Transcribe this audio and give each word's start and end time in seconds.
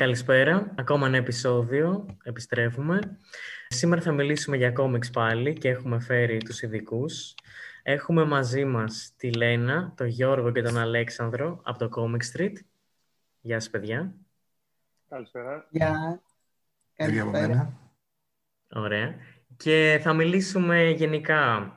καλησπέρα. 0.00 0.74
Ακόμα 0.76 1.06
ένα 1.06 1.16
επεισόδιο. 1.16 2.06
Επιστρέφουμε. 2.22 3.18
Σήμερα 3.68 4.00
θα 4.00 4.12
μιλήσουμε 4.12 4.56
για 4.56 4.70
κόμιξ 4.70 5.10
πάλι 5.10 5.52
και 5.52 5.68
έχουμε 5.68 6.00
φέρει 6.00 6.38
τους 6.38 6.62
ειδικούς. 6.62 7.34
Έχουμε 7.82 8.24
μαζί 8.24 8.64
μας 8.64 9.12
τη 9.16 9.32
Λένα, 9.32 9.92
τον 9.96 10.06
Γιώργο 10.06 10.52
και 10.52 10.62
τον 10.62 10.78
Αλέξανδρο 10.78 11.60
από 11.64 11.78
το 11.78 11.88
Comic 11.96 12.36
Street. 12.36 12.52
Γεια 13.40 13.60
σας, 13.60 13.70
παιδιά. 13.70 14.14
Καλησπέρα. 15.08 15.66
Γεια. 15.70 16.22
Καλησπέρα. 16.94 17.78
Ωραία. 18.74 19.14
Και 19.56 20.00
θα 20.02 20.12
μιλήσουμε 20.12 20.90
γενικά 20.90 21.72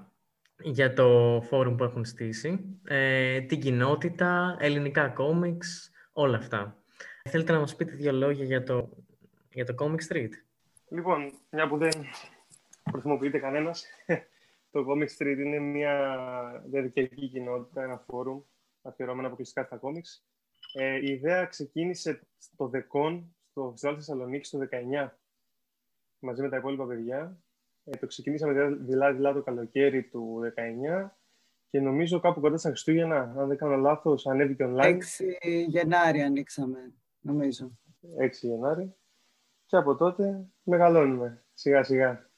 για 0.60 0.94
το 0.94 1.42
φόρουμ 1.48 1.76
που 1.76 1.84
έχουν 1.84 2.06
στήσει, 2.06 2.80
ε, 2.84 3.42
την 3.42 3.60
κοινότητα, 3.60 4.56
ελληνικά 4.60 5.08
κόμιξ, 5.10 5.92
όλα 6.12 6.38
αυτά. 6.38 6.83
Θέλετε 7.30 7.52
να 7.52 7.60
μας 7.60 7.76
πείτε 7.76 7.92
δύο 7.92 8.12
λόγια 8.12 8.46
για 8.46 8.64
το, 8.64 8.90
για 9.54 9.66
το 9.66 9.76
Comic 9.80 10.12
Street; 10.12 10.30
Λοιπόν, 10.90 11.32
μια 11.52 11.68
που 11.68 11.78
δεν 11.78 11.92
χρησιμοποιείται 12.92 13.40
κανένας, 13.40 13.86
το 14.72 14.86
Comic 14.90 15.08
Street 15.18 15.38
είναι 15.38 15.60
μια 15.60 16.64
διαδικτυακή 16.66 17.28
κοινότητα, 17.28 17.84
ένα 17.84 17.98
φόρουμ 17.98 18.42
αφιερωμένο 18.82 19.28
αποκλειστικά 19.28 19.64
στα 19.64 19.78
κόμιξ. 19.78 20.26
Ε, 20.74 20.96
η 20.96 21.12
ιδέα 21.12 21.46
ξεκίνησε 21.46 22.22
στο 22.38 22.68
ΔΕΚΟΝ, 22.68 23.36
στο 23.50 23.70
Φεστιβάλ 23.72 23.96
Θεσσαλονίκης, 23.98 24.50
το 24.50 24.60
19, 25.04 25.10
μαζί 26.20 26.42
με 26.42 26.50
τα 26.50 26.58
υπόλοιπα 26.58 26.86
παιδιά. 26.86 27.38
Ε, 27.84 27.98
το 27.98 28.08
ξεκινήσαμε 28.08 28.70
δηλαδή 28.70 29.22
το 29.22 29.42
καλοκαίρι 29.42 30.04
του 30.04 30.40
19 31.04 31.10
και 31.70 31.80
νομίζω 31.80 32.20
κάπου 32.20 32.40
κοντά 32.40 32.58
στα 32.58 32.70
Χριστούγεννα, 32.70 33.34
αν 33.38 33.48
δεν 33.48 33.58
κάνω 33.58 33.76
λάθος, 33.76 34.28
ανέβηκε 34.28 34.66
online. 34.68 34.94
6 34.94 34.98
Γενάρη 35.68 36.22
ανοίξαμε 36.22 36.94
νομίζω. 37.24 37.72
6 38.20 38.30
Γενάρη. 38.42 38.96
Και 39.66 39.78
από 39.78 39.96
τότε 39.96 40.46
μεγαλώνουμε 40.64 41.44
σιγά 41.54 41.84
σιγά. 41.84 42.30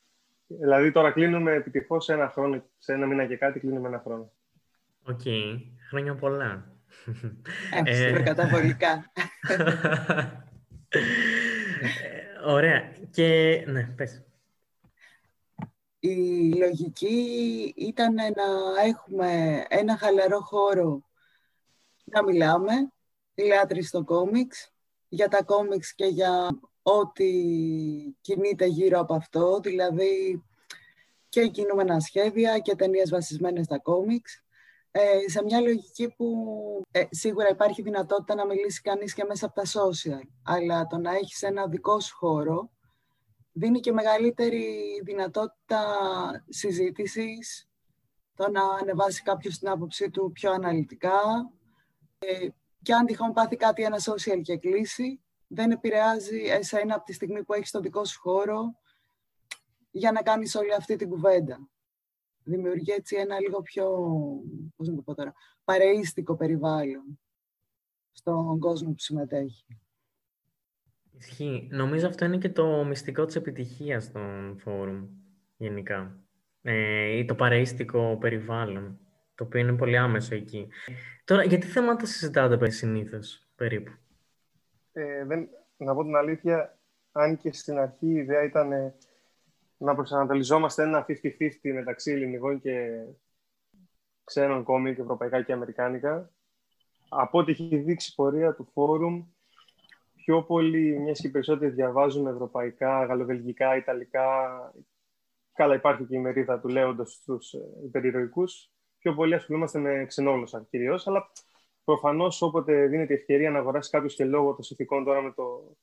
Δηλαδή 0.47 0.92
τώρα 0.92 1.11
κλείνουμε 1.11 1.52
επιτυχώς 1.52 2.03
σε 2.03 2.14
ένα 2.14 2.30
χρόνο, 2.30 2.64
σε 2.77 2.94
ένα 2.94 3.05
μήνα 3.05 3.25
και 3.25 3.38
κάτι 3.38 3.59
κλείνουμε 3.59 3.88
ένα 3.88 4.00
χρόνο. 4.00 4.31
OK. 5.03 5.20
Okay. 5.23 5.61
Χρόνια 5.89 6.16
πολλά. 6.16 6.69
Ε, 7.86 8.22
καταβολικά. 8.23 9.11
Ε, 10.89 12.49
ωραία. 12.49 12.92
Και 13.11 13.64
ναι, 13.67 13.83
πες. 13.83 14.23
Η 15.99 16.53
λογική 16.58 17.73
ήταν 17.75 18.14
να 18.14 18.81
έχουμε 18.88 19.64
ένα 19.67 19.97
χαλαρό 19.97 20.39
χώρο 20.39 21.03
να 22.03 22.23
μιλάμε, 22.23 22.72
λάτρη 23.36 23.83
στο 23.83 24.03
κόμιξ, 24.03 24.75
για 25.16 25.27
τα 25.27 25.44
κόμιξ 25.44 25.95
και 25.95 26.05
για 26.05 26.59
ό,τι 26.81 27.31
κινείται 28.21 28.66
γύρω 28.66 28.99
από 28.99 29.13
αυτό, 29.13 29.59
δηλαδή 29.59 30.44
και 31.30 31.47
κινούμενα 31.47 31.99
σχέδια 31.99 32.59
και 32.59 32.75
ταινίες 32.75 33.09
βασισμένες 33.09 33.66
στα 33.66 33.80
κόμιξ. 33.80 34.43
Ε, 34.91 35.30
σε 35.30 35.43
μια 35.43 35.59
λογική 35.59 36.13
που 36.17 36.27
ε, 36.91 37.03
σίγουρα 37.09 37.49
υπάρχει 37.49 37.81
δυνατότητα 37.81 38.36
να 38.36 38.45
μιλήσει 38.45 38.81
κανείς 38.81 39.13
και 39.13 39.23
μέσα 39.23 39.45
από 39.45 39.55
τα 39.55 39.63
social, 39.66 40.27
αλλά 40.43 40.88
το 40.88 40.97
να 40.97 41.11
έχεις 41.16 41.41
ένα 41.41 41.67
δικό 41.67 41.99
σου 41.99 42.16
χώρο 42.16 42.69
δίνει 43.58 43.80
και 43.80 43.91
μεγαλύτερη 43.91 44.66
δυνατότητα 45.03 45.81
συζήτησης, 46.49 47.69
το 48.36 48.49
να 48.52 48.61
ανεβάσει 48.81 49.23
κάποιος 49.23 49.58
την 49.58 49.69
άποψή 49.69 50.09
του 50.09 50.31
πιο 50.33 50.52
αναλυτικά, 50.52 51.52
ε, 52.17 52.47
και 52.86 52.94
αν 52.94 53.05
τυχόν 53.05 53.33
πάθει 53.33 53.55
κάτι 53.55 53.83
ένα 53.83 53.97
social 53.97 54.41
και 54.41 54.58
κλείσει, 54.58 55.21
δεν 55.48 55.71
επηρεάζει 55.71 56.37
εσένα 56.37 56.95
από 56.95 57.05
τη 57.05 57.14
στιγμή 57.14 57.43
που 57.43 57.54
έχεις 57.54 57.71
το 57.71 57.80
δικό 57.80 58.05
σου 58.05 58.20
χώρο 58.20 58.80
για 59.92 60.11
να 60.11 60.21
κάνεις 60.21 60.55
όλη 60.55 60.73
αυτή 60.73 60.95
την 60.95 61.10
κουβέντα. 61.10 61.70
Δημιουργεί 62.43 62.92
έτσι 62.92 63.15
ένα 63.15 63.39
λίγο 63.39 63.61
πιο, 63.61 63.86
πώς 64.76 64.87
να 64.87 64.95
το 64.95 65.02
πω 65.02 65.15
τώρα, 65.15 65.33
παρεΐστικο 65.64 66.36
περιβάλλον 66.36 67.20
στον 68.11 68.60
κόσμο 68.60 68.89
που 68.89 68.99
συμμετέχει. 68.99 69.65
Ισχύει. 71.11 71.67
Νομίζω 71.71 72.08
αυτό 72.08 72.26
είναι 72.26 72.37
και 72.37 72.49
το 72.49 72.83
μυστικό 72.83 73.26
της 73.26 73.36
επιτυχίας 73.36 74.11
των 74.11 74.58
φόρουμ, 74.60 75.08
γενικά. 75.58 76.20
Ε, 76.61 77.17
ή 77.17 77.26
το 77.26 77.36
παρεΐστικο 77.36 78.17
περιβάλλον 78.20 78.99
το 79.36 79.44
οποίο 79.44 79.60
είναι 79.60 79.73
πολύ 79.73 79.98
άμεσο 79.98 80.36
εκεί. 80.36 80.68
Τώρα, 81.26 81.44
γιατί 81.44 81.68
θέματα 81.68 82.06
συζητάτε 82.06 82.70
συνήθως 82.70 83.48
περίπου; 83.56 83.92
Ε, 84.94 85.26
δεν, 85.26 85.50
να 85.78 85.94
πω 85.96 86.04
την 86.04 86.16
αλήθεια, 86.16 86.78
αν 87.12 87.38
και 87.38 87.54
στην 87.54 87.78
αρχή 87.78 88.08
η 88.08 88.16
ιδέα 88.16 88.44
ήταν 88.44 88.72
ε, 88.72 88.96
να 89.78 89.96
προσανατολιζόμαστε 89.96 90.84
ένα 90.84 91.06
50-50 91.08 91.14
μεταξύ 91.73 92.12
ελληνικών 92.12 92.60
και 92.60 93.06
ξένων 94.23 94.64
κόμικ, 94.64 94.98
ευρωπαϊκά 94.98 95.42
και 95.42 95.54
αμερικάνικα. 95.54 96.30
Από 97.10 97.40
ό,τι 97.40 97.52
έχει 97.52 97.78
δείξει 97.78 98.10
η 98.12 98.16
πορεία 98.16 98.54
του 98.54 98.70
φόρουμ, 98.73 99.26
πιο 100.16 100.44
πολύ, 100.44 101.00
μιας 101.00 101.20
και 101.20 101.30
περισσότεροι 101.30 101.72
διαβάζουν 101.72 102.28
ευρωπαϊκά, 102.28 103.06
γαλλοβελγικά, 103.06 103.76
ιταλικά. 103.76 104.26
Καλά, 105.54 105.76
υπάρχει 105.76 106.06
και 106.06 106.16
η 106.16 106.20
μερίδα 106.20 106.60
του 106.60 106.67
λέοντος 106.67 107.14
στους 107.14 107.54
ε, 107.54 107.60
υπερηρωικούς 107.84 108.70
πιο 109.05 109.14
πολύ 109.14 109.33
ασχολούμαστε 109.33 109.80
με 109.80 110.05
ξενόγλωσσα 110.08 110.67
κυρίως, 110.70 111.08
αλλά 111.08 111.32
προφανώς 111.83 112.42
όποτε 112.42 112.88
δίνεται 112.88 113.14
ευκαιρία 113.14 113.52
να 113.52 113.60
αγοράσει 113.60 113.89
κάποιος 113.89 114.16
και 114.16 114.26
λόγω 114.26 114.54
των 114.54 114.64
συνθηκών 114.64 115.04
τώρα 115.04 115.21
με, 115.21 115.32
το, 115.32 115.76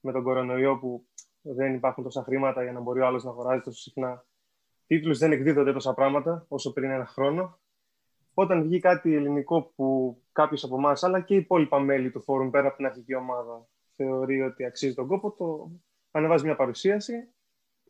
με 0.00 0.12
τον 0.12 0.22
κορονοϊό 0.22 0.78
που 0.78 1.06
δεν 1.40 1.74
υπάρχουν 1.74 2.04
τόσα 2.04 2.22
χρήματα 2.22 2.62
για 2.62 2.72
να 2.72 2.80
μπορεί 2.80 3.00
ο 3.00 3.06
άλλος 3.06 3.24
να 3.24 3.30
αγοράζει 3.30 3.60
τόσο 3.60 3.80
συχνά 3.80 4.24
τίτλους, 4.86 5.18
δεν 5.18 5.32
εκδίδονται 5.32 5.72
τόσα 5.72 5.94
πράγματα 5.94 6.44
όσο 6.48 6.72
πριν 6.72 6.90
ένα 6.90 7.06
χρόνο. 7.06 7.58
Όταν 8.34 8.62
βγει 8.62 8.78
κάτι 8.80 9.14
ελληνικό 9.14 9.72
που 9.76 10.18
κάποιος 10.32 10.64
από 10.64 10.76
εμάς, 10.76 11.02
αλλά 11.02 11.20
και 11.20 11.34
οι 11.34 11.36
υπόλοιπα 11.36 11.78
μέλη 11.78 12.10
του 12.10 12.22
φόρουμ 12.22 12.50
πέρα 12.50 12.66
από 12.66 12.76
την 12.76 12.86
αρχική 12.86 13.14
ομάδα, 13.14 13.66
θεωρεί 13.96 14.42
ότι 14.42 14.64
αξίζει 14.64 14.94
τον 14.94 15.06
κόπο, 15.06 15.30
το 15.30 15.70
ανεβάζει 16.10 16.44
μια 16.44 16.56
παρουσίαση 16.56 17.32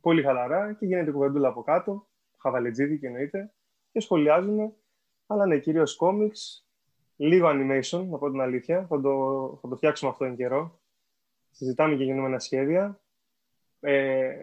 πολύ 0.01 0.23
χαλαρά 0.23 0.73
και 0.73 0.87
γίνεται 0.87 1.11
κουβεντούλα 1.11 1.49
από 1.49 1.63
κάτω, 1.63 2.09
χαβαλετζίδι 2.37 2.99
και 2.99 3.07
εννοείται, 3.07 3.53
και 3.93 4.01
σχολιάζουμε. 4.01 4.73
Αλλά 5.31 5.47
ναι, 5.47 5.59
κυρίως 5.59 5.99
comics, 6.01 6.63
λίγο 7.17 7.49
animation, 7.49 8.07
να 8.07 8.19
πω 8.19 8.31
την 8.31 8.41
αλήθεια. 8.41 8.87
Θα 8.89 9.01
το, 9.01 9.59
θα 9.63 9.69
το 9.69 9.77
φτιάξουμε 9.77 10.11
αυτό 10.11 10.25
εν 10.25 10.37
καιρό. 10.37 10.81
Συζητάμε 11.51 11.97
και 11.97 12.05
γεννούμενα 12.05 12.39
σχέδια. 12.39 13.01
Ε, 13.81 14.35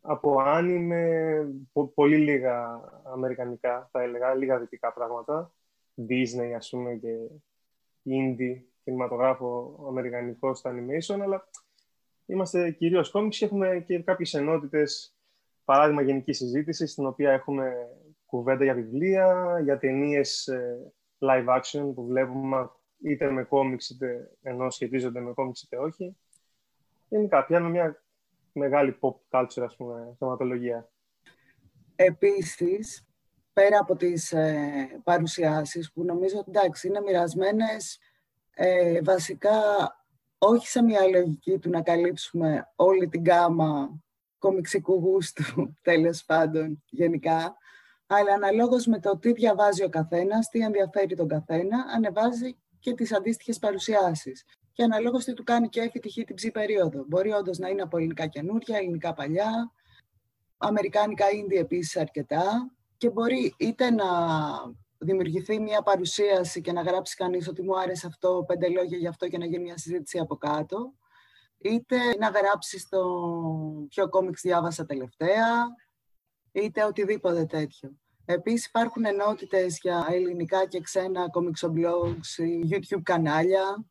από 0.00 0.40
άνιμε, 0.40 1.46
πολύ 1.94 2.16
λίγα 2.16 2.80
αμερικανικά, 3.12 3.88
θα 3.92 4.02
έλεγα, 4.02 4.34
λίγα 4.34 4.58
δυτικά 4.58 4.92
πράγματα. 4.92 5.52
Disney, 6.08 6.52
ας 6.56 6.70
πούμε, 6.70 6.94
και 6.94 7.16
indie, 8.04 8.62
κινηματογράφο 8.84 9.78
αμερικανικό 9.88 10.54
στο 10.54 10.70
animation, 10.70 11.20
αλλά 11.20 11.48
είμαστε 12.26 12.70
κυρίως 12.70 13.12
comics 13.14 13.28
και 13.30 13.44
έχουμε 13.44 13.84
και 13.86 14.02
κάποιες 14.02 14.34
ενότητες, 14.34 15.14
παράδειγμα 15.64 16.02
γενική 16.02 16.32
συζήτηση, 16.32 16.86
στην 16.86 17.06
οποία 17.06 17.30
έχουμε 17.32 17.88
κουβέντα 18.30 18.64
για 18.64 18.74
βιβλία, 18.74 19.58
για 19.62 19.78
ταινίες 19.78 20.46
ε, 20.46 20.92
live 21.18 21.46
action 21.46 21.94
που 21.94 22.06
βλέπουμε 22.06 22.70
είτε 23.02 23.30
με 23.30 23.44
κόμιξ 23.44 23.90
είτε 23.90 24.30
ενώ 24.42 24.70
σχετίζονται 24.70 25.20
με 25.20 25.32
κόμιξ 25.32 25.62
είτε 25.62 25.76
όχι. 25.76 26.16
Γενικά, 27.08 27.44
πιάνουμε 27.44 27.70
μια 27.70 28.02
μεγάλη 28.52 28.98
pop 29.00 29.14
culture, 29.30 29.62
ας 29.64 29.76
πούμε, 29.76 30.14
θεματολογία. 30.18 30.90
Επίσης, 31.96 33.06
πέρα 33.52 33.78
από 33.78 33.96
τις 33.96 34.32
ε, 34.32 35.00
παρουσιάσεις 35.04 35.92
που 35.92 36.04
νομίζω 36.04 36.38
ότι 36.38 36.50
εντάξει, 36.50 36.88
είναι 36.88 37.00
μοιρασμένες 37.00 37.98
ε, 38.54 39.00
βασικά 39.02 39.52
όχι 40.38 40.68
σε 40.68 40.82
μια 40.82 41.06
λογική 41.06 41.58
του 41.58 41.70
να 41.70 41.82
καλύψουμε 41.82 42.72
όλη 42.76 43.08
την 43.08 43.24
γάμα 43.24 44.00
κομιξικού 44.38 44.94
γούστου, 44.94 45.44
τέλος 45.82 46.24
πάντων, 46.24 46.82
γενικά, 46.88 47.56
αλλά 48.12 48.32
αναλόγως 48.32 48.86
με 48.86 49.00
το 49.00 49.18
τι 49.18 49.32
διαβάζει 49.32 49.84
ο 49.84 49.88
καθένας, 49.88 50.48
τι 50.48 50.60
ενδιαφέρει 50.60 51.16
τον 51.16 51.28
καθένα, 51.28 51.84
ανεβάζει 51.94 52.56
και 52.80 52.94
τις 52.94 53.12
αντίστοιχες 53.12 53.58
παρουσιάσεις. 53.58 54.44
Και 54.72 54.82
αναλόγως 54.82 55.24
τι 55.24 55.32
του 55.32 55.44
κάνει 55.44 55.68
και 55.68 55.80
έχει 55.80 55.98
τυχή 55.98 56.24
την 56.24 56.34
ψή 56.34 56.50
περίοδο. 56.50 57.04
Μπορεί 57.06 57.32
όντως 57.32 57.58
να 57.58 57.68
είναι 57.68 57.82
από 57.82 57.96
ελληνικά 57.96 58.26
καινούρια, 58.26 58.76
ελληνικά 58.76 59.12
παλιά, 59.14 59.72
αμερικάνικα 60.56 61.30
ίνδι 61.30 61.56
επίσης 61.56 61.96
αρκετά 61.96 62.70
και 62.96 63.10
μπορεί 63.10 63.54
είτε 63.58 63.90
να 63.90 64.06
δημιουργηθεί 64.98 65.60
μια 65.60 65.82
παρουσίαση 65.82 66.60
και 66.60 66.72
να 66.72 66.82
γράψει 66.82 67.16
κανείς 67.16 67.48
ότι 67.48 67.62
μου 67.62 67.78
άρεσε 67.78 68.06
αυτό, 68.06 68.44
πέντε 68.46 68.68
λόγια 68.68 68.98
γι' 68.98 69.06
αυτό 69.06 69.28
και 69.28 69.38
να 69.38 69.44
γίνει 69.44 69.62
μια 69.62 69.78
συζήτηση 69.78 70.18
από 70.18 70.36
κάτω, 70.36 70.92
είτε 71.58 71.96
να 72.18 72.28
γράψει 72.28 72.86
το 72.88 73.02
ποιο 73.88 74.08
κόμιξ 74.08 74.40
διάβασα 74.40 74.86
τελευταία, 74.86 75.66
είτε 76.52 76.84
οτιδήποτε 76.84 77.44
τέτοιο. 77.44 77.96
Επίσης 78.24 78.66
υπάρχουν 78.66 79.04
ενότητες 79.04 79.78
για 79.82 80.06
ελληνικά 80.10 80.66
και 80.66 80.80
ξένα 80.80 81.26
blogs, 81.60 82.44
YouTube 82.70 83.02
κανάλια, 83.02 83.86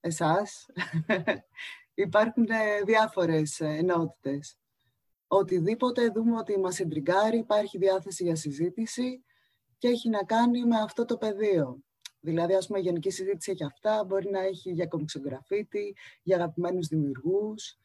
εσάς, 0.00 0.66
υπάρχουν 1.94 2.46
ε, 2.50 2.82
διάφορες 2.84 3.60
ε, 3.60 3.66
ενότητες. 3.66 4.58
Οτιδήποτε 5.26 6.08
δούμε 6.08 6.36
ότι 6.36 6.58
μας 6.58 6.80
εντριγκάρει, 6.80 7.38
υπάρχει 7.38 7.78
διάθεση 7.78 8.24
για 8.24 8.36
συζήτηση 8.36 9.24
και 9.78 9.88
έχει 9.88 10.08
να 10.08 10.24
κάνει 10.24 10.64
με 10.64 10.76
αυτό 10.76 11.04
το 11.04 11.16
πεδίο. 11.16 11.82
Δηλαδή, 12.20 12.54
ας 12.54 12.66
πούμε, 12.66 12.78
η 12.78 12.82
γενική 12.82 13.10
συζήτηση 13.10 13.50
έχει 13.50 13.64
αυτά, 13.64 14.04
μπορεί 14.04 14.30
να 14.30 14.40
έχει 14.40 14.70
για 14.70 14.86
κομιξογραφίτη, 14.86 15.96
για 16.22 16.36
αγαπημένους 16.36 16.86
δημιουργούς. 16.86 17.78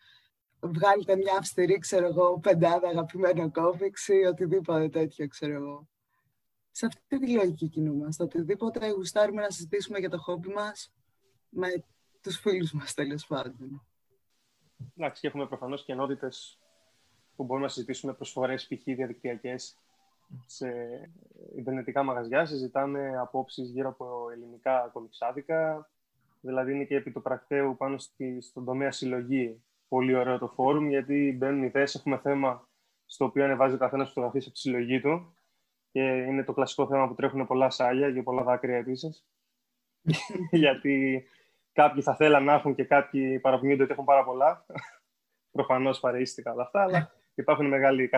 Βγάλετε 0.66 1.16
μια 1.16 1.36
αυστηρή, 1.38 1.78
ξέρω 1.78 2.06
εγώ, 2.06 2.40
πεντάδα 2.40 2.88
αγαπημένο 2.88 3.52
κόμιξ 3.52 4.08
ή 4.08 4.14
οτιδήποτε 4.14 4.90
τέτοιο, 4.90 5.28
ξέρω 5.28 5.54
εγώ. 5.54 5.88
Σε 6.72 6.86
αυτή 6.86 7.20
τη 7.20 7.32
λογική 7.32 7.68
κινούμαστε. 7.68 8.24
Οτιδήποτε 8.24 8.90
γουστάρουμε 8.90 9.42
να 9.42 9.50
συζητήσουμε 9.50 10.00
για 10.00 10.10
το 10.10 10.18
χόμπι 10.18 10.48
μας 10.48 10.94
με 11.50 11.68
τους 12.22 12.38
φίλους 12.38 12.72
μας, 12.72 12.94
τέλος 12.94 13.26
πάντων. 13.28 13.88
Εντάξει, 14.98 15.22
και 15.22 15.28
έχουμε 15.28 15.48
προφανώς 15.48 15.86
και 15.86 15.92
ενότητες 15.92 16.60
που 17.36 17.44
μπορούμε 17.44 17.66
να 17.66 17.72
συζητήσουμε 17.72 18.14
προσφορές 18.14 18.68
π.χ. 18.68 18.84
διαδικτυακές 18.84 19.76
σε 20.46 20.70
ιντερνετικά 21.56 22.04
μαγαζιά. 22.04 22.46
Συζητάμε 22.46 23.18
απόψεις 23.18 23.70
γύρω 23.70 23.90
από 23.90 24.30
ελληνικά 24.32 24.90
κομιξάδικα. 24.94 25.90
Δηλαδή 26.42 26.74
είναι 26.74 26.86
και 26.86 26.96
επί 26.96 27.12
του 27.12 27.22
πρακτέου 27.22 27.78
πάνω 27.78 27.98
στη, 27.98 28.42
στον 28.42 28.66
τομέα 28.66 28.92
συλλογή. 28.92 29.64
Πολύ 29.94 30.16
ωραίο 30.16 30.38
το 30.38 30.48
φόρουμ, 30.48 30.90
γιατί 30.90 31.36
μπαίνουν 31.38 31.64
ιδέες, 31.64 31.96
έχουμε 31.96 32.18
θέμα 32.18 32.68
στο 33.06 33.26
οποίο 33.26 33.44
ανεβάζει 33.44 33.76
ο 33.76 33.78
καθένας 33.78 34.08
φωτογραφίες 34.08 34.46
από 34.46 34.54
τη 34.54 34.60
συλλογή 34.60 35.02
του. 35.02 35.36
Και 35.92 36.02
είναι 36.02 36.44
το 36.44 36.54
κλασικό 36.54 36.88
θέμα 36.88 37.08
που 37.08 37.14
τρέχουν 37.14 37.48
πολλά 37.48 37.70
σάλια 37.70 38.12
και 38.12 38.24
πολλά 38.24 38.44
δάκρυα 38.44 38.78
επίσης. 38.78 39.26
γιατί 40.52 41.26
κάποιοι 41.72 42.02
θα 42.02 42.16
θέλαν 42.16 42.44
να 42.44 42.54
έχουν 42.54 42.76
και 42.76 42.84
κάποιοι 42.84 43.40
παραπονιούνται 43.40 43.84
ότι 43.84 43.92
έχουν 43.92 44.06
πάρα 44.06 44.24
πολλά. 44.24 44.66
Προφανώς 45.52 46.00
παρείστηκα 46.00 46.54
όλα 46.54 46.64
αυτά, 46.64 46.82
αλλά 46.82 47.12
υπάρχουν 47.42 47.68
μεγάλοι 47.68 48.10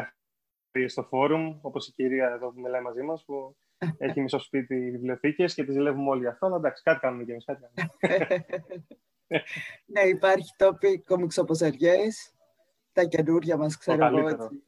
στο 0.87 1.03
φόρουμ, 1.03 1.59
όπως 1.61 1.87
η 1.87 1.91
κυρία 1.91 2.29
εδώ 2.29 2.51
που 2.51 2.59
μιλάει 2.59 2.81
μαζί 2.81 3.01
μας, 3.01 3.23
που 3.25 3.55
έχει 3.97 4.21
μισό 4.21 4.39
σπίτι 4.39 4.91
βιβλιοθήκες 4.91 5.53
και 5.53 5.63
τις 5.63 5.73
ζηλεύουμε 5.73 6.09
όλοι 6.09 6.27
αυτό. 6.27 6.45
Αλλά 6.45 6.55
εντάξει, 6.55 6.83
κάτι 6.83 6.99
κάνουμε 6.99 7.23
κι 7.23 7.31
εμείς. 7.31 7.45
ναι, 9.85 10.01
υπάρχει 10.01 10.53
τόπι 10.57 10.99
κομιξοποζαριέ. 10.99 11.97
Τα 12.91 13.03
καινούργια 13.03 13.57
μας, 13.57 13.77
ξέρω 13.77 14.05
εγώ. 14.05 14.27
Έτσι. 14.27 14.63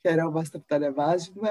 Χαιρόμαστε 0.00 0.58
που 0.58 0.64
τα 0.68 0.76
ανεβάζουμε. 0.76 1.50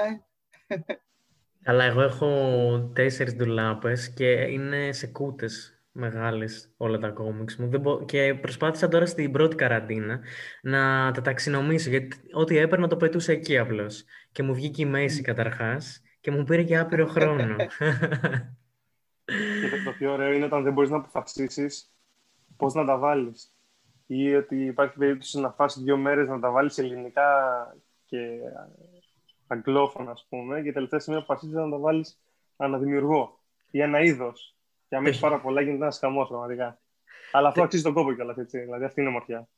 Αλλά 1.64 1.84
εγώ 1.84 2.02
έχω 2.02 2.90
τέσσερις 2.94 3.34
ντουλάπες 3.34 4.12
και 4.12 4.30
είναι 4.30 4.92
σε 4.92 5.06
κούτες 5.06 5.78
μεγάλες 5.92 6.72
όλα 6.76 6.98
τα 6.98 7.08
κόμιξ 7.08 7.56
μου. 7.56 7.68
Δεν 7.68 8.04
Και 8.04 8.34
προσπάθησα 8.40 8.88
τώρα 8.88 9.06
στην 9.06 9.32
πρώτη 9.32 9.56
καραντίνα 9.56 10.20
να 10.62 11.10
τα 11.12 11.20
ταξινομήσω, 11.20 11.90
γιατί 11.90 12.16
ό,τι 12.32 12.56
έπαιρνα 12.56 12.86
το 12.86 12.96
πετούσα 12.96 13.32
εκεί 13.32 13.58
απλώς. 13.58 14.04
Και 14.32 14.42
μου 14.42 14.54
βγήκε 14.54 14.82
η 14.82 14.86
μέση 14.86 15.22
καταρχάς 15.22 16.02
και 16.20 16.30
μου 16.30 16.44
πήρε 16.44 16.62
και 16.62 16.78
άπειρο 16.78 17.06
χρόνο. 17.06 17.56
και 19.70 19.82
το 19.84 19.92
πιο 19.98 20.12
ωραίο 20.12 20.32
είναι 20.32 20.44
όταν 20.44 20.62
δεν 20.62 20.72
μπορείς 20.72 20.90
να 20.90 20.96
αποφασίσεις 20.96 21.92
πώς 22.58 22.74
να 22.74 22.84
τα 22.84 22.96
βάλεις. 22.98 23.52
Ή 24.06 24.34
ότι 24.34 24.64
υπάρχει 24.64 24.98
περίπτωση 24.98 25.40
να 25.40 25.50
φας 25.50 25.78
δύο 25.78 25.96
μέρες 25.96 26.28
να 26.28 26.40
τα 26.40 26.50
βάλεις 26.50 26.78
ελληνικά 26.78 27.26
και 28.04 28.18
αγγλόφωνα, 29.46 30.10
ας 30.10 30.26
πούμε, 30.28 30.62
και 30.62 30.72
τελευταία 30.72 31.00
στιγμή 31.00 31.20
αποφασίσεις 31.20 31.54
να 31.54 31.70
τα 31.70 31.78
βάλεις 31.78 32.20
αναδημιουργό 32.56 33.40
ή 33.70 33.80
ένα 33.80 34.00
είδος 34.00 34.56
και 34.88 34.96
αν 34.96 35.06
έχεις 35.06 35.20
πάρα 35.20 35.40
πολλά, 35.40 35.60
γίνεται 35.60 35.82
ένας 35.82 35.98
χαμός 35.98 36.28
πραγματικά. 36.28 36.78
Αλλά 37.32 37.48
αυτό 37.48 37.62
αξίζει 37.62 37.82
τον 37.82 37.92
κόπο 37.92 38.12
κιόλας, 38.12 38.36
έτσι. 38.36 38.58
Δηλαδή 38.58 38.84
αυτή 38.84 39.00
είναι 39.00 39.08
ομορφιά. 39.08 39.48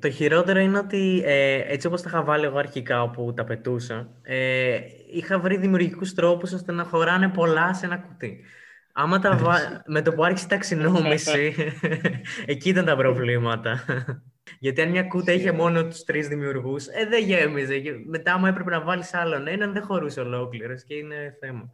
Το 0.00 0.10
χειρότερο 0.10 0.58
είναι 0.58 0.78
ότι 0.78 1.22
ε, 1.24 1.72
έτσι 1.72 1.86
όπως 1.86 2.02
τα 2.02 2.08
είχα 2.08 2.22
βάλει 2.22 2.44
εγώ 2.44 2.58
αρχικά 2.58 3.02
όπου 3.02 3.32
τα 3.34 3.44
πετούσα, 3.44 4.08
ε, 4.22 4.78
είχα 5.12 5.38
βρει 5.38 5.56
δημιουργικούς 5.56 6.14
τρόπους 6.14 6.52
ώστε 6.52 6.72
να 6.72 6.84
χωράνε 6.84 7.28
πολλά 7.28 7.74
σε 7.74 7.86
ένα 7.86 7.98
κουτί. 7.98 8.44
Άμα 8.98 9.18
τα 9.18 9.36
βα... 9.36 9.82
με 9.86 10.02
το 10.02 10.12
που 10.12 10.24
άρχισε 10.24 10.44
η 10.44 10.48
ταξινόμηση, 10.48 11.54
εκεί 12.46 12.68
ήταν 12.68 12.84
τα 12.84 12.96
προβλήματα. 12.96 13.84
Γιατί 14.58 14.80
αν 14.80 14.90
μια 14.90 15.02
κούτα 15.02 15.32
είχε 15.32 15.52
μόνο 15.52 15.86
τους 15.86 16.04
τρεις 16.04 16.28
δημιουργούς, 16.28 16.86
ε, 16.86 17.06
δεν 17.06 17.24
γέμιζε. 17.24 17.82
Μετά, 18.06 18.32
άμα 18.32 18.48
έπρεπε 18.48 18.70
να 18.70 18.80
βάλεις 18.80 19.14
άλλον 19.14 19.46
έναν, 19.46 19.72
δεν 19.72 19.82
χωρούσε 19.82 20.20
ολόκληρος 20.20 20.84
και 20.84 20.94
είναι 20.94 21.36
θέμα. 21.40 21.70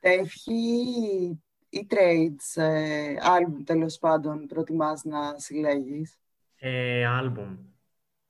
Έχει 0.00 0.52
ή 1.68 1.86
trades, 1.90 2.62
ε, 2.62 3.14
album 3.14 3.62
τέλος 3.64 3.98
πάντων, 3.98 4.46
προτιμάς 4.46 5.04
να 5.04 5.38
συλλέγεις; 5.38 6.18
Ε, 6.58 7.04
album, 7.22 7.56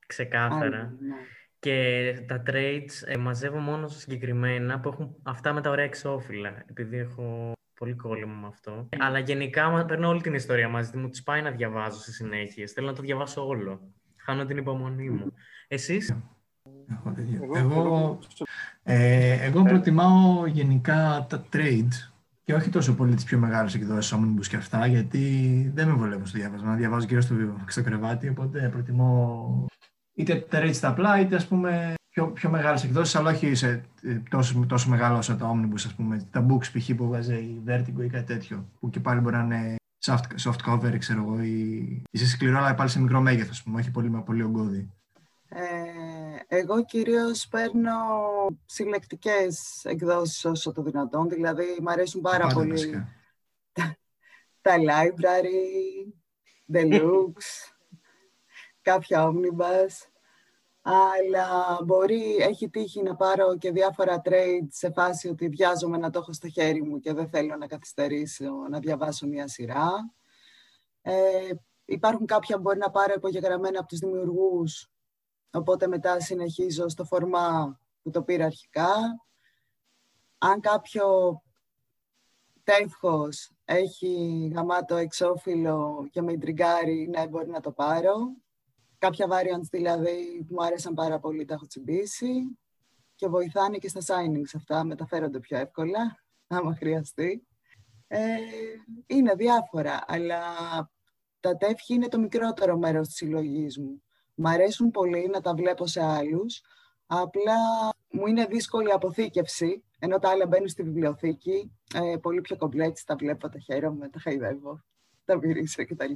ξεκάθαρα. 0.06 0.96
Ναι. 1.00 1.14
Και 1.58 2.24
τα 2.26 2.42
trades 2.46 3.06
ε, 3.06 3.16
μαζεύω 3.16 3.58
μόνο 3.58 3.88
συγκεκριμένα 3.88 4.80
που 4.80 4.88
έχουν 4.88 5.16
αυτά 5.22 5.52
με 5.52 5.60
τα 5.60 5.70
ωραία 5.70 5.84
εξώφυλλα, 5.84 6.64
επειδή 6.68 6.98
έχω 6.98 7.52
πολύ 7.80 7.94
κόλλημα 7.94 8.34
με 8.40 8.46
αυτό. 8.46 8.88
Αλλά 8.98 9.18
γενικά 9.18 9.84
παίρνω 9.84 10.08
όλη 10.08 10.20
την 10.20 10.34
ιστορία 10.34 10.68
μαζί 10.68 10.96
μου, 10.96 11.08
τις 11.08 11.22
πάει 11.22 11.42
να 11.42 11.50
διαβάζω 11.50 11.98
σε 11.98 12.12
συνέχεια. 12.12 12.66
Θέλω 12.74 12.86
να 12.86 12.92
το 12.92 13.02
διαβάσω 13.02 13.46
όλο. 13.46 13.80
Χάνω 14.16 14.44
την 14.44 14.56
υπομονή 14.56 15.10
μου. 15.10 15.32
Εσείς; 15.68 16.14
Εγώ, 16.88 17.58
εγώ, 17.58 18.18
ε, 18.82 19.46
εγώ 19.46 19.62
προτιμάω 19.62 20.46
γενικά 20.46 21.26
τα 21.28 21.44
trades 21.52 22.10
και 22.44 22.54
όχι 22.54 22.70
τόσο 22.70 22.94
πολύ 22.94 23.14
τις 23.14 23.24
πιο 23.24 23.38
μεγάλες 23.38 23.74
εκδόσεις 23.74 24.14
Omnibus 24.16 24.46
και 24.46 24.56
αυτά, 24.56 24.86
γιατί 24.86 25.70
δεν 25.74 25.88
με 25.88 25.94
βολεύουν 25.94 26.26
στο 26.26 26.38
διάβασμα. 26.38 26.70
Να 26.70 26.76
διαβάζω 26.76 27.06
γύρω 27.06 27.20
στο, 27.20 27.34
στο 27.66 27.82
κρεβάτι, 27.82 28.28
οπότε 28.28 28.68
προτιμώ 28.72 29.66
είτε 30.14 30.46
τα 30.48 30.60
rates 30.62 30.76
τα 30.80 30.88
απλά, 30.88 31.20
είτε 31.20 31.36
ας 31.36 31.46
πούμε 31.46 31.94
πιο, 32.10 32.26
πιο 32.26 32.50
μεγάλες 32.50 32.84
εκδόσεις, 32.84 33.14
αλλά 33.14 33.30
όχι 33.30 33.54
σε, 33.54 33.84
ε, 34.02 34.14
τόσο, 34.30 34.64
τόσο 34.68 34.88
μεγάλο 34.88 35.16
όσο 35.16 35.36
τα 35.36 35.50
Omnibus, 35.54 35.74
ας 35.74 35.94
πούμε, 35.94 36.28
τα 36.30 36.46
books 36.48 36.78
π.χ. 36.78 36.90
που 36.96 37.06
βγάζει 37.06 37.34
η 37.34 37.62
Vertigo 37.66 38.04
ή 38.04 38.08
κάτι 38.08 38.24
τέτοιο, 38.24 38.68
που 38.80 38.90
και 38.90 39.00
πάλι 39.00 39.20
μπορεί 39.20 39.36
να 39.36 39.42
είναι 39.42 39.74
soft, 40.04 40.24
soft 40.44 40.70
cover, 40.70 40.98
ξέρω 40.98 41.22
εγώ, 41.22 41.42
ή, 41.42 42.02
ή 42.10 42.18
σε 42.18 42.26
σκληρό, 42.26 42.58
αλλά 42.58 42.74
πάλι 42.74 42.90
σε 42.90 43.00
μικρό 43.00 43.20
μέγεθος, 43.20 43.50
ας 43.50 43.62
πούμε, 43.62 43.80
όχι 43.80 43.90
πολύ, 43.90 44.22
πολύ 44.24 44.42
ογκώδη. 44.42 44.90
Ε, 45.48 46.56
εγώ 46.56 46.84
κυρίως 46.84 47.48
παίρνω 47.48 47.92
συλλεκτικές 48.66 49.84
εκδόσεις 49.84 50.44
όσο 50.44 50.72
το 50.72 50.82
δυνατόν, 50.82 51.28
δηλαδή 51.28 51.64
μου 51.80 51.90
αρέσουν 51.90 52.20
πάρα 52.20 52.46
πολύ 52.46 53.06
τα, 53.72 53.96
τα 54.60 54.76
library, 54.76 56.12
deluxe, 56.72 57.72
κάποια 58.88 59.28
omnibus, 59.28 60.09
αλλά 60.82 61.78
μπορεί, 61.84 62.36
έχει 62.36 62.68
τύχει 62.68 63.02
να 63.02 63.16
πάρω 63.16 63.56
και 63.58 63.70
διάφορα 63.70 64.20
trade 64.24 64.66
σε 64.68 64.92
φάση 64.92 65.28
ότι 65.28 65.48
βιάζομαι 65.48 65.96
να 65.96 66.10
το 66.10 66.18
έχω 66.18 66.32
στο 66.32 66.48
χέρι 66.48 66.82
μου 66.82 66.98
και 67.00 67.12
δεν 67.12 67.28
θέλω 67.28 67.56
να 67.56 67.66
καθυστερήσω 67.66 68.50
να 68.70 68.78
διαβάσω 68.78 69.26
μια 69.26 69.48
σειρά. 69.48 69.90
Ε, 71.02 71.50
υπάρχουν 71.84 72.26
κάποια 72.26 72.56
που 72.56 72.62
μπορεί 72.62 72.78
να 72.78 72.90
πάρω 72.90 73.12
υπογεγραμμένα 73.16 73.78
από 73.78 73.88
τους 73.88 73.98
δημιουργούς 73.98 74.90
Οπότε 75.52 75.86
μετά 75.86 76.20
συνεχίζω 76.20 76.88
στο 76.88 77.04
φορμά 77.04 77.78
που 78.02 78.10
το 78.10 78.22
πήρα 78.22 78.44
αρχικά. 78.44 78.92
Αν 80.38 80.60
κάποιο 80.60 81.40
τεύχος 82.62 83.50
έχει 83.64 84.50
γαμάτο 84.54 84.96
εξώφυλλο 84.96 86.08
και 86.10 86.22
με 86.22 86.32
ιντριγκάρει, 86.32 87.08
ναι, 87.08 87.26
μπορεί 87.28 87.48
να 87.48 87.60
το 87.60 87.72
πάρω. 87.72 88.16
Κάποια 89.00 89.26
variants 89.28 89.68
δηλαδή 89.70 90.44
που 90.48 90.54
μου 90.54 90.64
άρεσαν 90.64 90.94
πάρα 90.94 91.18
πολύ 91.18 91.44
τα 91.44 91.54
έχω 91.54 91.66
τσιμπήσει 91.66 92.58
και 93.14 93.28
βοηθάνε 93.28 93.78
και 93.78 93.88
στα 93.88 94.00
signings 94.00 94.50
αυτά, 94.56 94.84
μεταφέρονται 94.84 95.38
πιο 95.38 95.58
εύκολα, 95.58 96.24
άμα 96.46 96.74
χρειαστεί. 96.74 97.46
Ε, 98.06 98.36
είναι 99.06 99.34
διάφορα, 99.34 100.04
αλλά 100.06 100.40
τα 101.40 101.56
τεύχη 101.56 101.94
είναι 101.94 102.08
το 102.08 102.18
μικρότερο 102.18 102.78
μέρος 102.78 103.06
της 103.06 103.16
συλλογής 103.16 103.78
μου. 103.78 104.02
Μ' 104.34 104.46
αρέσουν 104.46 104.90
πολύ 104.90 105.28
να 105.32 105.40
τα 105.40 105.54
βλέπω 105.54 105.86
σε 105.86 106.04
άλλους, 106.04 106.60
απλά 107.06 107.56
μου 108.10 108.26
είναι 108.26 108.46
δύσκολη 108.46 108.88
η 108.88 108.92
αποθήκευση, 108.92 109.84
ενώ 109.98 110.18
τα 110.18 110.30
άλλα 110.30 110.46
μπαίνουν 110.46 110.68
στη 110.68 110.82
βιβλιοθήκη, 110.82 111.72
ε, 111.94 112.16
πολύ 112.16 112.40
πιο 112.40 112.56
κομπλέτσι, 112.56 113.06
τα 113.06 113.16
βλέπω, 113.16 113.48
τα 113.48 113.58
χαίρομαι, 113.58 114.08
τα 114.08 114.20
χαϊδεύω, 114.20 114.84
τα 115.24 115.36
μυρίσω 115.36 115.86
κτλ. 115.86 116.12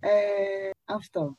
Ε, 0.00 0.70
αυτό. 0.84 1.38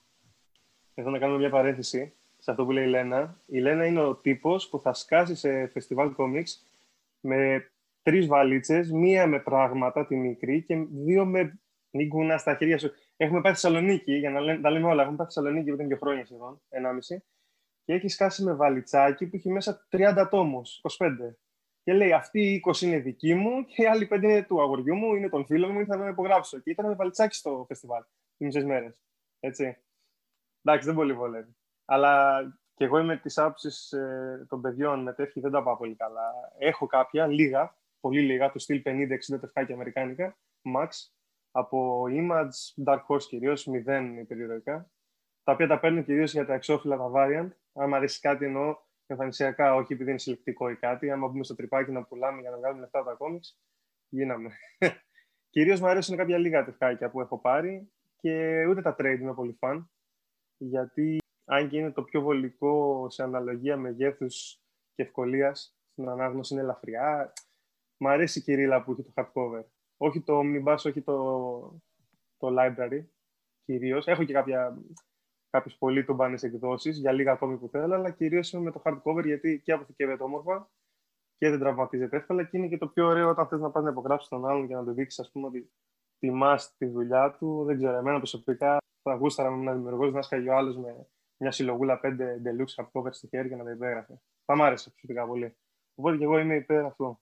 Εδώ 1.01 1.09
να 1.09 1.19
κάνω 1.19 1.37
μια 1.37 1.49
παρένθεση 1.49 2.13
σε 2.37 2.51
αυτό 2.51 2.65
που 2.65 2.71
λέει 2.71 2.83
η 2.83 2.87
Λένα. 2.87 3.37
Η 3.45 3.59
Λένα 3.59 3.85
είναι 3.85 4.01
ο 4.01 4.15
τύπος 4.15 4.69
που 4.69 4.79
θα 4.79 4.93
σκάσει 4.93 5.35
σε 5.35 5.67
φεστιβάλ 5.67 6.13
κόμιξ 6.13 6.65
με 7.19 7.71
τρεις 8.01 8.27
βαλίτσες, 8.27 8.91
μία 8.91 9.27
με 9.27 9.39
πράγματα, 9.39 10.07
τη 10.07 10.15
μικρή, 10.15 10.61
και 10.63 10.75
δύο 10.91 11.25
με 11.25 11.59
νίγκουνα 11.91 12.37
στα 12.37 12.55
χέρια 12.55 12.77
σου. 12.77 12.91
Έχουμε 13.17 13.41
πάει 13.41 13.53
στη 13.53 13.61
Θεσσαλονίκη, 13.61 14.13
για 14.13 14.29
να 14.29 14.39
λέμε, 14.39 14.61
τα 14.61 14.69
λέμε 14.69 14.87
όλα. 14.87 15.01
Έχουμε 15.01 15.17
πάει 15.17 15.27
στη 15.29 15.39
Θεσσαλονίκη 15.39 15.69
που 15.69 15.75
ήταν 15.75 15.87
δύο 15.87 15.97
χρόνια 15.97 16.25
σχεδόν, 16.25 16.61
ενάμιση. 16.69 17.23
Και 17.83 17.93
έχει 17.93 18.07
σκάσει 18.07 18.43
με 18.43 18.53
βαλιτσάκι 18.53 19.27
που 19.27 19.35
έχει 19.35 19.49
μέσα 19.49 19.87
30 19.89 20.27
τόμους, 20.29 20.81
25. 20.81 21.37
Και 21.83 21.93
λέει: 21.93 22.13
Αυτή 22.13 22.39
η 22.53 22.61
20 22.65 22.81
είναι 22.81 22.99
δική 22.99 23.33
μου 23.33 23.65
και 23.65 23.81
οι 23.81 23.85
άλλοι 23.85 24.07
5 24.11 24.23
είναι 24.23 24.43
του 24.43 24.61
αγοριού 24.61 24.95
μου, 24.95 25.15
είναι 25.15 25.29
των 25.29 25.45
φίλων 25.45 25.71
μου, 25.71 25.85
θα 25.85 25.97
με 25.97 26.09
υπογράψω. 26.09 26.59
Και 26.59 26.69
ήταν 26.69 26.87
με 26.87 26.93
βαλιτσάκι 26.93 27.35
στο 27.35 27.65
φεστιβάλ. 27.67 28.03
μισές 28.37 28.63
μέρες. 28.63 28.93
Έτσι. 29.39 29.77
Εντάξει, 30.63 30.87
δεν 30.87 30.95
πολύ 30.95 31.13
βολεύει. 31.13 31.55
Αλλά 31.85 32.41
και 32.73 32.83
εγώ 32.83 32.97
είμαι 32.97 33.17
της 33.17 33.37
άποψης 33.37 33.91
ε, 33.91 34.45
των 34.49 34.61
παιδιών 34.61 35.01
με 35.01 35.13
τεύχη, 35.13 35.39
δεν 35.39 35.51
τα 35.51 35.63
πάω 35.63 35.77
πολύ 35.77 35.95
καλά. 35.95 36.31
Έχω 36.57 36.85
κάποια, 36.85 37.27
λίγα, 37.27 37.75
πολύ 37.99 38.21
λίγα, 38.21 38.51
του 38.51 38.59
στυλ 38.59 38.81
50-60 38.85 39.39
τεφκάκια 39.39 39.75
αμερικάνικα, 39.75 40.37
max, 40.75 40.87
από 41.51 42.05
Image, 42.09 42.85
Dark 42.85 43.01
Horse 43.07 43.23
κυρίως, 43.27 43.65
μηδέν 43.65 44.17
υπερηρωικά, 44.17 44.91
τα 45.43 45.51
οποία 45.51 45.67
τα 45.67 45.79
παίρνω 45.79 46.01
κυρίως 46.01 46.31
για 46.31 46.45
τα 46.45 46.53
εξώφυλλα, 46.53 46.97
τα 46.97 47.11
variant. 47.15 47.49
Αν 47.73 47.89
μου 47.89 47.95
αρέσει 47.95 48.19
κάτι 48.19 48.45
εννοώ 48.45 48.75
εμφανισιακά, 49.05 49.75
όχι 49.75 49.93
επειδή 49.93 50.09
είναι 50.09 50.19
συλλεκτικό 50.19 50.69
ή 50.69 50.75
κάτι. 50.75 51.11
Άμα 51.11 51.27
μπούμε 51.27 51.43
στο 51.43 51.55
τρυπάκι 51.55 51.91
να 51.91 52.03
πουλάμε 52.03 52.41
για 52.41 52.49
να 52.49 52.57
βγάλουμε 52.57 52.81
λεφτά 52.81 52.99
από 52.99 53.09
τα 53.09 53.15
κόμιξ, 53.15 53.59
γίναμε. 54.09 54.49
κυρίως 55.53 55.79
μου 55.79 55.87
αρέσουν 55.87 56.17
κάποια 56.17 56.37
λίγα 56.37 56.65
τεφκάκια 56.65 57.09
που 57.11 57.21
έχω 57.21 57.39
πάρει 57.39 57.91
και 58.15 58.65
ούτε 58.65 58.81
τα 58.81 58.95
trade 58.99 59.17
είναι 59.19 59.33
πολύ 59.33 59.53
φαν. 59.59 59.91
Γιατί 60.63 61.17
αν 61.45 61.69
και 61.69 61.77
είναι 61.77 61.91
το 61.91 62.03
πιο 62.03 62.21
βολικό 62.21 63.07
σε 63.09 63.23
αναλογία 63.23 63.77
μεγέθους 63.77 64.59
και 64.95 65.03
ευκολίας 65.03 65.75
στην 65.91 66.09
ανάγνωση, 66.09 66.53
είναι 66.53 66.63
ελαφριά. 66.63 67.33
Μ' 67.97 68.07
αρέσει 68.07 68.39
η 68.39 68.41
κυρίλα 68.41 68.83
που 68.83 68.91
έχει 68.91 69.03
το 69.03 69.11
hardcover. 69.15 69.63
Όχι 69.97 70.21
το 70.21 70.39
omnibus, 70.39 70.77
όχι 70.85 71.01
το, 71.01 71.81
το 72.37 72.55
library 72.59 73.03
κυρίως. 73.63 74.07
Έχω 74.07 74.23
και 74.23 74.33
κάποια, 74.33 74.77
κάποιες 75.49 75.77
πολύ 75.77 76.05
τομπάνες 76.05 76.43
εκδόσεις 76.43 76.97
για 76.97 77.11
λίγα 77.11 77.31
ακόμη 77.31 77.57
που 77.57 77.67
θέλω, 77.67 77.95
αλλά 77.95 78.11
κυρίως 78.11 78.51
είμαι 78.51 78.63
με 78.63 78.71
το 78.71 78.81
hardcover 78.85 79.25
γιατί 79.25 79.61
και 79.63 79.71
αποθηκεύεται 79.71 80.23
όμορφα 80.23 80.69
και 81.37 81.49
δεν 81.49 81.59
τραυματίζεται 81.59 82.17
εύκολα 82.17 82.43
και 82.43 82.57
είναι 82.57 82.67
και 82.67 82.77
το 82.77 82.87
πιο 82.87 83.05
ωραίο 83.05 83.29
όταν 83.29 83.47
θες 83.47 83.59
να 83.59 83.71
πας 83.71 83.83
να 83.83 83.89
υπογράψεις 83.89 84.29
τον 84.29 84.47
άλλον 84.47 84.67
και 84.67 84.75
να 84.75 84.83
του 84.83 84.93
δείξεις 84.93 85.19
ας 85.19 85.31
πούμε 85.31 85.47
ότι 85.47 85.71
τιμάς 86.19 86.75
τη 86.77 86.85
δουλειά 86.85 87.31
του. 87.31 87.63
Δεν 87.63 87.77
ξέρω, 87.77 87.97
εμένα 87.97 88.17
προσωπικά 88.17 88.77
θα 89.01 89.15
γούσταρα 89.15 89.51
με 89.51 89.61
ένα 89.61 89.73
δημιουργό 89.73 90.09
να 90.09 90.21
σκάγει 90.21 90.49
ο 90.49 90.55
άλλος 90.55 90.77
με 90.77 91.07
μια 91.37 91.51
συλλογούλα 91.51 91.99
πέντε 91.99 92.41
deluxe 92.45 92.83
hardcover 92.83 93.09
στη 93.09 93.27
χέρια 93.27 93.55
να 93.55 93.63
τα 93.63 93.71
υπέγραφες. 93.71 94.17
Θα 94.45 94.55
μ' 94.55 94.61
άρεσε 94.61 94.89
προσωπικά 94.89 95.25
πολύ. 95.27 95.55
Οπότε 95.95 96.17
και 96.17 96.23
εγώ 96.23 96.37
είμαι 96.37 96.55
υπέρ 96.55 96.85
αυτό. 96.85 97.19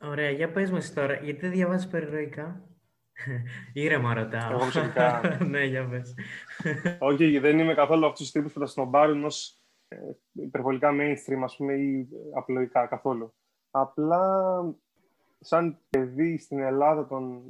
Ωραία, 0.00 0.30
για 0.30 0.50
πες 0.50 0.70
μας 0.70 0.92
τώρα, 0.92 1.14
γιατί 1.14 1.40
δεν 1.40 1.50
διαβάζεις 1.50 1.88
περιρροϊκά. 1.88 2.68
Ήρεμα 3.72 4.14
ρωτάω. 4.14 4.50
Εγώ 4.50 4.58
προσωπικά. 4.58 5.20
ναι, 5.50 5.64
για 5.64 5.88
πες. 5.88 6.14
Όχι, 6.98 7.38
δεν 7.38 7.58
είμαι 7.58 7.74
καθόλου 7.74 8.04
αυτούς 8.06 8.20
τους 8.20 8.30
τύπους 8.30 8.52
που 8.52 8.58
θα 8.58 8.66
σνομπάρουν 8.66 9.24
ως 9.24 9.60
ε, 9.88 9.96
υπερβολικά 10.32 10.90
mainstream, 10.92 11.40
ας 11.42 11.56
πούμε, 11.56 11.74
ή 11.74 12.08
απλοϊκά 12.34 12.86
καθόλου. 12.86 13.34
Απλά, 13.70 14.50
σαν 15.40 15.78
παιδί 15.90 16.38
στην 16.38 16.58
Ελλάδα 16.58 17.06
των 17.06 17.42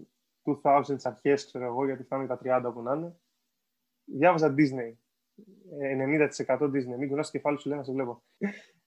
2000 0.63 0.83
αρχές, 1.03 1.47
ξέρω 1.47 1.65
εγώ, 1.65 1.85
γιατί 1.85 2.03
φτάνει 2.03 2.27
τα 2.27 2.39
30 2.45 2.71
που 2.75 2.83
να 2.83 2.95
είναι, 2.95 3.17
διάβαζα 4.05 4.55
Disney. 4.59 4.93
90% 6.47 6.59
Disney. 6.59 6.97
Μην 6.99 7.09
κουνάς 7.09 7.31
το 7.31 7.39
κεφάλι 7.39 7.61
σου, 7.61 7.69
λέει 7.69 7.79
να 7.79 7.85
σε 7.85 7.93
βλέπω. 7.93 8.23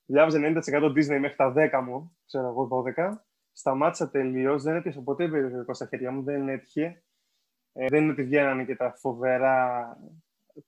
Διάβαζα 0.05 0.39
90% 0.41 0.83
Disney 0.83 1.19
μέχρι 1.19 1.35
τα 1.35 1.53
10 1.55 1.81
μου, 1.85 2.17
ξέρω 2.25 2.47
εγώ, 2.47 2.67
12 2.95 3.17
σταμάτησα 3.51 4.09
τελείως. 4.09 4.63
Δεν 4.63 4.75
έπιασα 4.75 5.01
ποτέ 5.01 5.27
περιοδικό 5.27 5.73
στα 5.73 5.85
χέρια 5.85 6.11
μου, 6.11 6.23
δεν 6.23 6.49
έτυχε. 6.49 7.03
Ε, 7.73 7.85
δεν 7.89 8.03
είναι 8.03 8.11
ότι 8.11 8.23
βγαίνανε 8.23 8.65
και 8.65 8.75
τα 8.75 8.93
φοβερά 8.97 9.87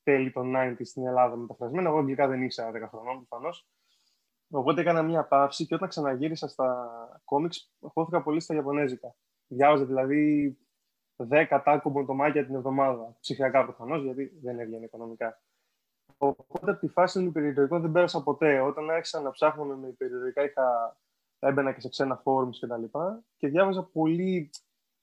τέλη 0.03 0.31
των 0.31 0.53
90 0.55 0.75
στην 0.79 1.07
Ελλάδα 1.07 1.35
μεταφρασμένα. 1.35 1.89
Εγώ 1.89 1.97
αγγλικά 1.97 2.27
δεν 2.27 2.43
ήξερα 2.43 2.71
10 2.71 2.87
χρονών 2.89 3.27
προφανώς. 3.27 3.67
Οπότε 4.49 4.81
έκανα 4.81 5.01
μια 5.01 5.27
παύση 5.27 5.65
και 5.65 5.75
όταν 5.75 5.89
ξαναγύρισα 5.89 6.47
στα 6.47 6.89
κόμιξ, 7.25 7.73
χώθηκα 7.79 8.23
πολύ 8.23 8.39
στα 8.39 8.55
Ιαπωνέζικα. 8.55 9.15
Διάβαζα 9.47 9.85
δηλαδή 9.85 10.57
10 11.29 11.61
τάκο 11.63 11.89
μποντομάκια 11.89 12.45
την 12.45 12.55
εβδομάδα. 12.55 13.15
Ψηφιακά 13.19 13.63
προφανώς, 13.63 14.03
γιατί 14.03 14.39
δεν 14.41 14.59
έβγαινε 14.59 14.85
οικονομικά. 14.85 15.41
Οπότε 16.17 16.71
από 16.71 16.79
τη 16.79 16.87
φάση 16.87 17.23
του 17.23 17.31
περιοδικού 17.31 17.79
δεν 17.79 17.91
πέρασα 17.91 18.23
ποτέ. 18.23 18.59
Όταν 18.59 18.89
άρχισα 18.89 19.21
να 19.21 19.31
ψάχνω 19.31 19.75
με 19.75 19.87
περιοδικά, 19.87 20.43
είχα 20.43 20.97
έμπαινα 21.39 21.73
και 21.73 21.79
σε 21.79 21.89
ξένα 21.89 22.21
forums 22.23 22.55
και 22.59 22.67
τα 22.67 22.77
λοιπά 22.77 23.23
και 23.37 23.47
διάβαζα 23.47 23.83
πολύ 23.83 24.49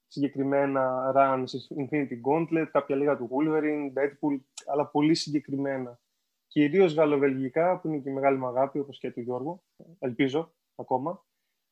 συγκεκριμένα 0.07 1.11
runs 1.15 1.45
Infinity 1.77 2.21
Gauntlet, 2.27 2.67
κάποια 2.71 2.95
λίγα 2.95 3.17
του 3.17 3.29
Wolverine, 3.31 3.93
Deadpool, 3.99 4.39
αλλά 4.65 4.87
πολύ 4.87 5.15
συγκεκριμένα. 5.15 5.99
Κυρίως 6.47 6.93
γαλλοβελγικά, 6.93 7.79
που 7.79 7.87
είναι 7.87 7.97
και 7.97 8.09
η 8.09 8.13
μεγάλη 8.13 8.37
μου 8.37 8.47
αγάπη, 8.47 8.79
όπως 8.79 8.99
και 8.99 9.11
του 9.11 9.21
Γιώργου, 9.21 9.63
ελπίζω 9.99 10.53
ακόμα. 10.75 11.25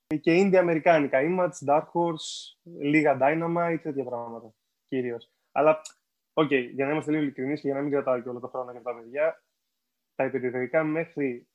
Και 0.07 0.33
indie 0.33 0.59
Αμερικάνικα, 0.59 1.19
Image, 1.21 1.67
Dark 1.67 1.85
Horse, 1.93 2.57
λίγα 2.79 3.17
Dynamite, 3.21 3.79
τέτοια 3.81 4.03
πράγματα, 4.03 4.53
κυρίως. 4.87 5.31
Αλλά, 5.51 5.81
OK, 6.33 6.47
okay, 6.51 6.69
για 6.73 6.85
να 6.85 6.91
είμαστε 6.91 7.11
λίγο 7.11 7.23
ειλικρινείς 7.23 7.61
και 7.61 7.67
για 7.67 7.75
να 7.75 7.81
μην 7.81 7.91
κρατάω 7.91 8.21
και 8.21 8.29
όλο 8.29 8.39
το 8.39 8.47
χρόνο 8.47 8.71
για 8.71 8.81
τα 8.81 8.95
παιδιά, 8.95 9.43
τα 10.15 10.25
υπερηρωικά 10.25 10.83
μέχρι 10.83 11.47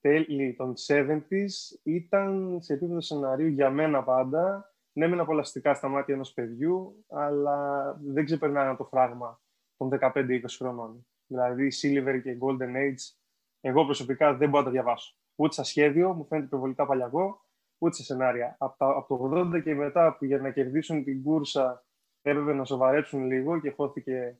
τέλη 0.00 0.54
των 0.54 0.74
70s 0.86 1.80
ήταν 1.82 2.58
σε 2.62 2.72
επίπεδο 2.72 3.00
σενάριου 3.00 3.46
για 3.46 3.70
μένα 3.70 4.02
πάντα. 4.02 4.72
Ναι, 4.92 5.06
μεν 5.06 5.20
απολαυστικά 5.20 5.74
στα 5.74 5.88
μάτια 5.88 6.14
ενός 6.14 6.32
παιδιού, 6.32 7.04
αλλά 7.08 7.92
δεν 8.02 8.24
ξεπερνάνε 8.24 8.76
το 8.76 8.84
φράγμα 8.84 9.40
των 9.76 9.88
15-20 10.00 10.40
χρονών. 10.58 11.06
Δηλαδή, 11.26 11.72
Silver 11.82 12.20
και 12.22 12.38
Golden 12.40 12.76
Age, 12.76 13.14
εγώ 13.60 13.84
προσωπικά 13.84 14.34
δεν 14.34 14.48
μπορώ 14.48 14.62
να 14.62 14.66
τα 14.66 14.70
διαβάσω. 14.70 15.16
Ούτε 15.34 15.54
σαν 15.54 15.64
σχέδιο, 15.64 16.12
μου 16.12 16.24
φαίνεται 16.24 16.46
υπερβολικά 16.46 16.86
παλιακό, 16.86 17.46
ούτε 17.82 17.94
σε 17.94 18.02
σενάρια. 18.02 18.56
Από, 18.58 18.86
από 18.86 19.18
το 19.18 19.40
80 19.56 19.62
και 19.62 19.74
μετά, 19.74 20.16
που 20.16 20.24
για 20.24 20.38
να 20.38 20.50
κερδίσουν 20.50 21.04
την 21.04 21.22
κούρσα 21.22 21.84
έπρεπε 22.22 22.52
να 22.52 22.64
σοβαρέψουν 22.64 23.26
λίγο 23.26 23.60
και 23.60 23.70
χώθηκε 23.70 24.38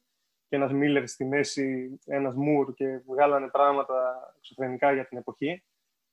και 0.49 0.57
ένας 0.57 0.73
Μίλλερ 0.73 1.09
στη 1.09 1.25
μέση, 1.25 1.99
ένας 2.05 2.35
Μουρ 2.35 2.75
και 2.75 3.03
βγάλανε 3.07 3.49
πράγματα 3.49 4.35
εξωφρενικά 4.37 4.93
για 4.93 5.07
την 5.07 5.19
εποχή, 5.19 5.65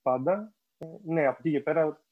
πάντα. 0.02 0.54
Ε, 0.78 0.86
ναι, 1.04 1.26
από 1.26 1.36
εκεί 1.38 1.50
και 1.50 1.60
πέρα, 1.60 2.04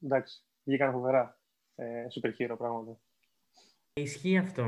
εντάξει, 0.00 0.44
βγήκαν 0.64 0.92
φοβερά 0.92 1.40
ε, 1.74 2.06
super 2.10 2.30
hero 2.38 2.54
πράγματα. 2.58 3.00
Ισχύει 3.92 4.38
αυτό 4.38 4.62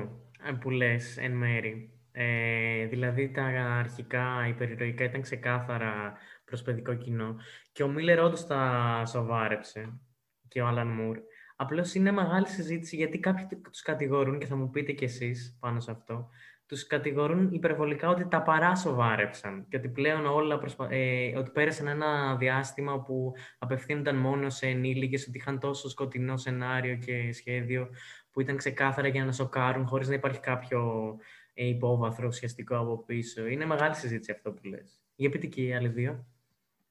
ε, 0.44 0.52
που 0.60 0.70
λες 0.70 1.16
εν 1.18 1.32
μέρη. 1.32 1.98
Ε, 2.12 2.86
δηλαδή 2.86 3.30
τα 3.30 3.44
αρχικά 3.78 4.46
υπερηρωικά 4.48 5.04
ήταν 5.04 5.20
ξεκάθαρα 5.20 6.18
προς 6.44 6.62
παιδικό 6.62 6.94
κοινό 6.94 7.36
και 7.72 7.82
ο 7.82 7.88
Μίλλερ 7.88 8.20
όντως 8.20 8.46
τα 8.46 9.02
σοβάρεψε 9.06 10.00
και 10.48 10.60
ο 10.60 10.66
Άλαν 10.66 10.88
Μουρ. 10.88 11.18
Απλώς 11.56 11.94
είναι 11.94 12.10
μεγάλη 12.10 12.48
συζήτηση 12.48 12.96
γιατί 12.96 13.18
κάποιοι 13.18 13.46
τους 13.70 13.82
κατηγορούν 13.82 14.38
και 14.38 14.46
θα 14.46 14.56
μου 14.56 14.70
πείτε 14.70 14.92
κι 14.92 15.04
εσείς 15.04 15.56
πάνω 15.60 15.80
σε 15.80 15.90
αυτό 15.90 16.28
τους 16.66 16.86
κατηγορούν 16.86 17.52
υπερβολικά 17.52 18.08
ότι 18.08 18.28
τα 18.28 18.42
παράσοβάρεψαν 18.42 19.66
και 19.68 19.76
ότι 19.76 19.88
πλέον 19.88 20.26
όλα 20.26 20.58
προσπα... 20.58 20.88
ε, 20.90 21.36
ότι 21.36 21.50
πέρασαν 21.50 21.86
ένα 21.86 22.36
διάστημα 22.36 23.02
που 23.02 23.32
απευθύνονταν 23.58 24.16
μόνο 24.16 24.50
σε 24.50 24.66
ενήλικες, 24.66 25.26
ότι 25.28 25.38
είχαν 25.38 25.58
τόσο 25.58 25.88
σκοτεινό 25.88 26.36
σενάριο 26.36 26.96
και 26.96 27.32
σχέδιο 27.32 27.88
που 28.30 28.40
ήταν 28.40 28.56
ξεκάθαρα 28.56 29.08
για 29.08 29.24
να 29.24 29.32
σοκάρουν 29.32 29.86
χωρίς 29.86 30.08
να 30.08 30.14
υπάρχει 30.14 30.40
κάποιο 30.40 31.14
ε, 31.54 31.66
υπόβαθρο 31.66 32.26
ουσιαστικό 32.26 32.76
από 32.76 33.04
πίσω. 33.04 33.46
Είναι 33.46 33.66
μεγάλη 33.66 33.94
συζήτηση 33.94 34.30
αυτό 34.30 34.52
που 34.52 34.64
λες. 34.64 35.02
Για 35.14 35.30
πείτε 35.30 35.46
και 35.46 35.62
οι 35.62 35.74
άλλοι 35.74 35.88
δύο. 35.88 36.26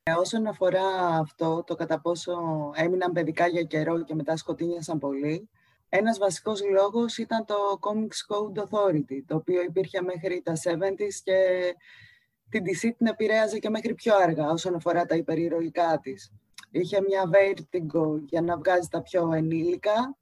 Ε, 0.06 0.12
όσον 0.12 0.48
αφορά 0.48 1.08
αυτό, 1.08 1.64
το 1.68 1.76
κατά 1.76 2.02
πόσο 2.02 2.34
έμειναν 2.76 3.12
παιδικά 3.12 3.48
για 3.48 3.64
καιρό 3.64 4.04
και 4.04 4.16
μετά 4.16 4.38
σκοτίνιασαν 4.38 5.00
πολύ, 5.00 5.50
ένας 5.90 6.18
βασικός 6.18 6.62
λόγος 6.70 7.18
ήταν 7.18 7.46
το 7.46 7.56
Comics 7.82 8.36
Code 8.36 8.64
Authority, 8.64 9.24
το 9.28 9.36
οποίο 9.36 9.62
υπήρχε 9.62 10.02
μέχρι 10.02 10.42
τα 10.42 10.54
70s 10.54 11.14
και 11.24 11.36
την 12.50 12.64
DC 12.64 12.92
την 12.98 13.08
επηρέαζε 13.08 13.60
και 13.60 13.70
μέχρι 13.70 13.94
πιο 13.94 14.16
αργά 14.16 14.50
όσον 14.50 14.76
αφορά 14.76 15.06
τα 15.06 15.16
υπερηρωικά 15.16 16.00
της. 16.02 16.32
Είχε 16.72 17.02
μια 17.02 17.24
vertigo 17.34 18.20
για 18.26 18.42
να 18.42 18.58
βγάζει 18.58 18.88
τα 18.88 19.02
πιο 19.02 19.34
ενήλικα, 19.34 20.18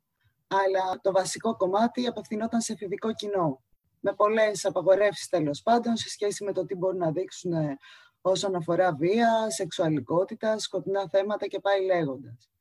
αλλά 0.48 1.00
το 1.02 1.12
βασικό 1.12 1.56
κομμάτι 1.56 2.08
απευθυνόταν 2.08 2.62
σε 2.62 2.74
εφηβικό 2.74 3.14
κοινό. 3.14 3.62
Με 4.00 4.14
πολλές 4.14 4.66
απαγορεύσεις 4.66 5.28
τέλος 5.28 5.62
πάντων 5.62 5.96
σε 5.96 6.10
σχέση 6.10 6.44
με 6.44 6.52
το 6.54 6.66
τι 6.66 6.76
μπορούν 6.76 6.98
να 6.98 7.12
δείξουν 7.12 7.54
όσον 8.22 8.56
αφορά 8.56 8.96
βία, 8.96 9.50
σεξουαλικότητα, 9.50 10.60
σκοτεινά 10.60 11.10
θέματα 11.10 11.48
και 11.48 11.60
πάει 11.60 11.86
λέγοντας. 11.86 12.51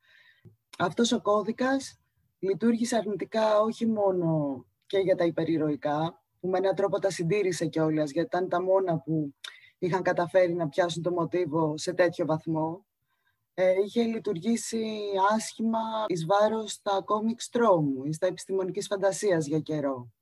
Αυτός 0.79 1.13
ο 1.13 1.21
κώδικας 1.21 2.01
λειτουργήσε 2.39 2.97
αρνητικά 2.97 3.61
όχι 3.61 3.87
μόνο 3.87 4.65
και 4.87 4.99
για 4.99 5.17
τα 5.17 5.25
υπερηρωικά, 5.25 6.23
που 6.41 6.49
με 6.49 6.59
έναν 6.59 6.75
τρόπο 6.75 6.99
τα 6.99 7.11
συντήρησε 7.11 7.67
κιόλας, 7.67 8.11
γιατί 8.11 8.29
ήταν 8.37 8.49
τα 8.49 8.63
μόνα 8.63 8.99
που 8.99 9.35
είχαν 9.79 10.03
καταφέρει 10.03 10.55
να 10.55 10.69
πιάσουν 10.69 11.03
το 11.03 11.11
μοτίβο 11.11 11.79
σε 11.79 11.93
τέτοιο 11.93 12.27
βαθμό. 12.27 12.85
Ε, 13.55 13.73
είχε 13.85 14.03
λειτουργήσει 14.03 15.01
άσχημα 15.35 15.79
εις 16.07 16.27
βάρος 16.27 16.73
στα 16.73 17.03
κόμικ 17.05 17.41
τρόμου 17.51 18.05
ή 18.05 18.13
στα 18.13 18.27
επιστημονικής 18.27 18.87
φαντασίας 18.87 19.47
για 19.47 19.59
καιρό. 19.59 20.13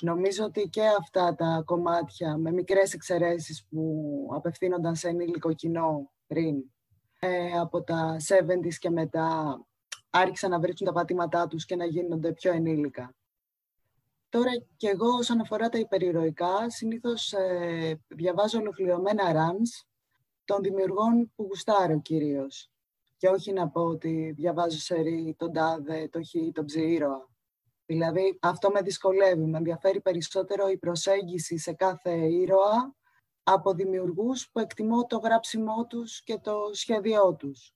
Νομίζω 0.00 0.44
ότι 0.44 0.68
και 0.68 0.82
αυτά 0.98 1.34
τα 1.34 1.62
κομμάτια 1.64 2.36
με 2.36 2.52
μικρές 2.52 2.92
εξαιρέσεις 2.92 3.66
που 3.70 4.28
απευθύνονταν 4.34 4.94
σε 4.94 5.08
ενήλικο 5.08 5.52
κοινό 5.52 6.10
πριν 6.26 6.64
ε, 7.18 7.58
από 7.58 7.82
τα 7.82 8.16
70s 8.28 8.74
και 8.78 8.90
μετά 8.90 9.60
άρχισαν 10.10 10.50
να 10.50 10.60
βρίσκουν 10.60 10.86
τα 10.86 10.92
πατήματά 10.92 11.46
τους 11.46 11.64
και 11.64 11.76
να 11.76 11.84
γίνονται 11.84 12.32
πιο 12.32 12.52
ενήλικα. 12.52 13.14
Τώρα 14.28 14.50
και 14.76 14.88
εγώ 14.88 15.08
όσον 15.08 15.40
αφορά 15.40 15.68
τα 15.68 15.78
υπερηρωικά, 15.78 16.70
συνήθως 16.70 17.32
ε, 17.32 18.00
διαβάζω 18.08 18.58
ολοκληρωμένα 18.58 19.24
runs 19.32 19.86
των 20.44 20.62
δημιουργών 20.62 21.32
που 21.34 21.44
γουστάρω 21.44 22.00
κυρίως. 22.00 22.70
Και 23.16 23.28
όχι 23.28 23.52
να 23.52 23.68
πω 23.68 23.82
ότι 23.82 24.32
διαβάζω 24.36 24.78
σερί 24.78 25.34
τον 25.38 25.52
τάδε, 25.52 26.08
το 26.08 26.20
χ, 26.22 26.52
τον 26.52 26.64
ψήρωα. 26.64 27.29
Δηλαδή 27.90 28.38
αυτό 28.40 28.70
με 28.70 28.80
δυσκολεύει. 28.80 29.44
Με 29.44 29.58
ενδιαφέρει 29.58 30.00
περισσότερο 30.00 30.68
η 30.68 30.78
προσέγγιση 30.78 31.58
σε 31.58 31.72
κάθε 31.72 32.10
ήρωα 32.10 32.94
από 33.42 33.74
δημιουργούς 33.74 34.50
που 34.50 34.58
εκτιμώ 34.58 35.06
το 35.06 35.18
γράψιμό 35.18 35.86
τους 35.86 36.22
και 36.22 36.38
το 36.38 36.70
σχέδιό 36.72 37.34
τους. 37.34 37.74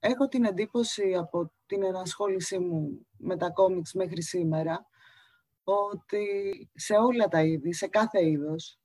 Έχω 0.00 0.28
την 0.28 0.44
εντύπωση 0.44 1.14
από 1.14 1.52
την 1.66 1.82
ενασχόλησή 1.82 2.58
μου 2.58 3.06
με 3.18 3.36
τα 3.36 3.50
κόμιξ 3.50 3.92
μέχρι 3.92 4.22
σήμερα 4.22 4.86
ότι 5.64 6.26
σε 6.74 6.94
όλα 6.94 7.28
τα 7.28 7.42
είδη, 7.42 7.72
σε 7.72 7.86
κάθε 7.86 8.26
είδος, 8.26 8.78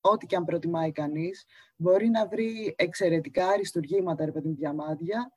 ό,τι 0.00 0.26
και 0.26 0.36
αν 0.36 0.44
προτιμάει 0.44 0.92
κανείς, 0.92 1.44
μπορεί 1.76 2.08
να 2.08 2.26
βρει 2.26 2.74
εξαιρετικά 2.78 3.48
αριστουργήματα, 3.48 4.24
ρε 4.24 4.32
παιδί 4.32 4.52
διαμάντια 4.52 5.32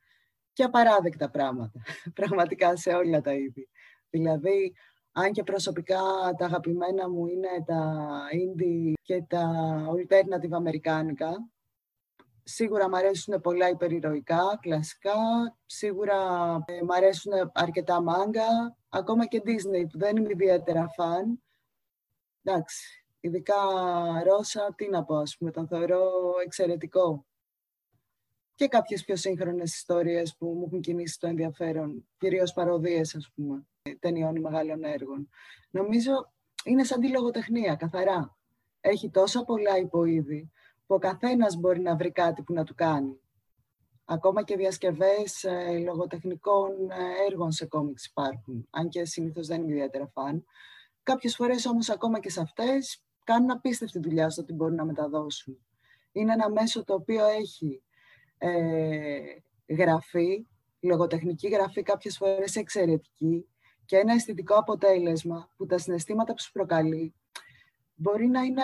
και 0.53 0.63
απαράδεκτα 0.63 1.29
πράγματα, 1.29 1.81
πραγματικά 2.19 2.75
σε 2.75 2.89
όλα 2.89 3.21
τα 3.21 3.33
είδη. 3.33 3.69
Δηλαδή, 4.11 4.73
αν 5.11 5.31
και 5.31 5.43
προσωπικά 5.43 6.01
τα 6.37 6.45
αγαπημένα 6.45 7.09
μου 7.09 7.27
είναι 7.27 7.63
τα 7.65 8.09
indie 8.33 8.93
και 9.01 9.23
τα 9.27 9.51
alternative 9.95 10.51
αμερικάνικα, 10.51 11.51
Σίγουρα 12.43 12.89
μου 12.89 12.95
αρέσουν 12.95 13.41
πολλά 13.41 13.69
υπερηρωικά, 13.69 14.57
κλασικά. 14.61 15.13
Σίγουρα 15.65 16.15
ε, 16.65 16.81
μου 16.81 16.93
αρέσουν 16.93 17.31
αρκετά 17.53 18.01
μάγκα. 18.01 18.77
Ακόμα 18.89 19.25
και 19.25 19.41
Disney, 19.45 19.85
που 19.91 19.97
δεν 19.97 20.15
είμαι 20.15 20.29
ιδιαίτερα 20.31 20.87
φαν. 20.95 21.43
Εντάξει, 22.43 23.05
ειδικά 23.19 23.55
Ρώσα, 24.23 24.73
τι 24.75 24.89
να 24.89 25.03
πω, 25.03 25.15
ας 25.15 25.37
πούμε, 25.37 25.51
τον 25.51 25.67
θεωρώ 25.67 26.01
εξαιρετικό. 26.45 27.25
Και 28.55 28.67
κάποιες 28.67 29.03
πιο 29.03 29.15
σύγχρονες 29.15 29.75
ιστορίες 29.75 30.35
που 30.37 30.47
μου 30.47 30.63
έχουν 30.65 30.81
κινήσει 30.81 31.19
το 31.19 31.27
ενδιαφέρον, 31.27 32.07
κυρίως 32.17 32.53
παροδίες, 32.53 33.15
ας 33.15 33.31
πούμε, 33.35 33.67
ταινιών 34.01 34.35
ή 34.35 34.39
μεγάλων 34.39 34.83
έργων. 34.83 35.29
Νομίζω 35.71 36.31
είναι 36.63 36.83
σαν 36.83 36.99
τη 36.99 37.09
λογοτεχνία, 37.09 37.75
καθαρά. 37.75 38.37
Έχει 38.81 39.09
τόσα 39.09 39.43
πολλά 39.43 39.77
υποείδη 39.77 40.51
που 40.85 40.95
ο 40.95 40.99
καθένας 40.99 41.55
μπορεί 41.55 41.79
να 41.79 41.95
βρει 41.95 42.11
κάτι 42.11 42.41
που 42.41 42.53
να 42.53 42.63
του 42.63 42.75
κάνει. 42.75 43.19
Ακόμα 44.05 44.43
και 44.43 44.55
διασκευές 44.55 45.43
ε, 45.43 45.77
λογοτεχνικών 45.77 46.71
ε, 46.89 47.25
έργων 47.29 47.51
σε 47.51 47.65
κόμιξ 47.65 48.05
υπάρχουν, 48.05 48.67
αν 48.69 48.89
και 48.89 49.05
συνήθως 49.05 49.47
δεν 49.47 49.61
είμαι 49.61 49.71
ιδιαίτερα 49.71 50.07
φαν. 50.07 50.45
Κάποιες 51.03 51.35
φορές 51.35 51.65
όμως 51.65 51.89
ακόμα 51.89 52.19
και 52.19 52.29
σε 52.29 52.41
αυτές 52.41 53.03
κάνουν 53.23 53.51
απίστευτη 53.51 53.99
δουλειά 53.99 54.29
στο 54.29 54.41
ότι 54.41 54.53
μπορούν 54.53 54.75
να 54.75 54.85
μεταδώσουν. 54.85 55.57
Είναι 56.11 56.33
ένα 56.33 56.49
μέσο 56.49 56.83
το 56.83 56.93
οποίο 56.93 57.25
έχει 57.25 57.83
ε, 58.37 59.19
γραφή, 59.67 60.47
λογοτεχνική 60.79 61.47
γραφή 61.47 61.81
κάποιες 61.81 62.17
φορές 62.17 62.55
εξαιρετική 62.55 63.50
και 63.91 63.97
ένα 63.97 64.13
αισθητικό 64.13 64.55
αποτέλεσμα 64.55 65.49
που 65.57 65.65
τα 65.65 65.77
συναισθήματα 65.77 66.33
που 66.33 66.41
σου 66.41 66.51
προκαλεί 66.51 67.13
μπορεί 67.95 68.27
να 68.27 68.41
είναι 68.41 68.63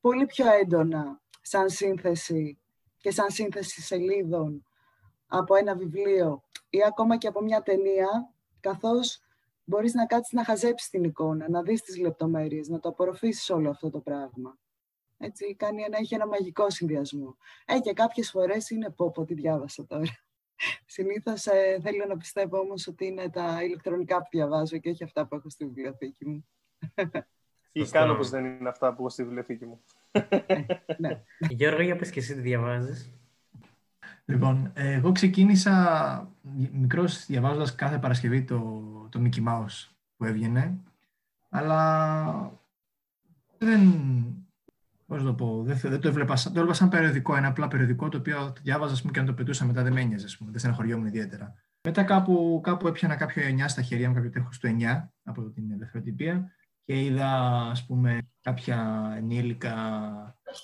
πολύ 0.00 0.26
πιο 0.26 0.52
έντονα 0.52 1.20
σαν 1.42 1.68
σύνθεση 1.68 2.58
και 2.96 3.10
σαν 3.10 3.30
σύνθεση 3.30 3.82
σελίδων 3.82 4.66
από 5.26 5.54
ένα 5.54 5.76
βιβλίο 5.76 6.42
ή 6.68 6.84
ακόμα 6.84 7.16
και 7.16 7.26
από 7.26 7.42
μια 7.42 7.62
ταινία, 7.62 8.34
καθώς 8.60 9.20
μπορείς 9.64 9.94
να 9.94 10.06
κάτσεις 10.06 10.32
να 10.32 10.44
χαζέψεις 10.44 10.88
την 10.90 11.04
εικόνα, 11.04 11.48
να 11.48 11.62
δεις 11.62 11.82
τις 11.82 11.98
λεπτομέρειες, 11.98 12.68
να 12.68 12.80
το 12.80 12.88
απορροφήσεις 12.88 13.50
όλο 13.50 13.70
αυτό 13.70 13.90
το 13.90 14.00
πράγμα. 14.00 14.58
Έτσι, 15.18 15.54
κάνει 15.54 15.82
ένα, 15.82 15.98
έχει 15.98 16.14
ένα 16.14 16.26
μαγικό 16.26 16.70
συνδυασμό. 16.70 17.36
Ε, 17.66 17.78
και 17.78 17.92
κάποιες 17.92 18.30
φορές 18.30 18.70
είναι 18.70 18.90
πω, 18.90 19.10
πω, 19.10 19.24
τι 19.24 19.34
διάβασα 19.34 19.86
τώρα. 19.86 20.02
Συνήθως 20.86 21.46
ε, 21.46 21.78
θέλω 21.82 22.04
να 22.08 22.16
πιστεύω 22.16 22.58
όμως 22.58 22.86
ότι 22.86 23.06
είναι 23.06 23.30
τα 23.30 23.62
ηλεκτρονικά 23.62 24.16
που 24.18 24.28
διαβάζω 24.30 24.78
και 24.78 24.90
όχι 24.90 25.04
αυτά 25.04 25.26
που 25.26 25.34
έχω 25.34 25.50
στη 25.50 25.64
βιβλιοθήκη 25.64 26.28
μου. 26.28 26.46
Ή 27.72 27.84
κάνω 27.84 28.14
πως 28.14 28.30
δεν 28.30 28.44
είναι 28.44 28.68
αυτά 28.68 28.88
που 28.88 29.00
έχω 29.00 29.08
στη 29.08 29.22
βιβλιοθήκη 29.22 29.66
μου. 29.66 29.82
ναι. 30.98 31.22
Γιώργο, 31.50 31.82
για 31.82 31.96
πες 31.96 32.10
και 32.10 32.20
εσύ 32.20 32.34
τι 32.34 32.40
διαβάζεις. 32.40 33.12
Λοιπόν, 34.24 34.72
εγώ 34.74 35.12
ξεκίνησα 35.12 36.32
μικρός 36.72 37.26
διαβάζοντας 37.26 37.74
κάθε 37.74 37.98
Παρασκευή 37.98 38.44
το, 38.44 38.58
το 39.10 39.22
Mickey 39.24 39.48
Mouse 39.48 39.88
που 40.16 40.24
έβγαινε, 40.24 40.78
αλλά 41.48 42.60
δεν, 43.58 43.80
πώς 45.12 45.22
το 45.22 45.34
πω, 45.34 45.62
δεν, 45.62 45.76
δεν 45.82 46.00
το 46.00 46.08
έβλεπα, 46.08 46.34
το 46.34 46.50
έβλεπα 46.54 46.72
σαν 46.72 46.88
περιοδικό, 46.88 47.36
ένα 47.36 47.48
απλά 47.48 47.68
περιοδικό 47.68 48.08
το 48.08 48.18
οποίο 48.18 48.52
διάβαζα 48.62 49.00
πούμε, 49.00 49.12
και 49.12 49.20
αν 49.20 49.26
το 49.26 49.32
πετούσα 49.34 49.64
μετά 49.64 49.82
δεν 49.82 49.92
με 49.92 50.00
ένοιαζε, 50.00 50.26
δεν 50.40 50.58
στεναχωριόμουν 50.58 51.06
ιδιαίτερα. 51.06 51.54
Μετά 51.82 52.02
κάπου, 52.02 52.60
κάπου 52.62 52.86
έπιανα 52.88 53.16
κάποιο 53.16 53.42
9 53.42 53.64
στα 53.66 53.82
χέρια 53.82 54.08
μου, 54.08 54.14
κάποιο 54.14 54.30
τέχος 54.30 54.58
του 54.58 54.76
9 54.80 55.08
από 55.22 55.50
την 55.50 55.72
ελευθεροτυπία 55.72 56.52
και 56.84 57.04
είδα 57.04 57.28
ας 57.70 57.86
πούμε 57.86 58.18
κάποια 58.40 59.12
ενήλικα, 59.16 59.74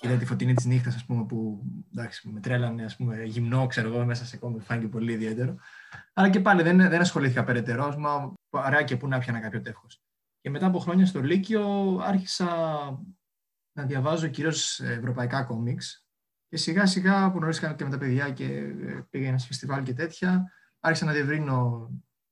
είδα 0.01 0.15
τη 0.15 0.25
φωτεινή 0.25 0.53
της 0.53 0.65
νύχτας 0.65 0.95
ας 0.95 1.05
πούμε 1.05 1.25
που 1.25 1.63
εντάξει, 1.95 2.29
με 2.29 2.39
τρέλανε 2.39 2.83
ας 2.83 2.95
πούμε 2.95 3.23
γυμνό 3.23 3.67
ξέρω 3.67 3.87
εγώ 3.87 4.05
μέσα 4.05 4.25
σε 4.25 4.37
κόμμα 4.37 4.59
φάνηκε 4.59 4.87
πολύ 4.87 5.13
ιδιαίτερο 5.13 5.55
αλλά 6.13 6.29
και 6.29 6.39
πάλι 6.39 6.61
δεν, 6.61 6.77
δεν 6.77 7.01
ασχολήθηκα 7.01 7.43
περαιτέρω 7.43 7.95
μα 7.97 8.33
παρά 8.49 8.83
και 8.83 8.97
που 8.97 9.07
να 9.07 9.19
πιάνα 9.19 9.39
κάποιο 9.39 9.61
τεύχος. 9.61 10.03
Και 10.41 10.49
μετά 10.49 10.65
από 10.65 10.79
χρόνια 10.79 11.05
στο 11.05 11.21
Λύκειο 11.21 11.97
άρχισα 12.03 12.47
να 13.79 13.85
διαβάζω 13.85 14.27
κυρίως 14.27 14.79
ευρωπαϊκά 14.79 15.43
κόμιξ 15.43 16.05
και 16.47 16.57
σιγά 16.57 16.85
σιγά 16.85 17.31
που 17.31 17.37
γνωρίστηκα 17.37 17.73
και 17.73 17.83
με 17.83 17.89
τα 17.89 17.97
παιδιά 17.97 18.29
και 18.29 18.45
ε, 18.45 19.01
πήγα 19.09 19.37
σε 19.37 19.47
φεστιβάλ 19.47 19.83
και 19.83 19.93
τέτοια 19.93 20.51
άρχισα 20.79 21.05
να 21.05 21.11
διευρύνω 21.11 21.89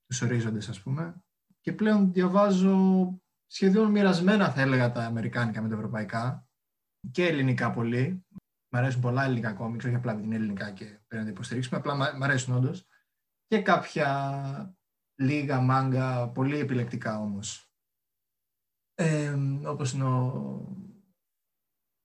τους 0.07 0.21
ορίζοντες 0.21 0.69
ας 0.69 0.81
πούμε 0.81 1.23
και 1.61 1.73
πλέον 1.73 2.13
διαβάζω 2.13 3.09
σχεδόν 3.47 3.91
μοιρασμένα 3.91 4.51
θα 4.51 4.61
έλεγα 4.61 4.91
τα 4.91 5.05
αμερικάνικα 5.05 5.61
με 5.61 5.69
τα 5.69 5.75
ευρωπαϊκά 5.75 6.47
και 7.11 7.25
ελληνικά 7.27 7.71
πολύ. 7.71 8.25
Μ' 8.69 8.75
αρέσουν 8.77 9.01
πολλά 9.01 9.23
ελληνικά 9.23 9.53
κόμιξ, 9.53 9.85
όχι 9.85 9.95
απλά 9.95 10.15
την 10.15 10.31
ελληνικά 10.31 10.71
και 10.71 10.85
πρέπει 10.85 11.15
να 11.15 11.23
τα 11.23 11.29
υποστηρίξουμε, 11.29 11.77
απλά 11.77 12.17
μ' 12.17 12.23
αρέσουν 12.23 12.55
όντως. 12.55 12.87
Και 13.45 13.61
κάποια 13.61 14.75
λίγα 15.15 15.59
μάγκα, 15.59 16.29
πολύ 16.29 16.59
επιλεκτικά 16.59 17.19
όμως. 17.19 17.71
Ε, 18.93 19.35
όπως 19.65 19.93
είναι 19.93 20.03
ο, 20.03 20.76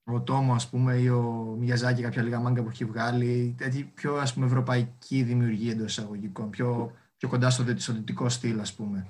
ο 0.05 0.21
Τόμο, 0.23 0.55
ας 0.55 0.69
πούμε, 0.69 0.95
ή 0.95 1.09
ο 1.09 1.57
Μιαζάκη, 1.59 2.03
κάποια 2.03 2.23
λίγα 2.23 2.41
μάγκα 2.41 2.62
που 2.62 2.69
έχει 2.69 2.85
βγάλει, 2.85 3.55
τέτοι 3.59 3.85
πιο 3.95 4.17
ας 4.17 4.35
πούμε, 4.35 4.47
ευρωπαϊκή 4.47 5.23
δημιουργία 5.23 5.73
εντός 5.73 5.91
εισαγωγικών, 5.99 6.51
πιο, 6.51 6.93
πιο 7.17 7.29
κοντά 7.29 7.51
στο 7.51 7.65
δυτικό 7.93 8.29
στυλ, 8.29 8.61
ας 8.61 8.75
πούμε. 8.75 9.07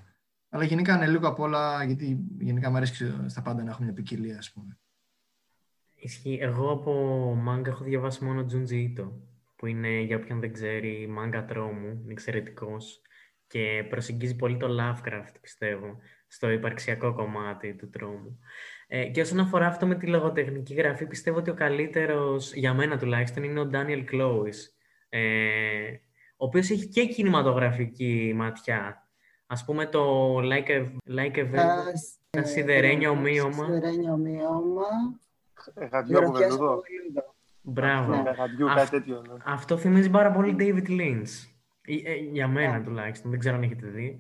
Αλλά 0.49 0.65
γενικά 0.65 0.97
είναι 0.97 1.07
λίγο 1.07 1.29
απ' 1.29 1.41
όλα, 1.41 1.85
γιατί 1.85 2.19
γενικά 2.39 2.71
μου 2.71 2.77
αρέσει 2.77 3.15
στα 3.27 3.43
πάντα 3.43 3.63
να 3.63 3.71
έχουμε 3.71 3.85
μια 3.85 3.95
ποικιλία, 3.95 4.39
ας 4.39 4.53
πούμε. 4.53 4.79
Ισχύει. 5.95 6.39
Εγώ 6.41 6.71
από 6.71 6.93
μάγκα 7.35 7.71
έχω 7.71 7.85
διαβάσει 7.85 8.25
μόνο 8.25 8.47
Junji 8.51 8.73
Ito, 8.73 9.11
που 9.57 9.67
είναι, 9.67 10.01
για 10.01 10.17
όποιον 10.17 10.41
δεν 10.41 10.53
ξέρει, 10.53 11.07
μάγκα 11.09 11.45
τρόμου, 11.45 11.89
είναι 12.03 12.13
εξαιρετικός 12.13 13.01
και 13.47 13.87
προσεγγίζει 13.89 14.37
πολύ 14.37 14.57
το 14.57 14.67
Lovecraft, 14.81 15.35
πιστεύω, 15.41 15.97
στο 16.27 16.51
υπαρξιακό 16.51 17.15
κομμάτι 17.15 17.75
του 17.75 17.91
τρόμου. 17.91 18.39
Ε, 18.95 19.05
και 19.05 19.21
όσον 19.21 19.41
αφορά 19.41 19.67
αυτό 19.67 19.87
με 19.87 19.95
τη 19.95 20.07
λογοτεχνική 20.07 20.75
γραφή, 20.75 21.07
πιστεύω 21.07 21.39
ότι 21.39 21.51
ο 21.51 21.55
καλύτερος, 21.55 22.55
για 22.55 22.75
μένα 22.75 22.99
τουλάχιστον, 22.99 23.43
είναι 23.43 23.61
ο 23.61 23.71
Daniel 23.73 24.05
Clowes, 24.13 24.55
ε, 25.09 25.21
ο 26.37 26.45
οποίος 26.45 26.71
έχει 26.71 26.87
και 26.89 27.07
κινηματογραφική 27.07 28.33
ματιά 28.37 29.07
Ας 29.47 29.65
πούμε 29.65 29.87
το 29.87 30.37
Like 30.39 30.69
a, 30.69 30.87
like 31.17 31.37
a 31.37 31.47
τα 32.31 32.45
σιδερένια 32.45 33.11
ομοίωμα. 33.11 33.65
Σιδερένια 33.65 34.13
ομοίωμα. 34.13 34.87
Γαντιό 35.93 36.19
από 36.19 36.33
βελούδο. 36.33 36.83
Μπράβο. 37.63 38.11
Ναι, 38.11 38.23
ναι. 38.23 38.33
Αυτό 39.45 39.77
θυμίζει 39.77 40.11
πάρα 40.11 40.31
πολύ 40.31 40.57
David 40.59 40.89
Lynch. 40.89 41.49
Ε, 41.83 42.15
για 42.15 42.49
μένα 42.49 42.79
ναι. 42.79 42.85
τουλάχιστον. 42.85 43.31
Δεν 43.31 43.41
ξέρω 43.41 43.57
αν 43.57 43.63
έχετε 43.63 43.87
δει. 43.87 44.17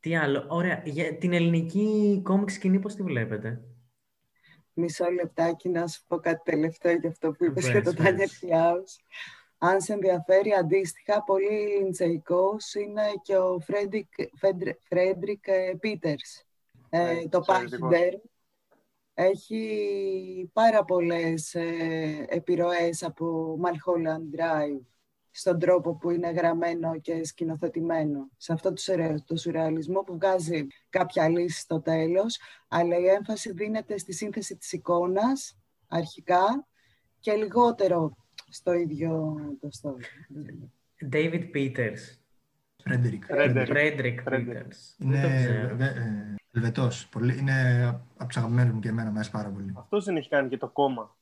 Τι 0.00 0.16
άλλο. 0.16 0.44
Ωραία. 0.48 0.82
Για 0.84 1.16
την 1.16 1.32
ελληνική 1.32 2.20
κόμικ 2.24 2.50
σκηνή 2.50 2.78
πώς 2.78 2.94
τη 2.94 3.02
βλέπετε; 3.02 3.62
Μισό 4.78 5.10
λεπτάκι 5.10 5.68
να 5.68 5.86
σου 5.86 6.02
πω 6.06 6.16
κάτι 6.16 6.42
τελευταίο 6.44 6.92
για 6.92 7.08
αυτό 7.08 7.32
που 7.32 7.44
είπες 7.44 7.70
για 7.70 7.82
τον 7.82 7.94
Τάνιελ 7.94 8.28
Κλάους. 8.40 8.96
Αν 9.58 9.80
σε 9.80 9.92
ενδιαφέρει 9.92 10.52
αντίστοιχα, 10.52 11.22
πολύ 11.22 11.66
λιντσεϊκός 11.78 12.74
είναι 12.74 13.02
και 13.22 13.36
ο 13.36 13.60
Φρέντρικ 14.88 15.44
Πίτερς. 15.80 16.46
Ε, 16.90 17.10
ε, 17.10 17.28
το 17.28 17.40
Πάχιντερ 17.40 18.14
έχει 19.14 20.50
πάρα 20.52 20.84
πολλές 20.84 21.54
ε, 21.54 22.26
επιρροές 22.28 23.02
από 23.02 23.58
Mulholland 23.62 24.40
Drive 24.40 24.80
στον 25.38 25.58
τρόπο 25.58 25.94
που 25.96 26.10
είναι 26.10 26.30
γραμμένο 26.30 27.00
και 27.00 27.24
σκηνοθετημένο. 27.24 28.28
Σε 28.36 28.52
αυτό 28.52 28.72
το, 28.72 28.82
το 29.24 29.36
σουρεαλισμό 29.36 30.00
που 30.00 30.14
βγάζει 30.14 30.66
κάποια 30.90 31.28
λύση 31.28 31.60
στο 31.60 31.80
τέλος, 31.80 32.40
αλλά 32.68 32.98
η 32.98 33.06
έμφαση 33.06 33.52
δίνεται 33.52 33.98
στη 33.98 34.12
σύνθεση 34.12 34.56
της 34.56 34.72
εικόνας 34.72 35.58
αρχικά 35.88 36.66
και 37.20 37.32
λιγότερο 37.32 38.16
στο 38.48 38.72
ίδιο 38.72 39.34
το 39.60 39.68
story. 39.82 40.04
David 41.12 41.50
Peters. 41.54 42.02
Frederick. 42.84 43.22
Frederick 43.68 44.24
Peters. 44.24 44.76
Είναι 44.98 46.36
Ελβετός. 46.52 47.08
Είναι 47.38 47.86
από 48.16 48.26
τους 48.26 48.36
αγαπημένους 48.36 48.72
μου 48.72 48.80
και 48.80 48.88
εμένα, 48.88 49.10
μου 49.10 49.20
πάρα 49.32 49.48
πολύ. 49.48 49.72
Αυτός 49.76 50.04
δεν 50.04 50.16
έχει 50.16 50.28
κάνει 50.28 50.48
και 50.48 50.56
το 50.56 50.68
κόμμα. 50.68 51.16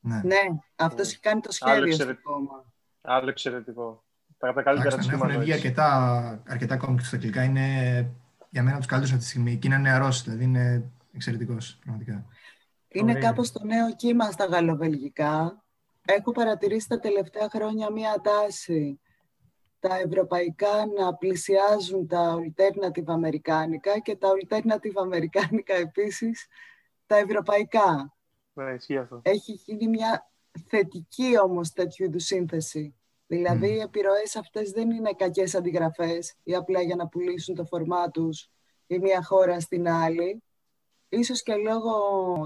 Ναι, 0.00 0.20
ναι 0.24 0.58
αυτός 0.76 1.08
έχει 1.08 1.20
κάνει 1.20 1.40
το 1.40 1.52
σχέδιο 1.52 1.92
στο 1.92 2.16
κόμμα. 2.22 2.72
Άλλο 3.08 3.28
εξαιρετικό. 3.28 4.04
Τα, 4.38 4.52
τα 4.52 4.62
καλύτερα 4.62 4.96
του 4.96 5.08
Έχουν 5.10 5.40
βγει 5.40 5.52
αρκετά, 5.52 6.42
αρκετά 6.48 6.76
κόμικ 6.76 7.04
στα 7.04 7.16
αγγλικά. 7.16 7.42
Είναι 7.42 7.66
για 8.50 8.62
μένα 8.62 8.76
τους 8.76 8.86
καλύτερους 8.86 9.14
αυτή 9.14 9.24
τη 9.24 9.30
στιγμή. 9.30 9.56
Και 9.56 9.66
είναι 9.66 9.78
νεαρός, 9.78 10.22
δηλαδή 10.22 10.44
είναι 10.44 10.90
εξαιρετικός 11.12 11.78
πραγματικά. 11.84 12.24
Είναι 12.88 13.14
κάπως 13.14 13.52
το 13.52 13.64
νέο 13.64 13.94
κύμα 13.94 14.30
στα 14.30 14.44
γαλλοβελγικά. 14.44 15.62
Έχω 16.04 16.32
παρατηρήσει 16.32 16.88
τα 16.88 16.98
τελευταία 16.98 17.48
χρόνια 17.50 17.92
μία 17.92 18.20
τάση 18.22 19.00
τα 19.80 19.98
ευρωπαϊκά 19.98 20.86
να 20.98 21.14
πλησιάζουν 21.14 22.06
τα 22.06 22.34
alternative 22.38 23.06
αμερικάνικα 23.06 23.98
και 23.98 24.16
τα 24.16 24.28
alternative 24.28 25.02
αμερικάνικα 25.02 25.74
επίσης 25.74 26.46
τα 27.06 27.16
ευρωπαϊκά. 27.16 28.16
Ναι, 28.52 28.98
αυτό. 29.00 29.20
Έχει 29.22 29.52
γίνει 29.52 29.88
μια 29.88 30.30
θετική 30.66 31.38
όμως 31.42 31.72
τέτοιου 31.72 32.04
είδους 32.04 32.24
σύνθεση. 32.24 32.97
Δηλαδή, 33.30 33.74
οι 33.74 33.80
επιρροές 33.80 34.36
αυτές 34.36 34.70
δεν 34.70 34.90
είναι 34.90 35.12
κακές 35.12 35.54
αντιγραφές 35.54 36.34
ή 36.42 36.54
απλά 36.54 36.80
για 36.82 36.96
να 36.96 37.08
πουλήσουν 37.08 37.54
το 37.54 37.64
φορμά 37.64 38.10
τους 38.10 38.50
η 38.86 38.98
μία 38.98 39.22
χώρα 39.24 39.60
στην 39.60 39.88
άλλη. 39.88 40.42
Ίσως 41.08 41.42
και 41.42 41.54
λόγω 41.54 41.92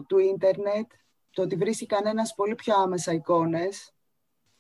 του 0.08 0.18
ίντερνετ, 0.18 0.90
το 1.30 1.42
ότι 1.42 1.56
βρίσκει 1.56 1.86
κανένας 1.86 2.34
πολύ 2.34 2.54
πιο 2.54 2.74
άμεσα 2.74 3.12
εικόνες 3.12 3.92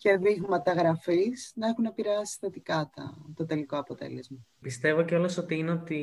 και 0.02 0.16
δείγματα 0.16 0.72
γραφής 0.72 1.52
να 1.54 1.68
έχουν 1.68 1.84
επηρεάσει 1.84 2.36
θετικά 2.40 2.90
το 3.34 3.46
τελικό 3.46 3.78
αποτέλεσμα. 3.78 4.38
Πιστεύω 4.60 5.02
και 5.02 5.14
όλος 5.14 5.38
ότι 5.38 5.58
είναι 5.58 5.70
ότι 5.70 5.98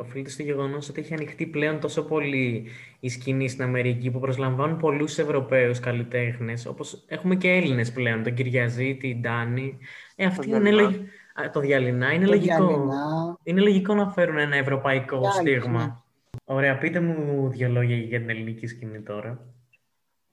οφείλεται 0.00 0.30
στο 0.30 0.42
γεγονός 0.42 0.88
ότι 0.88 1.00
έχει 1.00 1.14
ανοιχτεί 1.14 1.46
πλέον 1.46 1.80
τόσο 1.80 2.04
πολύ 2.04 2.66
η 3.00 3.08
σκηνή 3.08 3.48
στην 3.48 3.62
Αμερική 3.62 4.10
που 4.10 4.18
προσλαμβάνουν 4.20 4.76
πολλούς 4.78 5.18
Ευρωπαίους 5.18 5.80
καλλιτέχνες, 5.80 6.66
όπως 6.66 7.04
έχουμε 7.06 7.36
και 7.36 7.48
Έλληνες 7.48 7.92
πλέον, 7.92 8.22
τον 8.22 8.34
Κυριαζή, 8.34 8.96
την 8.96 9.20
Ντάνη. 9.20 9.78
Ε, 10.16 10.24
αυτή 10.24 10.50
το 10.50 10.56
είναι 10.56 10.70
λογικό. 10.70 11.04
Το 11.52 11.60
διαλυνά 11.60 12.12
είναι 12.12 12.26
λογικό. 12.26 12.98
Είναι 13.42 13.60
λογικό 13.60 13.94
να 13.94 14.10
φέρουν 14.10 14.38
ένα 14.38 14.56
ευρωπαϊκό 14.56 15.30
στίγμα. 15.30 16.04
Ωραία, 16.44 16.78
πείτε 16.78 17.00
μου 17.00 17.48
δύο 17.48 17.68
λόγια 17.68 17.96
για 17.96 18.20
την 18.20 18.30
ελληνική 18.30 18.66
σκηνή 18.66 19.02
τώρα. 19.02 19.46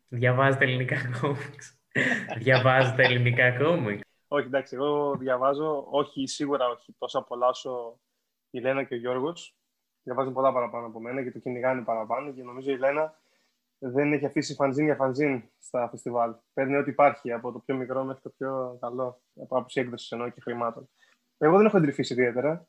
Διαβάζετε 0.07 0.65
ελληνικά 0.65 0.95
κόμιξ. 1.21 1.76
Διαβάζετε 2.37 3.03
ελληνικά 3.03 3.57
κόμικ. 3.57 4.01
Όχι, 4.27 4.45
εντάξει, 4.45 4.75
εγώ 4.75 5.15
διαβάζω, 5.15 5.87
όχι, 5.89 6.27
σίγουρα 6.27 6.67
όχι 6.67 6.95
τόσα 6.97 7.23
πολλά 7.23 7.47
όσο 7.47 7.99
η 8.49 8.59
Λένα 8.59 8.83
και 8.83 8.93
ο 8.93 8.97
Γιώργος. 8.97 9.55
Διαβάζουν 10.03 10.33
πολλά 10.33 10.53
παραπάνω 10.53 10.85
από 10.87 10.99
μένα 10.99 11.23
και 11.23 11.31
το 11.31 11.39
κυνηγάνε 11.39 11.81
παραπάνω 11.81 12.33
και 12.33 12.43
νομίζω 12.43 12.71
η 12.71 12.77
Λένα 12.77 13.15
δεν 13.79 14.13
έχει 14.13 14.25
αφήσει 14.25 14.53
φανζίν 14.53 14.85
για 14.85 14.95
φανζίν 14.95 15.43
στα 15.59 15.89
φεστιβάλ. 15.89 16.35
Παίρνει 16.53 16.75
ό,τι 16.75 16.89
υπάρχει, 16.89 17.31
από 17.31 17.51
το 17.51 17.59
πιο 17.59 17.75
μικρό 17.75 18.03
μέχρι 18.03 18.21
το 18.21 18.29
πιο 18.29 18.77
καλό, 18.81 19.21
από 19.41 19.57
άποψη 19.57 19.79
έκδοσης 19.79 20.11
ενώ 20.11 20.29
και 20.29 20.41
χρημάτων. 20.41 20.89
Εγώ 21.37 21.57
δεν 21.57 21.65
έχω 21.65 21.77
εντρυφήσει 21.77 22.13
ιδιαίτερα. 22.13 22.67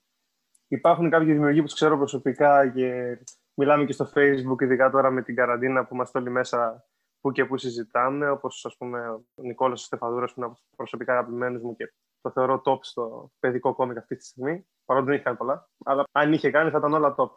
Υπάρχουν 0.68 1.10
κάποιοι 1.10 1.32
δημιουργοί 1.32 1.58
που 1.58 1.64
τους 1.64 1.74
ξέρω 1.74 1.96
προσωπικά 1.96 2.68
και 2.68 3.18
μιλάμε 3.54 3.84
και 3.84 3.92
στο 3.92 4.10
Facebook, 4.14 4.62
ειδικά 4.62 4.90
τώρα 4.90 5.10
με 5.10 5.22
την 5.22 5.34
καραντίνα 5.34 5.84
που 5.84 5.94
είμαστε 5.94 6.18
όλοι 6.18 6.30
μέσα 6.30 6.86
που 7.20 7.32
και 7.32 7.44
που 7.44 7.56
συζητάμε, 7.56 8.30
όπως 8.30 8.64
ας 8.64 8.76
πούμε 8.76 9.08
ο 9.10 9.24
Νικόλας 9.34 9.82
Στεφαδούρας 9.82 10.32
που 10.32 10.40
είναι 10.40 10.48
από 10.48 10.58
προσωπικά 10.76 11.12
αγαπημένους 11.12 11.62
μου 11.62 11.76
και 11.76 11.92
το 12.20 12.30
θεωρώ 12.30 12.62
top 12.64 12.78
στο 12.80 13.32
παιδικό 13.38 13.74
κόμικ 13.74 13.96
αυτή 13.96 14.16
τη 14.16 14.24
στιγμή, 14.24 14.68
παρότι 14.84 15.06
δεν 15.06 15.14
έχει 15.14 15.24
κάνει 15.24 15.36
πολλά, 15.36 15.70
αλλά 15.84 16.04
αν 16.12 16.32
είχε 16.32 16.50
κάνει 16.50 16.70
θα 16.70 16.78
ήταν 16.78 16.92
όλα 16.94 17.14
top. 17.18 17.30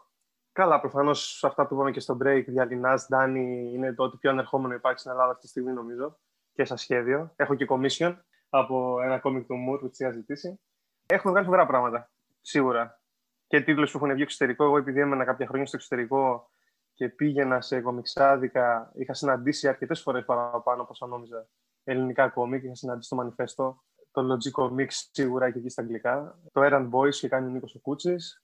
Καλά, 0.52 0.80
προφανώς 0.80 1.44
αυτά 1.44 1.68
που 1.68 1.74
είπαμε 1.74 1.92
και 1.92 2.00
στο 2.00 2.18
break, 2.24 2.44
Διαλυνά, 2.48 3.00
Ντάνι, 3.08 3.72
είναι 3.74 3.94
το 3.94 4.04
ότι 4.04 4.18
πιο 4.18 4.30
ανερχόμενο 4.30 4.74
υπάρχει 4.74 5.00
στην 5.00 5.12
Ελλάδα 5.12 5.30
αυτή 5.30 5.42
τη 5.42 5.48
στιγμή, 5.48 5.74
νομίζω, 5.74 6.20
και 6.54 6.66
σαν 6.66 6.78
σχέδιο. 6.78 7.34
Έχω 7.36 7.56
και 7.56 7.66
commission 7.70 8.18
από 8.50 9.02
ένα 9.02 9.20
κόμικ 9.20 9.48
του 9.48 9.56
Μουρ 9.56 9.80
που 9.80 9.90
τη 9.90 10.04
είχα 10.04 10.14
ζητήσει. 10.14 10.60
Έχουν 11.06 11.32
βγάλει 11.32 11.46
φοβερά 11.46 11.66
πράγματα, 11.66 12.12
σίγουρα. 12.42 13.02
Και 13.48 13.62
τίτλους 13.62 13.92
που 13.92 13.98
έχουν 13.98 14.14
βγει 14.14 14.22
εξωτερικό. 14.22 14.64
Εγώ, 14.64 14.78
επειδή 14.78 15.00
έμενα 15.00 15.26
κάποια 15.26 15.48
χρόνια 15.48 15.66
στο 15.68 15.76
εξωτερικό, 15.76 16.51
και 16.94 17.10
πήγαινα 17.10 17.62
σε 17.62 17.82
κομιξάδικα. 17.82 18.92
Είχα 18.96 19.14
συναντήσει 19.14 19.68
αρκετές 19.68 20.02
φορές 20.02 20.26
παραπάνω 20.26 20.82
από 20.82 20.92
όσα 20.92 21.06
νόμιζα 21.08 21.48
ελληνικά 21.84 22.30
κόμικ. 22.30 22.64
Είχα 22.64 22.76
συναντήσει 22.76 23.10
το 23.10 23.16
Μανιφέστο, 23.16 23.84
το 24.12 24.22
Logic 24.22 24.64
Comics 24.64 24.92
σίγουρα 25.12 25.52
και 25.52 25.60
εκεί 25.60 25.70
στα 25.70 25.82
αγγλικά. 25.82 26.40
Το 26.52 26.62
Errand 26.64 26.90
Boys 26.90 27.14
και 27.14 27.28
κάνει 27.28 27.48
ο 27.48 27.50
Νίκος 27.50 27.80
Κούτσης. 27.82 28.44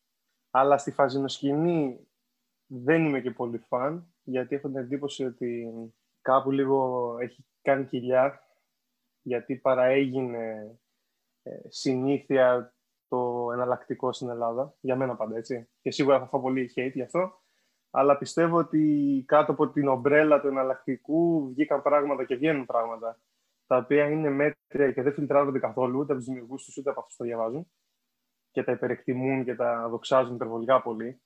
Αλλά 0.52 0.78
στη 0.78 0.92
φαζινοσκηνή 0.92 2.08
δεν 2.66 3.06
είμαι 3.06 3.22
και 3.22 3.32
πολύ 3.32 3.58
φαν, 3.58 4.14
γιατί 4.24 4.56
έχω 4.56 4.68
την 4.68 4.78
εντύπωση 4.78 5.26
ότι 5.26 5.74
κάπου 6.22 6.52
λίγο 6.52 7.16
έχει 7.20 7.46
κάνει 7.62 7.86
κοιλιά, 7.86 8.42
γιατί 9.22 9.56
παραέγινε 9.56 10.78
ε, 11.42 11.60
συνήθεια 11.68 12.76
το 13.08 13.50
εναλλακτικό 13.54 14.14
στην 14.14 14.30
Ελλάδα. 14.30 14.76
Για 14.80 14.96
μένα 14.96 15.16
πάντα, 15.16 15.38
έτσι. 15.38 15.70
Και 15.82 15.92
σίγουρα 15.92 16.20
θα 16.20 16.26
φάω 16.26 16.42
πολύ 16.42 16.72
hate 16.76 16.92
γι' 16.94 17.02
αυτό 17.02 17.42
αλλά 17.98 18.18
πιστεύω 18.18 18.58
ότι 18.58 19.24
κάτω 19.28 19.52
από 19.52 19.70
την 19.70 19.88
ομπρέλα 19.88 20.42
του 20.42 20.48
εναλλακτικού 20.48 21.50
βγήκαν 21.50 21.82
πράγματα 21.82 22.26
και 22.26 22.36
βγαίνουν 22.36 22.66
πράγματα 22.66 23.20
τα 23.68 23.78
οποία 23.78 24.10
είναι 24.10 24.30
μέτρια 24.30 24.92
και 24.92 25.02
δεν 25.02 25.14
φιλτράρονται 25.14 25.60
καθόλου 25.60 26.00
ούτε 26.00 26.12
από 26.12 26.22
τους 26.22 26.30
δημιουργούς 26.30 26.64
τους 26.64 26.78
ούτε 26.78 26.90
από 26.90 27.00
αυτούς 27.00 27.16
που 27.16 27.24
τα 27.24 27.30
διαβάζουν 27.30 27.72
και 28.52 28.64
τα 28.64 28.72
υπερεκτιμούν 28.72 29.44
και 29.44 29.56
τα 29.56 29.90
δοξάζουν 29.90 30.36
υπερβολικά 30.36 30.82
πολύ. 30.82 31.22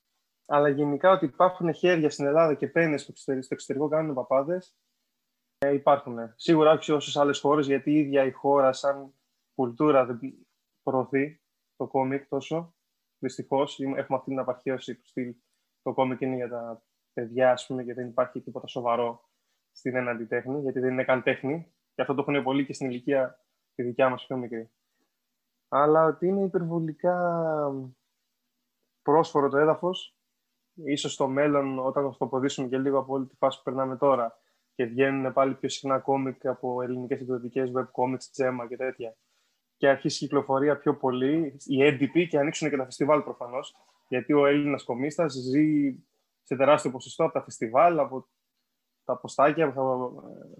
Αλλά 0.46 0.68
γενικά 0.68 1.10
ότι 1.10 1.24
υπάρχουν 1.24 1.74
χέρια 1.74 2.10
στην 2.10 2.26
Ελλάδα 2.26 2.54
και 2.54 2.66
πένες 2.66 3.02
στο, 3.02 3.12
στο 3.14 3.54
εξωτερικό 3.54 3.88
κάνουν 3.88 4.14
παπάδες, 4.14 4.76
ε, 5.58 5.72
υπάρχουν. 5.72 6.16
Σίγουρα 6.36 6.70
όχι 6.70 6.92
όσες 6.92 7.16
άλλες 7.16 7.40
χώρες, 7.40 7.66
γιατί 7.66 7.90
η 7.90 7.98
ίδια 7.98 8.24
η 8.24 8.30
χώρα, 8.30 8.72
σαν 8.72 9.14
κουλτούρα, 9.54 10.06
δεν 10.06 10.18
προωθεί 10.82 11.42
το 11.76 11.86
κόμικ 11.86 12.28
τόσο. 12.28 12.74
Δυστυχώς 13.18 13.80
έχουμε 13.80 14.18
αυτή 14.18 14.30
την 14.30 14.38
απαρχαίωση 14.38 14.94
του 14.94 15.06
στυλ 15.06 15.34
το 15.82 15.92
κόμικ 15.92 16.20
είναι 16.20 16.36
για 16.36 16.48
τα 16.48 16.82
παιδιά, 17.12 17.52
ας 17.52 17.66
πούμε, 17.66 17.84
και 17.84 17.94
δεν 17.94 18.08
υπάρχει 18.08 18.40
τίποτα 18.40 18.66
σοβαρό 18.66 19.28
στην 19.72 19.96
έναντι 19.96 20.24
τέχνη, 20.24 20.60
γιατί 20.60 20.80
δεν 20.80 20.92
είναι 20.92 21.04
καν 21.04 21.22
τέχνη. 21.22 21.72
Και 21.94 22.00
αυτό 22.02 22.14
το 22.14 22.24
έχουν 22.28 22.42
πολύ 22.42 22.66
και 22.66 22.72
στην 22.72 22.90
ηλικία 22.90 23.40
τη 23.74 23.82
δικιά 23.82 24.08
μας 24.08 24.26
πιο 24.26 24.36
μικρή. 24.36 24.70
Αλλά 25.68 26.04
ότι 26.04 26.26
είναι 26.26 26.42
υπερβολικά 26.42 27.16
πρόσφορο 29.02 29.48
το 29.48 29.58
έδαφος, 29.58 30.16
ίσως 30.74 31.12
στο 31.12 31.28
μέλλον 31.28 31.78
όταν 31.78 32.06
αυτοποδήσουμε 32.06 32.68
και 32.68 32.78
λίγο 32.78 32.98
από 32.98 33.12
όλη 33.12 33.26
τη 33.26 33.36
φάση 33.36 33.58
που 33.58 33.64
περνάμε 33.64 33.96
τώρα 33.96 34.38
και 34.74 34.84
βγαίνουν 34.84 35.32
πάλι 35.32 35.54
πιο 35.54 35.68
συχνά 35.68 35.98
κόμικ 35.98 36.46
από 36.46 36.82
ελληνικές 36.82 37.20
εκδοτικές 37.20 37.72
web 37.74 37.86
comics, 37.92 38.24
τζέμα 38.32 38.68
και 38.68 38.76
τέτοια 38.76 39.16
και 39.82 39.88
αρχίσει 39.88 40.24
η 40.24 40.26
κυκλοφορία 40.26 40.78
πιο 40.78 40.96
πολύ, 40.96 41.56
η 41.64 41.84
έντυπη 41.84 42.28
και 42.28 42.38
ανοίξουν 42.38 42.70
και 42.70 42.76
τα 42.76 42.84
φεστιβάλ 42.84 43.22
προφανώς, 43.22 43.76
γιατί 44.12 44.32
ο 44.32 44.46
Έλληνας 44.46 44.84
κομίστα 44.84 45.28
ζει 45.28 45.94
σε 46.42 46.56
τεράστιο 46.56 46.90
ποσοστό 46.90 47.24
από 47.24 47.32
τα 47.32 47.42
φεστιβάλ, 47.42 47.98
από 47.98 48.28
τα 49.04 49.18
ποστάκια, 49.18 49.72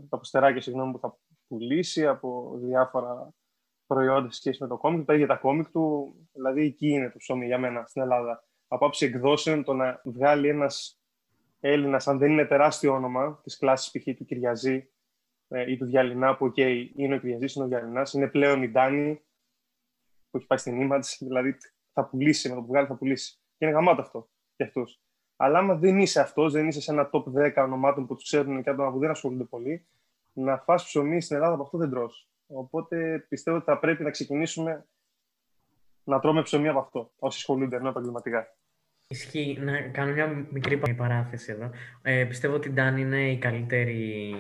τα 0.09 0.19
ποστεράκια 0.19 0.61
συγγνώμη, 0.61 0.93
που 0.93 0.99
θα 0.99 1.19
πουλήσει, 1.49 2.07
από 2.07 2.59
διάφορα 2.63 3.35
προϊόντα 3.87 4.31
σε 4.31 4.37
σχέση 4.41 4.63
με 4.63 4.69
το 4.69 4.77
κόμικ, 4.77 5.07
τα 5.07 5.15
ίδια 5.15 5.27
τα 5.27 5.37
κόμικ 5.37 5.71
του. 5.71 6.15
Δηλαδή, 6.33 6.63
εκεί 6.63 6.89
είναι 6.89 7.11
το 7.11 7.19
ψωμί 7.19 7.47
για 7.47 7.59
μένα 7.59 7.85
στην 7.87 8.03
Ελλάδα. 8.03 8.45
Από 8.69 8.87
άψη 8.87 9.07
εκδόσεων, 9.07 9.65
το 9.65 9.73
να 9.75 10.01
βγάλει 10.05 10.49
ένας 10.49 11.01
Έλληνας, 11.61 12.09
αν 12.09 12.19
δεν 12.19 12.31
είναι 12.31 12.45
τεράστιο 12.45 12.93
όνομα 12.93 13.41
της 13.43 13.59
κλάσης 13.59 13.91
π.χ. 13.91 14.17
του 14.17 14.25
Κυριαζή 14.25 14.91
ε, 15.49 15.71
ή 15.71 15.77
του 15.77 15.85
Διαλυνά, 15.85 16.37
που 16.37 16.47
okay, 16.47 16.89
είναι 16.95 17.15
ο 17.15 17.19
Κυριαζής, 17.19 17.55
είναι 17.55 17.65
ο 17.65 17.69
Διαλυνάς, 17.69 18.13
είναι 18.13 18.29
πλέον 18.29 18.63
η 18.63 18.69
Ντάνη 18.69 19.23
που 20.31 20.37
έχει 20.37 20.47
πάει 20.47 20.59
στην 20.59 20.91
Image, 20.91 21.17
δηλαδή 21.19 21.57
θα 21.93 22.05
πουλήσει, 22.07 22.49
με 22.49 22.55
το 22.55 22.61
που 22.61 22.67
βγάλει 22.67 22.87
θα 22.87 22.97
πουλήσει. 22.97 23.42
Και 23.63 23.69
είναι 23.69 23.77
γαμάτο 23.77 24.01
αυτό 24.01 24.29
για 24.57 24.67
αυτούς. 24.67 25.01
Αλλά 25.37 25.59
άμα 25.59 25.75
δεν 25.75 25.99
είσαι 25.99 26.21
αυτός, 26.21 26.53
δεν 26.53 26.69
είσαι 26.69 26.81
σε 26.81 26.93
ένα 26.93 27.11
top 27.13 27.23
10 27.23 27.53
ονομάτων 27.57 28.07
που 28.07 28.15
τους 28.15 28.25
ξέρουν 28.25 28.63
και 28.63 28.71
άτομα 28.71 28.93
που 28.93 28.99
δεν 28.99 29.11
ασχολούνται 29.11 29.45
πολύ, 29.45 29.87
να 30.33 30.59
φας 30.59 30.85
ψωμί 30.85 31.21
στην 31.21 31.37
Ελλάδα 31.37 31.55
από 31.55 31.63
αυτό 31.63 31.79
δεν 31.79 31.91
τρως. 31.91 32.31
Οπότε 32.47 33.27
πιστεύω 33.29 33.57
ότι 33.57 33.67
θα 33.67 33.79
πρέπει 33.79 34.03
να 34.03 34.11
ξεκινήσουμε 34.11 34.87
να 36.05 36.21
τρώμε 36.21 36.43
ψωμί 36.43 36.69
από 36.69 36.79
αυτό, 36.79 37.13
όσοι 37.19 37.39
ασχολούνται 37.39 37.77
ενώ 37.77 37.89
επαγγελματικά. 37.89 38.57
Ισχύει. 39.13 39.59
Να 39.61 39.81
κάνω 39.81 40.13
μια 40.13 40.47
μικρή 40.51 40.77
παράθεση 40.97 41.53
εδώ. 41.53 41.71
Ε, 42.03 42.25
πιστεύω 42.25 42.55
ότι 42.55 42.69
η 42.69 42.73
Ντάν 42.73 42.97
είναι 42.97 43.31
η 43.31 43.39
καλύτερη, 43.39 44.35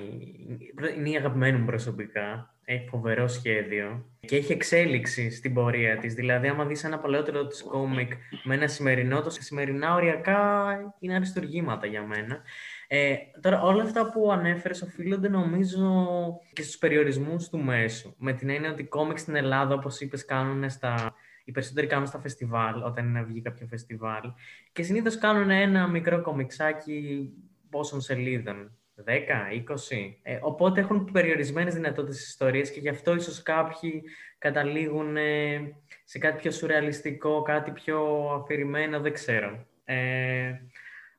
είναι 0.97 1.11
η 1.11 1.17
αγαπημένη 1.17 1.59
μου 1.59 1.65
προσωπικά. 1.65 2.55
Έχει 2.65 2.89
φοβερό 2.89 3.29
σχέδιο 3.29 4.05
και 4.21 4.37
έχει 4.37 4.53
εξέλιξη 4.53 5.31
στην 5.31 5.55
πορεία 5.55 5.97
της. 5.97 6.15
Δηλαδή, 6.15 6.49
άμα 6.49 6.65
δεις 6.65 6.85
ένα 6.85 6.99
παλαιότερο 6.99 7.47
της 7.47 7.63
κόμικ 7.63 8.13
με 8.43 8.55
ένα 8.55 8.67
σημερινό, 8.67 9.21
το 9.21 9.31
σημερινά 9.31 9.95
οριακά 9.95 10.71
είναι 10.99 11.15
αριστουργήματα 11.15 11.87
για 11.87 12.03
μένα. 12.03 12.43
Ε, 12.89 13.15
τώρα, 13.41 13.63
όλα 13.63 13.83
αυτά 13.83 14.11
που 14.11 14.33
ανέφερες 14.33 14.83
οφείλονται 14.83 15.29
νομίζω 15.29 16.07
και 16.53 16.63
στους 16.63 16.79
περιορισμούς 16.79 17.49
του 17.49 17.59
μέσου. 17.59 18.15
Με 18.19 18.33
την 18.33 18.51
έννοια 18.51 18.71
ότι 18.71 18.83
οι 18.83 18.87
κόμικ 18.87 19.19
στην 19.19 19.37
Ελλάδα, 19.37 19.75
όπως 19.75 20.01
είπες, 20.01 20.25
κάνουν 20.25 20.71
στα 20.71 21.15
οι 21.45 21.53
περισσότεροι 21.53 21.87
κάνουν 21.87 22.07
στα 22.07 22.21
φεστιβάλ, 22.21 22.83
όταν 22.83 23.09
είναι 23.09 23.21
να 23.21 23.27
βγει 23.27 23.43
κάποιο 23.43 23.67
φεστιβάλ. 23.67 24.33
Και 24.73 24.83
συνήθως 24.83 25.19
κάνουν 25.19 25.51
ένα 25.51 25.87
μικρό 25.89 26.23
κομιξάκι 26.23 27.31
πόσων 27.71 28.01
σελίδων. 28.01 28.77
10, 29.05 29.11
20. 29.51 30.19
Ε, 30.23 30.39
οπότε 30.43 30.81
έχουν 30.81 31.13
περιορισμένες 31.13 31.75
δυνατότητες 31.75 32.27
ιστορίες 32.29 32.71
και 32.71 32.81
γι' 32.81 32.89
αυτό 32.89 33.15
ίσως 33.15 33.43
κάποιοι 33.43 34.03
καταλήγουν 34.39 35.17
ε, 35.17 35.59
σε 36.05 36.19
κάτι 36.19 36.41
πιο 36.41 36.51
σουρεαλιστικό, 36.51 37.43
κάτι 37.43 37.71
πιο 37.71 38.29
αφηρημένο, 38.41 39.01
δεν 39.01 39.13
ξέρω. 39.13 39.67
Ε, 39.85 40.53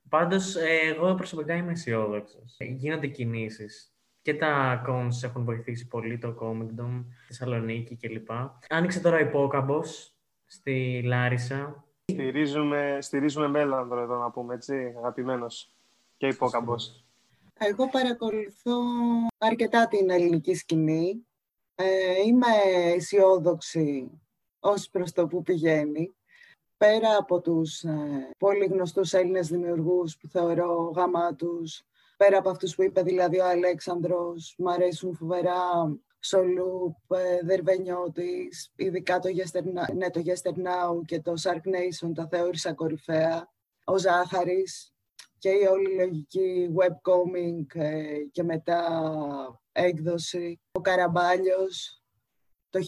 πάντως, 0.09 0.55
ε, 0.55 0.79
εγώ 0.95 1.15
προσωπικά 1.15 1.55
είμαι 1.55 1.71
αισιόδοξο. 1.71 2.39
Ε, 2.57 2.65
γίνονται 2.65 3.07
κινήσεις. 3.07 3.87
Και 4.21 4.33
τα 4.33 4.81
cons 4.87 5.23
έχουν 5.23 5.43
βοηθήσει 5.43 5.87
πολύ, 5.87 6.17
το 6.17 6.35
Comicdom, 6.41 7.05
Θεσσαλονίκη 7.27 7.97
κλπ. 7.97 8.29
Άνοιξε 8.69 8.99
τώρα 8.99 9.19
υπόκαμπος 9.19 10.12
στη 10.53 11.01
Λάρισα. 11.05 11.85
Στηρίζουμε, 12.11 12.97
στηρίζουμε 13.01 13.47
Μέλανδρο 13.47 14.01
εδώ 14.01 14.17
να 14.17 14.31
πούμε, 14.31 14.53
έτσι, 14.53 14.93
αγαπημένος 14.97 15.75
και 16.17 16.27
υπόκαμπος. 16.27 17.05
Εγώ 17.59 17.89
παρακολουθώ 17.89 18.81
αρκετά 19.37 19.87
την 19.87 20.09
ελληνική 20.09 20.55
σκηνή. 20.55 21.27
Ε, 21.75 21.85
είμαι 22.25 22.47
αισιόδοξη 22.95 24.21
ως 24.59 24.89
προς 24.89 25.11
το 25.11 25.27
που 25.27 25.41
πηγαίνει. 25.41 26.15
Πέρα 26.77 27.17
από 27.19 27.41
τους 27.41 27.83
ε, 27.83 28.29
πολύ 28.37 28.65
γνωστούς 28.65 29.13
Έλληνες 29.13 29.47
δημιουργούς 29.47 30.17
που 30.17 30.27
θεωρώ 30.27 30.91
γαμάτους, 30.95 31.83
πέρα 32.17 32.37
από 32.37 32.49
αυτούς 32.49 32.75
που 32.75 32.83
είπε 32.83 33.01
δηλαδή 33.01 33.39
ο 33.39 33.47
Αλέξανδρος, 33.47 34.55
μου 34.57 34.71
αρέσουν 34.71 35.15
φοβερά 35.15 35.59
Σολούπ, 36.25 36.95
Δερβενιώτης, 37.43 38.71
ειδικά 38.75 39.19
το 39.19 39.29
Yesterday, 39.29 39.93
ναι, 39.95 40.09
το 40.09 40.21
Yesterday 40.25 41.05
και 41.05 41.21
το 41.21 41.33
Shark 41.41 41.67
Nation 41.67 42.11
τα 42.15 42.27
θεώρησα 42.31 42.73
κορυφαία. 42.73 43.51
Ο 43.83 43.97
Ζάχαρης 43.97 44.93
και 45.37 45.49
η 45.49 45.65
όλη 45.71 45.95
λογική 45.95 46.69
webcomic 46.77 47.75
ε, 47.81 48.17
και 48.31 48.43
μετά 48.43 48.81
έκδοση. 49.71 50.59
Ο 50.71 50.81
Καραμπάλιος, 50.81 52.03
το 52.69 52.79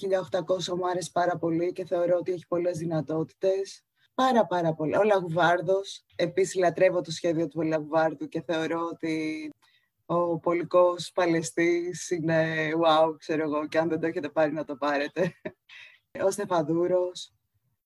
1800 0.71 0.77
μου 0.77 0.89
άρεσε 0.89 1.09
πάρα 1.13 1.37
πολύ 1.37 1.71
και 1.71 1.85
θεωρώ 1.85 2.17
ότι 2.17 2.31
έχει 2.31 2.47
πολλές 2.47 2.77
δυνατότητες. 2.77 3.83
Πάρα 4.13 4.45
πάρα 4.45 4.73
πολύ. 4.73 4.97
Ο 4.97 5.03
Λαγουβάρδος, 5.03 6.05
επίσης 6.15 6.55
λατρεύω 6.55 7.01
το 7.01 7.11
σχέδιο 7.11 7.47
του 7.47 7.61
Λαγουβάρδου 7.61 8.27
και 8.27 8.41
θεωρώ 8.41 8.89
ότι 8.91 9.49
ο 10.05 10.39
πολικός 10.39 11.11
παλαιστής 11.11 12.09
είναι 12.09 12.69
wow, 12.85 13.15
ξέρω 13.17 13.43
εγώ, 13.43 13.67
και 13.67 13.77
αν 13.77 13.89
δεν 13.89 13.99
το 13.99 14.07
έχετε 14.07 14.29
πάρει 14.29 14.51
να 14.51 14.63
το 14.63 14.75
πάρετε. 14.75 15.33
Ο 16.25 16.31
Στεφαδούρος 16.31 17.33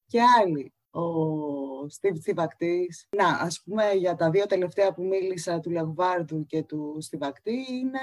και 0.06 0.20
άλλοι. 0.42 0.74
Ο 0.92 1.90
Στίβ 1.90 2.18
Τσιβακτής. 2.18 3.08
Να, 3.16 3.28
ας 3.28 3.62
πούμε 3.64 3.92
για 3.92 4.16
τα 4.16 4.30
δύο 4.30 4.46
τελευταία 4.46 4.94
που 4.94 5.04
μίλησα 5.04 5.60
του 5.60 5.70
Λαγβάρδου 5.70 6.46
και 6.46 6.64
του 6.64 6.98
Στιβακτή 7.00 7.66
είναι 7.70 8.00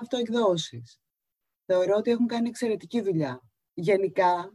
αυτοεκδόσεις. 0.00 1.00
Θεωρώ 1.66 1.96
ότι 1.96 2.10
έχουν 2.10 2.26
κάνει 2.26 2.48
εξαιρετική 2.48 3.00
δουλειά. 3.00 3.42
Γενικά, 3.74 4.52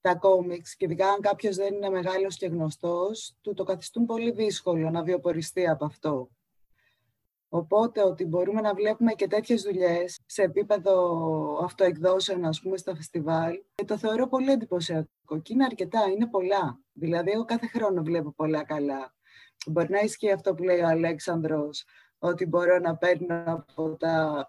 τα 0.00 0.14
κόμιξ, 0.14 0.76
και 0.76 0.84
ειδικά 0.84 1.08
αν 1.08 1.20
κάποιος 1.20 1.56
δεν 1.56 1.74
είναι 1.74 1.88
μεγάλος 1.88 2.36
και 2.36 2.46
γνωστός, 2.46 3.36
του 3.40 3.54
το 3.54 3.64
καθιστούν 3.64 4.06
πολύ 4.06 4.30
δύσκολο 4.30 4.90
να 4.90 5.02
βιοποριστεί 5.02 5.68
από 5.68 5.84
αυτό. 5.84 6.30
Οπότε 7.48 8.02
ότι 8.02 8.24
μπορούμε 8.24 8.60
να 8.60 8.74
βλέπουμε 8.74 9.12
και 9.12 9.26
τέτοιες 9.26 9.62
δουλειές 9.62 10.20
σε 10.26 10.42
επίπεδο 10.42 10.94
αυτοεκδόσεων, 11.62 12.44
ας 12.44 12.60
πούμε, 12.60 12.76
στα 12.76 12.96
φεστιβάλ, 12.96 13.62
και 13.74 13.84
το 13.84 13.98
θεωρώ 13.98 14.28
πολύ 14.28 14.50
εντυπωσιακό. 14.50 15.40
Και 15.42 15.52
είναι 15.52 15.64
αρκετά, 15.64 16.00
είναι 16.10 16.26
πολλά. 16.26 16.80
Δηλαδή, 16.92 17.30
εγώ 17.30 17.44
κάθε 17.44 17.66
χρόνο 17.66 18.02
βλέπω 18.02 18.32
πολλά 18.32 18.64
καλά. 18.64 19.14
Μπορεί 19.66 19.90
να 19.90 20.00
ισχύει 20.00 20.32
αυτό 20.32 20.54
που 20.54 20.62
λέει 20.62 20.80
ο 20.80 20.86
Αλέξανδρος, 20.86 21.84
ότι 22.18 22.46
μπορώ 22.46 22.78
να 22.78 22.96
παίρνω 22.96 23.42
από 23.46 23.96
τα 23.96 24.48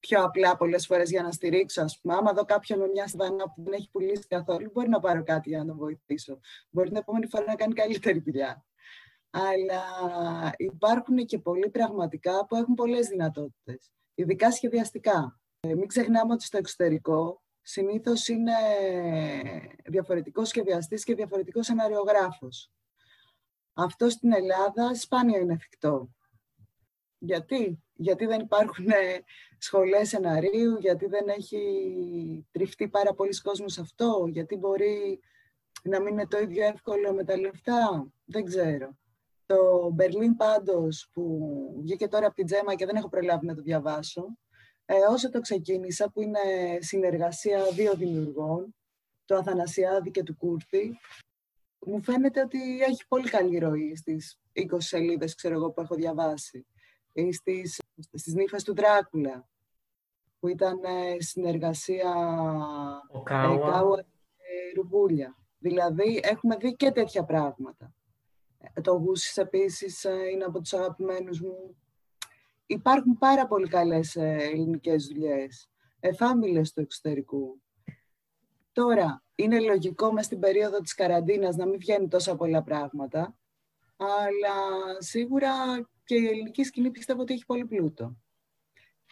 πιο 0.00 0.22
απλά 0.22 0.56
πολλές 0.56 0.86
φορές 0.86 1.10
για 1.10 1.22
να 1.22 1.32
στηρίξω, 1.32 1.82
ας 1.82 2.00
πούμε. 2.00 2.14
Άμα 2.14 2.32
δω 2.32 2.44
κάποιον 2.44 2.78
με 2.78 2.86
μια 2.86 3.06
στιβανά 3.06 3.44
που 3.44 3.62
δεν 3.62 3.72
έχει 3.72 3.90
πουλήσει 3.90 4.26
καθόλου, 4.26 4.70
μπορεί 4.72 4.88
να 4.88 5.00
πάρω 5.00 5.22
κάτι 5.22 5.48
για 5.48 5.58
να 5.58 5.66
τον 5.66 5.76
βοηθήσω. 5.76 6.40
Μπορεί 6.70 6.88
την 6.88 6.96
επόμενη 6.96 7.26
φορά 7.26 7.44
να 7.44 7.54
κάνει 7.54 7.74
καλύτερη 7.74 8.18
δουλειά 8.18 8.64
αλλά 9.30 9.82
υπάρχουν 10.56 11.16
και 11.16 11.38
πολλοί 11.38 11.70
πραγματικά 11.70 12.46
που 12.46 12.56
έχουν 12.56 12.74
πολλές 12.74 13.06
δυνατότητες, 13.06 13.92
ειδικά 14.14 14.52
σχεδιαστικά. 14.52 15.40
Ε, 15.60 15.74
μην 15.74 15.86
ξεχνάμε 15.86 16.32
ότι 16.32 16.44
στο 16.44 16.58
εξωτερικό 16.58 17.42
συνήθως 17.62 18.28
είναι 18.28 18.52
διαφορετικός 19.84 20.48
σχεδιαστής 20.48 21.04
και 21.04 21.14
διαφορετικός 21.14 21.66
σεναριογράφος. 21.66 22.70
Αυτό 23.72 24.10
στην 24.10 24.32
Ελλάδα 24.32 24.94
σπάνια 24.94 25.38
είναι 25.38 25.52
εφικτό. 25.52 26.10
Γιατί; 27.18 27.82
Γιατί 27.94 28.26
δεν 28.26 28.40
υπάρχουν 28.40 28.86
σχολές 29.58 30.08
σεναρίου, 30.08 30.78
γιατί 30.78 31.06
δεν 31.06 31.28
έχει 31.28 32.46
τριφτεί 32.50 32.88
πάρα 32.88 33.14
πολλοί 33.14 33.40
κόσμος 33.40 33.78
αυτό, 33.78 34.26
γιατί 34.32 34.56
μπορεί 34.56 35.20
να 35.82 36.00
μην 36.00 36.12
είναι 36.12 36.26
το 36.26 36.38
ίδιο 36.38 36.64
εύκολο 36.66 37.12
με 37.12 37.24
τα 37.24 37.36
λεφτά. 37.36 38.12
Δεν 38.24 38.44
ξέρω. 38.44 38.96
Το 39.48 39.94
Berlin 39.98 40.36
πάντως 40.36 41.10
που 41.12 41.40
βγήκε 41.80 42.08
τώρα 42.08 42.26
από 42.26 42.34
την 42.34 42.46
Τζέμα 42.46 42.74
και 42.74 42.86
δεν 42.86 42.96
έχω 42.96 43.08
προλάβει 43.08 43.46
να 43.46 43.54
το 43.54 43.62
διαβάσω, 43.62 44.26
ε, 44.84 44.94
όσο 45.10 45.30
το 45.30 45.40
ξεκίνησα, 45.40 46.10
που 46.10 46.22
είναι 46.22 46.38
συνεργασία 46.78 47.64
δύο 47.64 47.94
δημιουργών, 47.94 48.74
του 49.24 49.34
Αθανασιάδη 49.34 50.10
και 50.10 50.22
του 50.22 50.36
Κούρτη, 50.36 50.98
μου 51.86 52.02
φαίνεται 52.02 52.40
ότι 52.40 52.80
έχει 52.80 53.06
πολύ 53.08 53.28
καλή 53.28 53.58
ροή 53.58 53.96
στις 53.96 54.40
20 54.52 54.62
σελίδες, 54.78 55.34
ξέρω 55.34 55.54
εγώ, 55.54 55.70
που 55.70 55.80
έχω 55.80 55.94
διαβάσει. 55.94 56.66
Ή 57.12 57.32
στις, 57.32 57.80
στις 58.12 58.34
νύφες 58.34 58.64
του 58.64 58.74
Δράκουλα, 58.74 59.48
που 60.40 60.48
ήταν 60.48 60.84
ε, 60.84 61.16
συνεργασία 61.18 62.14
Ο 63.12 63.22
Κάουα. 63.22 63.98
Ε, 63.98 64.02
και 64.02 64.80
Ρουμπούλια. 64.80 65.36
Δηλαδή, 65.58 66.20
έχουμε 66.22 66.56
δει 66.56 66.76
και 66.76 66.90
τέτοια 66.90 67.24
πράγματα. 67.24 67.92
Το 68.82 68.92
Γούσης 68.92 69.36
επίσης 69.36 70.04
ε, 70.04 70.28
είναι 70.32 70.44
από 70.44 70.60
τους 70.60 70.72
αγαπημένους 70.72 71.40
μου. 71.40 71.76
Υπάρχουν 72.66 73.18
πάρα 73.18 73.46
πολύ 73.46 73.68
καλές 73.68 74.16
ε, 74.16 74.36
ελληνικές 74.40 75.06
δουλειές, 75.06 75.70
εφάμιλες 76.00 76.72
του 76.72 76.80
εξωτερικού. 76.80 77.60
Τώρα, 78.72 79.22
είναι 79.34 79.60
λογικό 79.60 80.12
μες 80.12 80.24
στην 80.24 80.38
περίοδο 80.38 80.80
της 80.80 80.94
καραντίνας 80.94 81.56
να 81.56 81.66
μην 81.66 81.78
βγαίνουν 81.78 82.08
τόσα 82.08 82.36
πολλά 82.36 82.62
πράγματα, 82.62 83.36
αλλά 83.96 84.56
σίγουρα 84.98 85.50
και 86.04 86.14
η 86.14 86.26
ελληνική 86.26 86.64
σκηνή 86.64 86.90
πιστεύω 86.90 87.20
ότι 87.20 87.32
έχει 87.32 87.44
πολύ 87.46 87.64
πλούτο. 87.64 88.16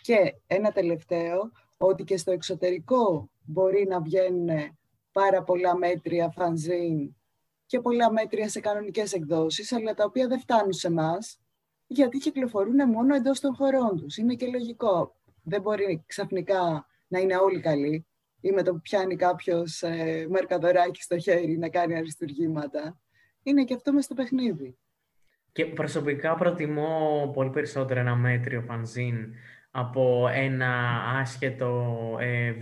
Και 0.00 0.34
ένα 0.46 0.72
τελευταίο, 0.72 1.50
ότι 1.76 2.04
και 2.04 2.16
στο 2.16 2.30
εξωτερικό 2.30 3.30
μπορεί 3.44 3.86
να 3.88 4.00
βγαίνουν 4.00 4.78
πάρα 5.12 5.42
πολλά 5.42 5.76
μέτρια 5.76 6.30
φανζίν 6.30 7.15
και 7.66 7.80
πολλά 7.80 8.12
μέτρια 8.12 8.48
σε 8.48 8.60
κανονικές 8.60 9.12
εκδόσεις, 9.12 9.72
αλλά 9.72 9.94
τα 9.94 10.04
οποία 10.04 10.26
δεν 10.26 10.40
φτάνουν 10.40 10.72
σε 10.72 10.86
εμάς, 10.86 11.40
γιατί 11.86 12.18
κυκλοφορούν 12.18 12.88
μόνο 12.88 13.14
εντός 13.14 13.40
των 13.40 13.54
χωρών 13.54 13.96
τους. 13.96 14.16
Είναι 14.16 14.34
και 14.34 14.46
λογικό. 14.46 15.16
Δεν 15.42 15.60
μπορεί 15.60 16.04
ξαφνικά 16.06 16.86
να 17.08 17.18
είναι 17.18 17.36
όλοι 17.36 17.60
καλοί 17.60 18.06
ή 18.40 18.50
με 18.50 18.62
το 18.62 18.72
που 18.72 18.80
πιάνει 18.80 19.16
κάποιος 19.16 19.82
ε, 19.82 20.26
μερκαδοράκι 20.30 21.02
στο 21.02 21.18
χέρι 21.18 21.58
να 21.58 21.68
κάνει 21.68 21.96
αριστουργήματα. 21.96 23.00
Είναι 23.42 23.64
και 23.64 23.74
αυτό 23.74 23.92
μες 23.92 24.04
στο 24.04 24.14
παιχνίδι. 24.14 24.78
Και 25.52 25.66
προσωπικά 25.66 26.34
προτιμώ 26.34 27.30
πολύ 27.34 27.50
περισσότερο 27.50 28.00
ένα 28.00 28.16
μέτριο 28.16 28.60
φανζίν 28.60 29.34
από 29.70 30.28
ένα 30.34 31.02
άσχετο 31.20 31.96
ε, 32.20 32.52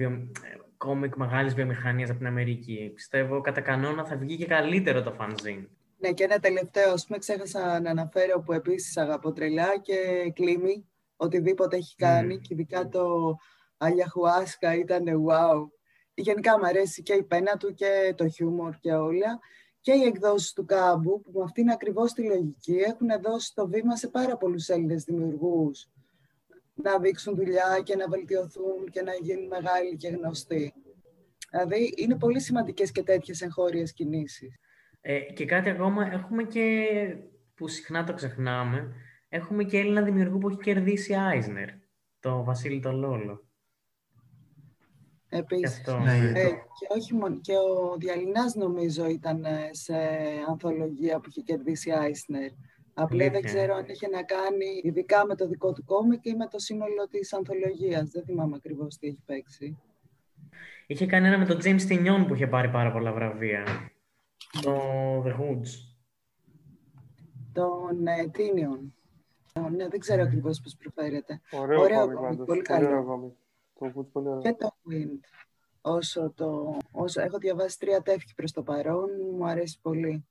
κόμικ 0.84 1.16
μεγάλης 1.16 1.54
βιομηχανίας 1.54 2.08
από 2.08 2.18
την 2.18 2.26
Αμερική. 2.26 2.90
Πιστεύω 2.94 3.40
κατά 3.40 3.60
κανόνα 3.60 4.04
θα 4.04 4.16
βγει 4.16 4.36
και 4.36 4.46
καλύτερο 4.46 5.02
το 5.02 5.12
φανζίν. 5.12 5.68
Ναι, 5.98 6.12
και 6.12 6.24
ένα 6.24 6.38
τελευταίο, 6.38 6.92
ας 6.92 7.06
πούμε, 7.06 7.18
ξέχασα 7.18 7.80
να 7.80 7.90
αναφέρω 7.90 8.40
που 8.40 8.52
επίσης 8.52 8.96
αγαπώ 8.96 9.32
τρελά 9.32 9.78
και 9.78 9.96
κλίμη. 10.34 10.88
Οτιδήποτε 11.16 11.76
έχει 11.76 11.94
κάνει, 11.96 12.34
mm. 12.34 12.40
και 12.40 12.54
ειδικά 12.54 12.88
το 12.88 13.34
Αγιαχουάσκα 13.76 14.74
ήταν 14.74 15.04
wow. 15.04 15.68
Γενικά 16.14 16.58
μου 16.58 16.66
αρέσει 16.66 17.02
και 17.02 17.12
η 17.12 17.22
πένα 17.22 17.56
του 17.56 17.74
και 17.74 18.14
το 18.16 18.28
χιούμορ 18.28 18.74
και 18.80 18.92
όλα. 18.92 19.38
και 19.80 19.92
οι 19.92 20.02
εκδόσεις 20.02 20.52
του 20.52 20.64
κάμπου, 20.64 21.20
που 21.20 21.30
με 21.34 21.42
αυτήν 21.42 21.70
ακριβώς 21.70 22.12
τη 22.12 22.22
λογική 22.22 22.76
έχουν 22.76 23.08
δώσει 23.22 23.54
το 23.54 23.68
βήμα 23.68 23.96
σε 23.96 24.08
πάρα 24.08 24.36
πολλούς 24.36 24.68
Έλληνες 24.68 25.04
δημιουργούς 25.04 25.88
να 26.74 26.98
δείξουν 26.98 27.34
δουλειά 27.34 27.80
και 27.84 27.96
να 27.96 28.08
βελτιωθούν 28.08 28.90
και 28.90 29.02
να 29.02 29.12
γίνουν 29.14 29.46
μεγάλοι 29.46 29.96
και 29.96 30.08
γνωστοί. 30.08 30.72
Δηλαδή, 31.50 31.94
είναι 31.96 32.16
πολύ 32.18 32.40
σημαντικές 32.40 32.90
και 32.92 33.02
τέτοιες 33.02 33.40
εγχώριες 33.40 33.92
κινήσεις. 33.92 34.58
Ε, 35.00 35.20
και 35.20 35.44
κάτι 35.44 35.70
ακόμα, 35.70 36.12
έχουμε 36.12 36.42
και, 36.42 36.86
που 37.54 37.68
συχνά 37.68 38.04
το 38.04 38.14
ξεχνάμε, 38.14 38.94
έχουμε 39.28 39.64
και 39.64 39.78
Έλληνα 39.78 40.02
δημιουργού 40.02 40.38
που 40.38 40.48
έχει 40.48 40.58
κερδίσει 40.58 41.14
Άισνερ, 41.14 41.68
το 42.20 42.44
Βασίλη 42.44 42.80
τον 42.80 42.96
Λόλο. 42.96 43.48
Επίσης. 45.28 45.80
Και, 45.80 45.92
ναι, 45.92 46.40
ε, 46.40 46.48
και, 46.50 46.86
όχι 46.88 47.14
μόνο, 47.14 47.40
και 47.40 47.52
ο 47.52 47.96
Διαλυνάς 47.98 48.54
νομίζω 48.54 49.08
ήταν 49.08 49.44
ε, 49.44 49.68
σε 49.70 49.94
ανθολογία 50.48 51.20
που 51.20 51.28
είχε 51.28 51.40
κερδίσει 51.40 51.90
Άισνερ. 51.90 52.50
Απλά 52.94 53.30
δεν 53.30 53.42
ξέρω 53.42 53.74
αν 53.74 53.84
είχε 53.88 54.08
να 54.08 54.22
κάνει 54.22 54.80
ειδικά 54.82 55.26
με 55.26 55.34
το 55.34 55.48
δικό 55.48 55.72
του 55.72 55.84
κόμικ 55.84 56.24
ή 56.24 56.34
με 56.34 56.46
το 56.46 56.58
σύνολο 56.58 57.08
της 57.10 57.32
ανθολογίας. 57.32 58.10
Δεν 58.10 58.24
θυμάμαι 58.24 58.56
ακριβώς 58.56 58.96
τι 58.96 59.06
έχει 59.06 59.22
παίξει. 59.24 59.78
Είχε 60.86 61.06
κάνει 61.06 61.26
ένα 61.26 61.38
με 61.38 61.44
τον 61.44 61.58
James 61.64 61.88
Tinion 61.88 62.24
που 62.26 62.34
είχε 62.34 62.46
πάρει 62.46 62.68
πάρα 62.68 62.92
πολλά 62.92 63.12
βραβεία. 63.12 63.64
Το 64.62 65.22
The 65.26 65.32
Hoods. 65.40 65.68
Τον 67.52 68.06
ε, 68.06 68.30
Tinion. 68.34 68.90
Ναι, 69.70 69.88
δεν 69.88 70.00
ξέρω 70.00 70.22
ακριβώς 70.22 70.60
πώς 70.60 70.76
προφέρεται. 70.76 71.40
Ωραίο, 71.52 71.80
ωραίο 71.80 72.14
κόμικ, 72.14 72.44
πολύ 72.44 72.62
καλό. 72.62 73.36
Το 73.78 73.92
Hoods 73.94 74.06
πολύ 74.12 74.28
ωραίο. 74.28 74.40
Και 74.40 74.52
το 74.52 74.74
Wind. 74.90 75.20
Όσο, 75.80 76.32
το, 76.36 76.76
όσο 76.92 77.20
έχω 77.20 77.38
διαβάσει 77.38 77.78
τρία 77.78 78.02
τεύχη 78.02 78.34
προς 78.34 78.52
το 78.52 78.62
παρόν, 78.62 79.08
μου 79.36 79.46
αρέσει 79.46 79.78
πολύ. 79.82 80.24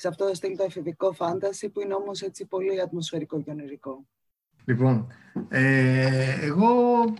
Σε 0.00 0.08
αυτό 0.08 0.26
το 0.26 0.34
στυλ 0.34 0.56
το 0.56 0.64
εφηβικό 0.64 1.12
φάνταση 1.12 1.68
που 1.68 1.80
είναι 1.80 1.94
όμως 1.94 2.22
έτσι 2.22 2.46
πολύ 2.46 2.80
ατμοσφαιρικό 2.80 3.42
και 3.42 3.50
ονειρικό. 3.50 4.06
Λοιπόν, 4.64 5.12
ε, 5.48 6.46
εγώ 6.46 6.68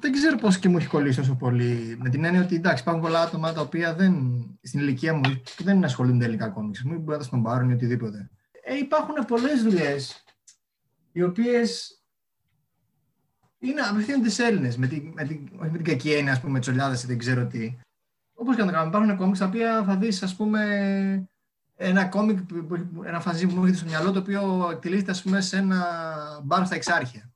δεν 0.00 0.12
ξέρω 0.12 0.36
πώς 0.36 0.58
και 0.58 0.68
μου 0.68 0.76
έχει 0.76 0.86
κολλήσει 0.86 1.18
τόσο 1.18 1.34
πολύ. 1.34 1.96
Με 2.00 2.08
την 2.08 2.24
έννοια 2.24 2.42
ότι 2.42 2.54
εντάξει, 2.54 2.82
υπάρχουν 2.82 3.02
πολλά 3.02 3.20
άτομα 3.20 3.52
τα 3.52 3.60
οποία 3.60 3.94
δεν, 3.94 4.14
στην 4.62 4.80
ηλικία 4.80 5.14
μου 5.14 5.42
δεν 5.58 5.84
ασχολούνται 5.84 6.24
τελικά 6.24 6.48
κόμιξ. 6.48 6.82
Μην 6.84 7.00
μπορεί 7.00 7.18
να 7.18 7.26
τον 7.26 7.42
πάρουν 7.42 7.70
ή 7.70 7.72
οτιδήποτε. 7.72 8.30
Ε, 8.62 8.76
υπάρχουν 8.76 9.24
πολλές 9.26 9.62
δουλειές 9.62 10.24
οι 11.12 11.22
οποίες 11.22 12.02
είναι 13.58 13.80
απευθύνονται 13.80 14.30
σε 14.30 14.44
Έλληνες. 14.44 14.76
Με 14.76 14.86
την, 14.86 15.12
με 15.14 15.24
την, 15.24 15.48
όχι 15.60 15.70
με 15.70 15.76
την 15.76 15.84
κακή 15.84 16.12
έννοια, 16.12 16.32
ας 16.32 16.40
πούμε, 16.40 16.58
τσολιάδε 16.58 16.94
ή 16.94 17.06
δεν 17.06 17.18
ξέρω 17.18 17.46
τι. 17.46 17.78
Όπως 18.34 18.56
και 18.56 18.62
να 18.62 18.66
το 18.66 18.72
κάνουμε, 18.72 18.96
υπάρχουν 18.96 19.16
κόμιξ 19.16 19.38
τα 19.38 19.46
οποία 19.46 19.84
θα 19.84 19.96
δεις, 19.96 20.22
ας 20.22 20.36
πούμε, 20.36 21.28
ένα 21.80 22.04
κόμικ, 22.04 22.38
ένα 23.04 23.20
φαζί 23.20 23.46
που 23.46 23.54
μου 23.54 23.60
έρχεται 23.60 23.78
στο 23.78 23.88
μυαλό, 23.88 24.12
το 24.12 24.18
οποίο 24.18 24.68
εκτελείται, 24.72 25.10
ας 25.10 25.22
πούμε, 25.22 25.40
σε 25.40 25.56
ένα 25.56 25.86
μπαρ 26.44 26.66
στα 26.66 26.74
Εξάρχεια 26.74 27.32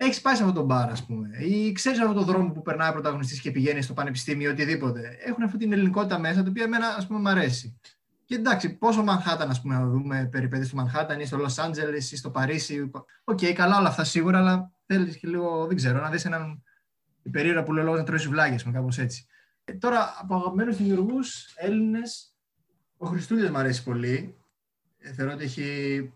έχεις 0.00 0.20
πάει 0.20 0.34
σε 0.34 0.42
αυτό 0.42 0.54
το 0.54 0.64
μπαρ, 0.64 0.90
ας 0.90 1.06
πούμε, 1.06 1.28
ή 1.38 1.72
ξέρεις 1.72 1.98
αυτόν 1.98 2.14
τον 2.14 2.24
δρόμο 2.24 2.52
που 2.52 2.62
περνάει 2.62 2.88
ο 2.88 2.92
πρωταγωνιστής 2.92 3.40
και 3.40 3.50
πηγαίνει 3.50 3.82
στο 3.82 3.92
πανεπιστήμιο, 3.92 4.50
οτιδήποτε. 4.50 5.16
Έχουν 5.24 5.42
αυτή 5.42 5.58
την 5.58 5.72
ελληνικότητα 5.72 6.18
μέσα, 6.18 6.42
το 6.42 6.50
οποίο 6.50 6.64
εμένα 6.64 6.86
ας 6.86 7.06
πούμε, 7.06 7.18
μου 7.18 7.28
αρέσει. 7.28 7.78
Και 8.24 8.34
εντάξει, 8.34 8.76
πόσο 8.76 9.02
Μανχάταν, 9.02 9.50
ας 9.50 9.60
πούμε, 9.60 9.74
να 9.74 9.86
δούμε 9.86 10.28
περιπέτειες 10.30 10.68
του 10.68 10.76
Μανχάταν 10.76 11.20
ή 11.20 11.26
στο 11.26 11.36
Λος 11.36 11.54
Άντζελες 11.56 11.96
ή 11.96 12.00
στο 12.00 12.30
Παρίσι. 12.30 12.90
OK, 13.24 13.38
okay, 13.42 13.52
καλά 13.52 13.78
όλα 13.78 13.88
αυτά 13.88 14.04
σίγουρα, 14.04 14.38
αλλά 14.38 14.72
θέλεις 14.86 15.16
και 15.16 15.28
λίγο, 15.28 15.66
δεν 15.66 15.76
ξέρω, 15.76 16.00
να 16.00 16.10
δεις 16.10 16.24
έναν 16.24 16.62
περίοδο 17.30 17.62
που 17.62 17.72
λέω 17.72 17.84
λόγω 17.84 17.96
να 17.96 18.02
τρώει 18.02 18.18
βλάγε 18.18 18.56
με 18.64 18.72
κάπως 18.72 18.98
έτσι. 18.98 19.26
Ε, 19.64 19.72
τώρα, 19.72 20.16
από 20.20 20.34
αγαπημένους 20.34 20.76
δημιουργούς 20.76 21.52
Έλληνες, 21.56 22.34
ο 22.98 23.06
Χριστούλης 23.06 23.50
μου 23.50 23.58
αρέσει 23.58 23.82
πολύ. 23.82 24.36
Ε, 24.98 25.12
θεωρώ 25.12 25.32
ότι 25.32 25.44
έχει 25.44 26.12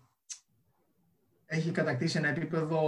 έχει 1.45 1.71
κατακτήσει 1.71 2.17
ένα 2.17 2.27
επίπεδο 2.27 2.81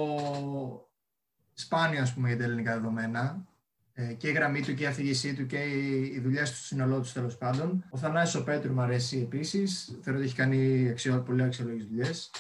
σπάνιο 1.54 2.02
ας 2.02 2.14
πούμε, 2.14 2.28
για 2.28 2.38
τα 2.38 2.44
ελληνικά 2.44 2.74
δεδομένα. 2.74 3.46
Ε, 3.94 4.14
και 4.14 4.28
η 4.28 4.32
γραμμή 4.32 4.62
του 4.62 4.74
και 4.74 4.84
η 4.84 4.86
αφήγησή 4.86 5.34
του 5.34 5.46
και 5.46 5.58
οι 5.58 6.20
δουλειά 6.24 6.44
του 6.44 6.48
στο 6.48 6.66
σύνολό 6.66 7.02
του 7.02 7.12
τέλος 7.14 7.38
πάντων. 7.38 7.86
Ο 7.90 7.98
Θανάσης 7.98 8.36
ο 8.36 8.44
Πέτρου 8.44 8.74
μου 8.74 8.82
αρέσει 8.82 9.18
επίσης. 9.18 9.98
Θεωρώ 10.02 10.20
ότι 10.20 10.28
έχει 10.28 10.36
κάνει 10.36 10.90
αξιο, 10.90 11.22
πολύ 11.22 11.44
αξιολόγητε 11.44 11.86
δουλειές. 11.90 12.32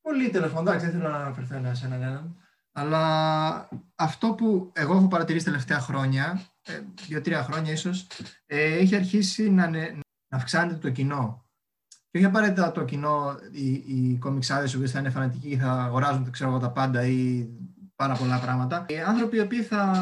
Πολύ 0.00 0.30
τέλος 0.30 0.52
πάντων, 0.52 0.78
δεν 0.78 0.90
θέλω 0.90 1.08
να 1.08 1.16
αναφερθώ 1.16 1.54
ένα 1.54 1.74
σε 1.74 1.86
έναν 1.86 2.02
έναν. 2.02 2.36
Αλλά 2.72 3.68
αυτό 3.94 4.32
που 4.32 4.70
εγώ 4.74 4.96
έχω 4.96 5.08
παρατηρήσει 5.08 5.44
τα 5.44 5.50
τελευταία 5.50 5.80
χρόνια, 5.80 6.42
ε, 6.62 6.80
δύο-τρία 7.06 7.42
χρόνια 7.42 7.72
ίσως, 7.72 8.06
ε, 8.46 8.62
έχει 8.62 8.96
αρχίσει 8.96 9.50
να, 9.50 9.70
να 10.32 10.38
αυξάνεται 10.38 10.78
το 10.78 10.90
κοινό. 10.90 11.44
Και 12.10 12.18
όχι 12.18 12.26
απαραίτητα 12.26 12.72
το 12.72 12.84
κοινό, 12.84 13.38
οι, 13.52 13.72
οι 13.72 14.18
κομιξάδες 14.18 14.72
οι 14.72 14.86
θα 14.86 14.98
είναι 14.98 15.10
φανατικοί 15.10 15.48
ή 15.48 15.56
θα 15.56 15.72
αγοράζουν 15.72 16.30
ξέρω, 16.30 16.58
τα 16.58 16.70
πάντα 16.70 17.06
ή 17.06 17.48
πάρα 17.96 18.14
πολλά 18.14 18.38
πράγματα. 18.38 18.84
Οι 18.88 19.00
άνθρωποι 19.00 19.36
οι 19.36 19.40
οποίοι 19.40 19.62
θα, 19.62 19.92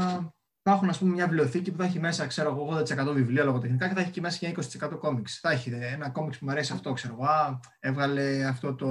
θα 0.62 0.72
έχουν 0.72 0.88
ας 0.88 0.98
πούμε, 0.98 1.12
μια 1.12 1.26
βιβλιοθήκη 1.26 1.70
που 1.70 1.78
θα 1.78 1.84
έχει 1.84 2.00
μέσα 2.00 2.26
ξέρω, 2.26 2.68
80% 3.10 3.12
βιβλία 3.14 3.44
λογοτεχνικά 3.44 3.88
και 3.88 3.94
θα 3.94 4.00
έχει 4.00 4.10
και 4.10 4.20
μέσα 4.20 4.38
και 4.38 4.54
20% 4.78 4.98
κόμιξ. 4.98 5.38
Θα 5.40 5.50
έχει 5.50 5.70
ένα 5.70 6.10
κόμιξ 6.10 6.38
που 6.38 6.44
μου 6.44 6.50
αρέσει 6.50 6.72
αυτό, 6.72 6.92
ξέρω 6.92 7.16
εγώ. 7.20 7.60
Έβγαλε 7.80 8.44
αυτό 8.44 8.74
το, 8.74 8.86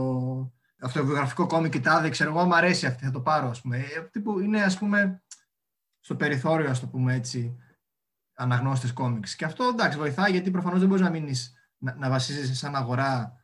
αυτό 0.82 1.00
το 1.00 1.06
βιογραφικό 1.06 1.48
κόμικ 1.48 1.72
και 1.72 1.80
τάδε, 1.80 2.10
ξέρω 2.10 2.30
εγώ, 2.30 2.46
μου 2.46 2.56
αρέσει 2.56 2.86
αυτή, 2.86 3.06
θα 3.06 3.12
το 3.12 3.22
πάρω, 3.22 3.50
ας 3.50 3.62
πούμε. 3.62 3.78
Ε, 3.78 4.02
τύπου 4.12 4.40
είναι, 4.40 4.62
ας 4.64 4.78
πούμε, 4.78 5.24
στο 6.00 6.16
περιθώριο, 6.16 6.70
ας 6.70 6.80
το 6.80 6.88
πούμε 6.88 7.14
έτσι, 7.14 7.58
αναγνώστες 8.40 8.94
κόμιξ. 8.94 9.36
Και 9.36 9.46
αυτό, 9.46 9.64
εντάξει, 9.64 9.98
βοηθάει, 9.98 10.32
γιατί 10.32 10.52
προφανώς 10.52 10.80
δεν 10.80 10.88
μπορείς 10.88 11.04
να 11.04 11.10
μείνεις 11.10 11.54
να, 11.78 11.96
να 11.96 12.10
βασίζεσαι 12.10 12.56
σαν 12.56 12.76
αγορά, 12.76 13.38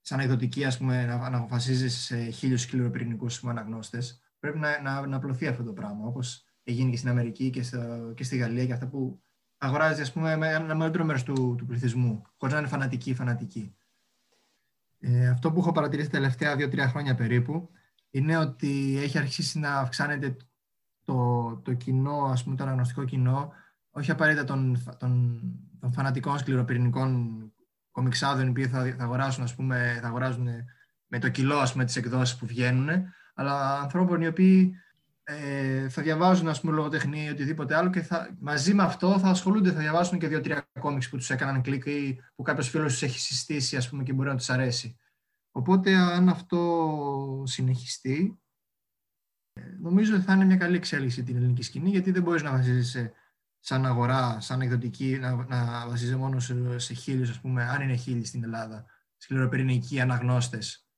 σαν 0.00 0.20
εκδοτική, 0.20 0.64
ας 0.64 0.78
πούμε, 0.78 1.04
να, 1.06 1.30
να 1.30 1.46
βασίζεσαι 1.46 1.98
σε 1.98 2.30
χίλιους 2.30 2.60
σκληροπυρηνικούς 2.60 3.44
αναγνώστες. 3.44 4.20
Πρέπει 4.38 4.58
να, 4.58 4.80
να, 4.80 5.06
να 5.06 5.16
απλωθεί 5.16 5.46
αυτό 5.46 5.62
το 5.62 5.72
πράγμα, 5.72 6.06
όπως 6.06 6.44
έγινε 6.62 6.90
και 6.90 6.96
στην 6.96 7.08
Αμερική 7.08 7.50
και, 7.50 7.62
στο, 7.62 8.12
και 8.16 8.24
στη 8.24 8.36
Γαλλία 8.36 8.66
και 8.66 8.72
αυτά 8.72 8.86
που 8.86 9.22
αγοράζει, 9.58 10.00
ας 10.00 10.12
πούμε, 10.12 10.36
με 10.36 10.48
ένα 10.48 10.74
μεγαλύτερο 10.74 11.04
μέρος 11.04 11.22
του, 11.22 11.54
του 11.58 11.66
πληθυσμού, 11.66 12.22
χωρίς 12.36 12.54
να 12.54 12.60
είναι 12.60 12.68
φανατική 12.68 13.14
φανατική. 13.14 13.74
Ε, 14.98 15.28
αυτό 15.28 15.52
που 15.52 15.60
έχω 15.60 15.72
παρατηρήσει 15.72 16.10
τα 16.10 16.16
τελευταία 16.16 16.56
δύο-τρία 16.56 16.88
χρόνια 16.88 17.14
περίπου 17.14 17.70
είναι 18.10 18.36
ότι 18.36 18.98
έχει 19.02 19.18
αρχίσει 19.18 19.58
να 19.58 19.74
αυξάνεται 19.74 20.36
το, 21.04 21.56
το 21.56 21.72
κοινό, 21.72 22.24
ας 22.24 22.44
πούμε, 22.44 22.56
το 22.56 22.62
αναγνωστικό 22.62 23.04
κοινό, 23.04 23.52
όχι 23.90 24.10
απαραίτητα 24.10 24.44
των, 24.44 24.82
των 24.98 25.40
των 25.80 25.92
φανατικών 25.92 26.38
σκληροπυρηνικών 26.38 27.42
κομιξάδων 27.90 28.46
οι 28.46 28.48
οποίοι 28.48 28.66
θα, 28.66 28.94
θα, 28.98 29.04
αγοράσουν, 29.04 29.42
ας 29.42 29.54
πούμε, 29.54 29.98
θα 30.02 30.06
αγοράζουν 30.06 30.48
με 31.06 31.18
το 31.18 31.28
κιλό 31.28 31.56
ας 31.56 31.72
πούμε, 31.72 31.84
τις 31.84 31.96
εκδόσεις 31.96 32.36
που 32.36 32.46
βγαίνουν, 32.46 32.88
αλλά 33.34 33.80
ανθρώπων 33.80 34.20
οι 34.20 34.26
οποίοι 34.26 34.74
ε, 35.22 35.88
θα 35.88 36.02
διαβάζουν 36.02 36.48
ας 36.48 36.60
πούμε, 36.60 36.72
λογοτεχνία 36.72 37.24
ή 37.24 37.28
οτιδήποτε 37.28 37.76
άλλο 37.76 37.90
και 37.90 38.02
θα, 38.02 38.36
μαζί 38.40 38.74
με 38.74 38.82
αυτό 38.82 39.18
θα 39.18 39.28
ασχολούνται, 39.28 39.72
θα 39.72 39.78
διαβάσουν 39.78 40.18
και 40.18 40.28
δύο-τρία 40.28 40.68
κόμιξ 40.80 41.08
που 41.08 41.16
τους 41.16 41.30
έκαναν 41.30 41.62
κλικ 41.62 41.86
ή 41.86 42.20
που 42.34 42.42
κάποιος 42.42 42.68
φίλος 42.68 42.92
τους 42.92 43.02
έχει 43.02 43.20
συστήσει 43.20 43.76
ας 43.76 43.88
πούμε, 43.88 44.02
και 44.02 44.12
μπορεί 44.12 44.28
να 44.28 44.36
τους 44.36 44.50
αρέσει. 44.50 44.96
Οπότε 45.50 45.94
αν 45.94 46.28
αυτό 46.28 47.42
συνεχιστεί, 47.46 48.40
ε, 49.52 49.60
νομίζω 49.80 50.14
ότι 50.14 50.24
θα 50.24 50.32
είναι 50.32 50.44
μια 50.44 50.56
καλή 50.56 50.76
εξέλιξη 50.76 51.22
την 51.22 51.36
ελληνική 51.36 51.62
σκηνή 51.62 51.90
γιατί 51.90 52.10
δεν 52.10 52.22
μπορείς 52.22 52.42
να 52.42 52.50
βασίζεσαι 52.50 53.12
σαν 53.60 53.86
αγορά, 53.86 54.40
σαν 54.40 54.60
εκδοτική, 54.60 55.18
να, 55.18 55.34
να 55.44 55.88
βασίζεται 55.88 56.16
μόνο 56.16 56.40
σε, 56.40 56.78
σε 56.78 56.94
χίλιους, 56.94 57.30
ας 57.30 57.40
πούμε, 57.40 57.64
αν 57.64 57.80
είναι 57.80 57.96
χίλιοι 57.96 58.24
στην 58.24 58.44
Ελλάδα, 58.44 58.84
σκληροπυρηνικοί 59.16 60.00
αναγνώστες. 60.00 60.88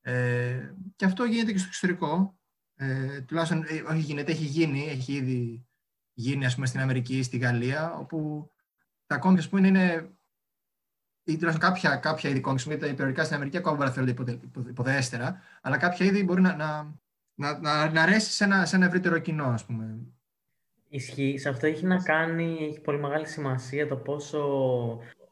Ε, 0.00 0.74
και 0.96 1.04
αυτό 1.04 1.24
γίνεται 1.24 1.52
και 1.52 1.58
στο 1.58 1.66
εξωτερικό. 1.66 2.38
Ε, 2.74 3.20
τουλάχιστον, 3.20 3.64
ε, 3.68 3.82
όχι 3.82 4.00
γίνεται, 4.00 4.32
έχει 4.32 4.44
γίνει, 4.44 4.88
έχει 4.88 5.12
ήδη 5.12 5.66
γίνει, 6.12 6.46
ας 6.46 6.54
πούμε, 6.54 6.66
στην 6.66 6.80
Αμερική, 6.80 7.22
στη 7.22 7.38
Γαλλία, 7.38 7.94
όπου 7.94 8.50
τα 9.06 9.18
κόμματα, 9.18 9.40
ας 9.40 9.48
πούμε, 9.48 9.66
είναι 9.66 10.12
ή 11.24 11.36
τουλάχιστον 11.36 11.70
κάποια, 11.70 11.96
κάποια 11.96 12.30
είδη 12.30 12.40
κόμικς, 12.40 12.64
γιατί 12.64 12.80
τα 12.80 12.86
υπερορικά 12.86 13.22
στην 13.24 13.36
Αμερική 13.36 13.56
ακόμα 13.56 13.76
μπορεί 13.76 13.88
να 13.88 13.94
θεωρούνται 13.94 14.40
υποδέστερα, 14.68 15.40
αλλά 15.60 15.76
κάποια 15.76 16.06
είδη 16.06 16.24
μπορεί 16.24 16.40
να, 16.40 16.56
να, 16.56 16.96
να, 17.34 17.58
να, 17.58 17.90
να 17.90 18.02
αρέσει 18.02 18.30
σε 18.30 18.44
ένα, 18.44 18.66
σε 18.66 18.76
ένα 18.76 18.86
ευρύτερο 18.86 19.18
κοινό, 19.18 19.46
ας 19.46 19.64
πούμε. 19.64 19.98
Ισχύει. 20.94 21.38
Σε 21.38 21.48
αυτό 21.48 21.66
έχει 21.66 21.86
να 21.86 21.96
κάνει, 21.96 22.56
έχει 22.60 22.80
πολύ 22.80 22.98
μεγάλη 22.98 23.26
σημασία 23.26 23.88
το 23.88 23.96
πόσο 23.96 24.40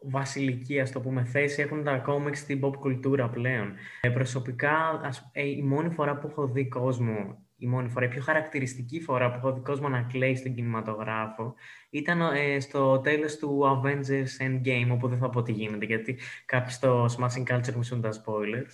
βασιλική, 0.01 0.81
ας 0.81 0.93
το 0.93 1.01
πούμε, 1.01 1.25
θέση 1.25 1.63
έχουν 1.63 1.85
τα 1.85 1.97
κόμικ 1.97 2.37
στην 2.37 2.61
pop 2.63 2.77
κουλτούρα 2.77 3.29
πλέον. 3.29 3.75
Ε, 4.01 4.09
προσωπικά, 4.09 5.01
ας, 5.05 5.31
ε, 5.33 5.47
η 5.47 5.63
μόνη 5.63 5.91
φορά 5.91 6.17
που 6.19 6.27
έχω 6.31 6.47
δει 6.47 6.69
κόσμο, 6.69 7.45
η 7.57 7.67
μόνη 7.67 7.89
φορά, 7.89 8.07
η 8.07 8.09
πιο 8.09 8.23
χαρακτηριστική 8.23 9.01
φορά 9.01 9.31
που 9.31 9.37
έχω 9.37 9.53
δει 9.53 9.61
κόσμο 9.61 9.89
να 9.89 10.03
κλαίει 10.03 10.37
στον 10.37 10.55
κινηματογράφο, 10.55 11.55
ήταν 11.91 12.21
ε, 12.21 12.61
στο 12.61 12.99
τέλος 12.99 13.37
του 13.37 13.61
Avengers 13.65 14.47
Endgame, 14.47 14.93
όπου 14.93 15.09
δεν 15.09 15.19
θα 15.19 15.31
πω 15.31 15.43
τι 15.43 15.53
γίνεται, 15.53 15.85
γιατί 15.85 16.19
κάποιοι 16.47 16.73
στο 16.73 17.05
Smashing 17.05 17.55
Culture 17.55 17.75
μισούν 17.77 18.01
τα 18.01 18.11
spoilers. 18.11 18.73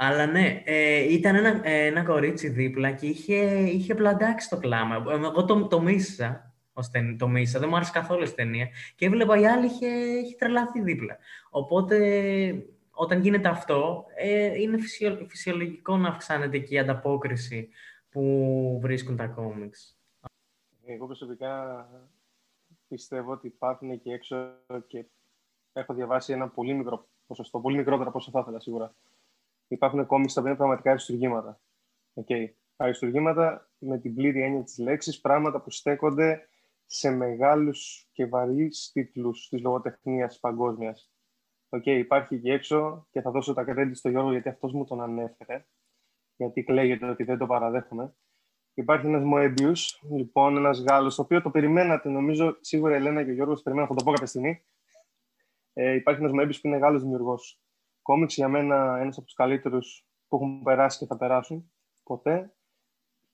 Αλλά 0.00 0.26
ναι, 0.26 0.62
ε, 0.64 1.12
ήταν 1.12 1.34
ένα, 1.34 1.60
ε, 1.68 1.86
ένα 1.86 2.04
κορίτσι 2.04 2.48
δίπλα 2.48 2.90
και 2.90 3.06
είχε, 3.06 3.34
είχε 3.60 3.94
πλαντάξει 3.94 4.48
το 4.48 4.58
κλάμα. 4.58 5.04
Εγώ 5.10 5.44
το, 5.44 5.66
το 5.66 5.80
μίσησα, 5.80 6.54
το 7.18 7.28
Μίσα. 7.28 7.58
Δεν 7.58 7.68
μου 7.68 7.76
άρεσε 7.76 7.92
καθόλου 7.92 8.22
η 8.22 8.30
ταινία. 8.30 8.68
Και 8.94 9.06
έβλεπα 9.06 9.40
η 9.40 9.46
άλλη 9.46 9.66
είχε, 9.66 9.86
είχε 9.86 10.36
τρελαθεί 10.38 10.82
δίπλα. 10.82 11.18
Οπότε 11.50 11.98
όταν 12.90 13.20
γίνεται 13.20 13.48
αυτό, 13.48 14.04
ε, 14.16 14.60
είναι 14.60 14.78
φυσιολογικό 15.28 15.96
να 15.96 16.08
αυξάνεται 16.08 16.58
και 16.58 16.74
η 16.74 16.78
ανταπόκριση 16.78 17.68
που 18.10 18.78
βρίσκουν 18.82 19.16
τα 19.16 19.26
κόμιξ. 19.26 19.98
Εγώ 20.86 21.06
προσωπικά 21.06 21.86
πιστεύω 22.88 23.32
ότι 23.32 23.46
υπάρχουν 23.46 24.00
και 24.00 24.12
έξω 24.12 24.36
και 24.86 25.04
έχω 25.72 25.94
διαβάσει 25.94 26.32
ένα 26.32 26.48
πολύ 26.48 26.74
μικρό 26.74 27.08
ποσοστό, 27.26 27.60
πολύ 27.60 27.76
μικρότερο 27.76 28.08
από 28.08 28.18
όσο 28.18 28.30
θα 28.30 28.40
ήθελα 28.40 28.60
σίγουρα. 28.60 28.94
Υπάρχουν 29.68 30.06
κόμιξ 30.06 30.32
τα 30.32 30.40
οποία 30.40 30.52
είναι 30.52 30.60
πραγματικά 30.60 30.90
αριστουργήματα. 30.90 31.60
Okay. 32.14 32.46
Αριστουργήματα 32.76 33.70
με 33.78 33.98
την 33.98 34.14
πλήρη 34.14 34.42
έννοια 34.42 34.62
της 34.62 34.78
λέξης, 34.78 35.20
πράγματα 35.20 35.60
που 35.60 35.70
στέκονται 35.70 36.48
σε 36.86 37.10
μεγάλους 37.10 38.08
και 38.12 38.26
βαρύς 38.26 38.90
τίτλους 38.92 39.48
της 39.48 39.60
λογοτεχνίας 39.60 40.38
παγκόσμιας. 40.38 41.12
OK, 41.68 41.82
okay, 41.86 41.98
υπάρχει 41.98 42.40
και 42.40 42.52
έξω 42.52 43.06
και 43.10 43.20
θα 43.20 43.30
δώσω 43.30 43.54
τα 43.54 43.64
credit 43.68 43.90
στο 43.92 44.08
Γιώργο 44.08 44.30
γιατί 44.30 44.48
αυτός 44.48 44.72
μου 44.72 44.84
τον 44.84 45.02
ανέφερε. 45.02 45.66
Γιατί 46.36 46.62
κλαίγεται 46.62 47.08
ότι 47.08 47.24
δεν 47.24 47.38
το 47.38 47.46
παραδέχομαι. 47.46 48.14
Υπάρχει 48.74 49.06
ένας 49.06 49.22
Moebius, 49.34 50.08
λοιπόν, 50.16 50.56
ένας 50.56 50.82
Γάλλος, 50.82 51.14
το 51.14 51.22
οποίο 51.22 51.42
το 51.42 51.50
περιμένατε, 51.50 52.08
νομίζω 52.08 52.58
σίγουρα 52.60 52.92
η 52.92 52.96
Ελένα 52.96 53.24
και 53.24 53.30
ο 53.30 53.34
Γιώργος 53.34 53.62
περιμέναν, 53.62 53.88
θα 53.88 53.94
το 53.94 54.04
πω 54.04 54.10
κάποια 54.10 54.26
στιγμή. 54.26 54.64
Ε, 55.72 55.94
υπάρχει 55.94 56.22
ένας 56.22 56.32
Moebius 56.34 56.60
που 56.60 56.66
είναι 56.66 56.76
Γάλλος 56.76 57.02
δημιουργός. 57.02 57.60
Κόμιξ 58.08 58.34
για 58.34 58.48
μένα 58.48 58.98
ένας 59.00 59.16
από 59.16 59.26
τους 59.26 59.34
καλύτερους 59.34 60.06
που 60.28 60.36
έχουν 60.36 60.62
περάσει 60.62 60.98
και 60.98 61.06
θα 61.06 61.16
περάσουν 61.16 61.72
ποτέ. 62.02 62.54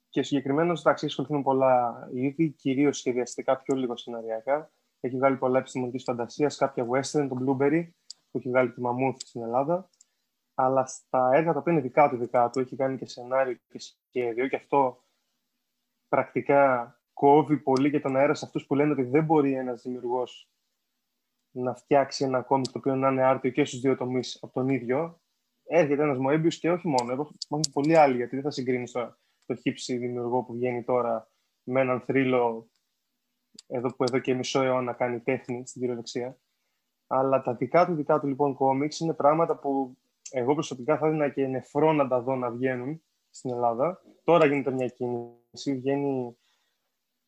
Και 0.09 0.23
συγκεκριμένα, 0.23 0.73
εντάξει, 0.73 0.91
έχει 0.93 1.05
ασχοληθεί 1.05 1.35
με 1.35 1.43
πολλά 1.43 2.09
είδη, 2.13 2.51
κυρίως 2.51 2.99
σχεδιαστικά, 2.99 3.61
πιο 3.61 3.77
λίγο 3.77 3.97
σεναριακά. 3.97 4.73
Έχει 5.01 5.17
βγάλει 5.17 5.37
πολλά 5.37 5.59
επιστημονικής 5.59 6.03
φαντασίας, 6.03 6.57
κάποια 6.57 6.87
western, 6.89 7.29
το 7.29 7.37
Blueberry, 7.41 7.89
που 8.31 8.39
έχει 8.39 8.49
βγάλει 8.49 8.73
τη 8.73 8.81
Μαμούθ 8.81 9.21
στην 9.21 9.43
Ελλάδα. 9.43 9.91
Αλλά 10.55 10.87
στα 10.87 11.31
έργα 11.33 11.53
τα 11.53 11.59
οποία 11.59 11.73
είναι 11.73 11.83
δικά 11.83 12.09
του, 12.09 12.17
δικά 12.17 12.51
του, 12.51 12.61
έχει 12.61 12.77
κάνει 12.77 12.97
και 12.97 13.07
σενάριο 13.07 13.59
και 13.69 13.79
σχέδιο, 13.79 14.49
και 14.49 14.57
αυτό 14.57 15.05
πρακτικά 16.09 16.95
κόβει 17.13 17.57
πολύ 17.59 17.91
και 17.91 18.01
τον 18.01 18.17
αέρα 18.17 18.35
σε 18.35 18.45
αυτούς 18.45 18.67
που 18.67 18.75
λένε 18.75 18.93
ότι 18.93 19.03
δεν 19.03 19.25
μπορεί 19.25 19.55
ένας 19.55 19.83
δημιουργός 19.83 20.54
να 21.55 21.75
φτιάξει 21.75 22.25
ένα 22.25 22.43
κόμικ 22.43 22.65
το 22.67 22.79
οποίο 22.79 22.95
να 22.95 23.09
είναι 23.09 23.23
άρτιο 23.23 23.51
και 23.51 23.65
στους 23.65 23.81
δύο 23.81 23.97
τομείς 23.97 24.39
από 24.43 24.53
τον 24.53 24.69
ίδιο. 24.69 25.21
Έρχεται 25.67 26.03
ένας 26.03 26.19
Μοέμπιο 26.19 26.51
και 26.51 26.71
όχι 26.71 26.89
μόνο. 26.89 27.13
Υπάρχουν 27.13 27.73
πολλοί 27.73 27.97
άλλοι, 27.97 28.17
γιατί 28.17 28.35
δεν 28.35 28.45
θα 28.45 28.51
συγκρίνεις 28.51 28.93
το, 28.93 29.17
το 29.47 29.55
χύψη 29.55 29.97
δημιουργό 29.97 30.43
που 30.43 30.55
βγαίνει 30.55 30.85
τώρα 30.85 31.29
με 31.63 31.81
έναν 31.81 32.01
θρύλο 32.01 32.69
εδώ 33.67 33.95
που 33.95 34.05
εδώ 34.05 34.19
και 34.19 34.35
μισό 34.35 34.63
αιώνα 34.63 34.93
κάνει 34.93 35.21
τέχνη 35.21 35.67
στην 35.67 35.81
κυριολεξία. 35.81 36.39
Αλλά 37.07 37.43
τα 37.43 37.55
δικά 37.55 37.87
του 37.87 37.95
δικά 37.95 38.21
του 38.21 38.27
λοιπόν 38.27 38.55
κόμιξ 38.55 38.99
είναι 38.99 39.15
πράγματα 39.15 39.59
που 39.59 39.97
εγώ 40.31 40.55
προσωπικά 40.55 40.99
θα 40.99 41.07
έδινα 41.07 41.29
και 41.29 41.47
νεφρό 41.47 41.93
να 41.93 42.09
τα 42.09 42.21
δω 42.21 42.37
να 42.37 42.51
βγαίνουν 42.51 43.03
στην 43.31 43.51
Ελλάδα. 43.51 44.03
Τώρα 44.25 44.47
γίνεται 44.47 44.71
μια 44.71 44.89
κίνηση. 44.89 45.75
Βγαίνει 45.75 46.37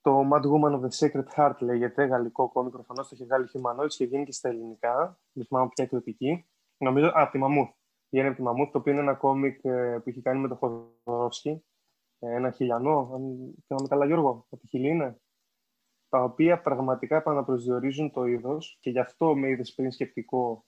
το 0.06 0.28
Mad 0.32 0.42
Woman 0.42 0.72
of 0.72 0.80
the 0.80 0.88
Sacred 0.98 1.24
Heart, 1.36 1.56
λέγεται, 1.58 2.04
γαλλικό 2.04 2.48
κόμικ. 2.48 2.72
Προφανώς 2.72 3.08
το 3.08 3.14
έχει 3.14 3.24
βγάλει 3.24 3.48
Humanoids 3.52 3.88
και 3.88 4.06
βγαίνει 4.06 4.24
και 4.24 4.32
στα 4.32 4.48
ελληνικά. 4.48 5.18
Δεν 5.32 5.44
θυμάμαι 5.46 5.68
ποια 5.74 5.84
εκδοτική. 5.84 6.46
Νομίζω, 6.78 7.06
α, 7.06 7.28
τη 7.30 7.38
Μαμούθ. 7.38 7.70
Βγαίνει 8.10 8.28
από 8.28 8.36
τη 8.36 8.42
Μαμούθ, 8.42 8.70
το 8.70 8.78
οποίο 8.78 8.92
είναι 8.92 9.00
ένα 9.00 9.14
κόμικ 9.14 9.64
ε, 9.64 9.98
που 10.02 10.08
έχει 10.08 10.22
κάνει 10.22 10.40
με 10.40 10.48
τον 10.48 10.56
Χοδωρόφσκι. 10.56 11.64
Ε, 12.18 12.34
ένα 12.34 12.50
χιλιανό, 12.50 13.10
αν 13.14 13.54
θυμάμαι 13.66 13.88
καλά, 13.88 14.06
Γιώργο, 14.06 14.46
από 14.50 14.60
τη 14.60 14.66
Χιλή 14.66 14.88
είναι. 14.88 15.20
Τα 16.08 16.22
οποία 16.22 16.60
πραγματικά 16.60 17.16
επαναπροσδιορίζουν 17.16 18.10
το 18.10 18.24
είδος 18.24 18.78
και 18.80 18.90
γι' 18.90 18.98
αυτό 18.98 19.36
με 19.36 19.48
είδες 19.48 19.74
πριν 19.74 19.90
σκεπτικό 19.90 20.64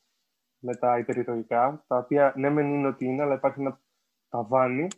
με 0.58 0.76
τα 0.76 0.98
υπερηρωικά, 0.98 1.84
τα 1.86 1.96
οποία 1.96 2.32
ναι, 2.36 2.50
μεν 2.50 2.74
είναι 2.74 2.88
ότι 2.88 3.04
είναι, 3.04 3.22
αλλά 3.22 3.34
υπάρχει 3.34 3.60
ένα 3.60 3.80
ταβάνι 4.28 4.88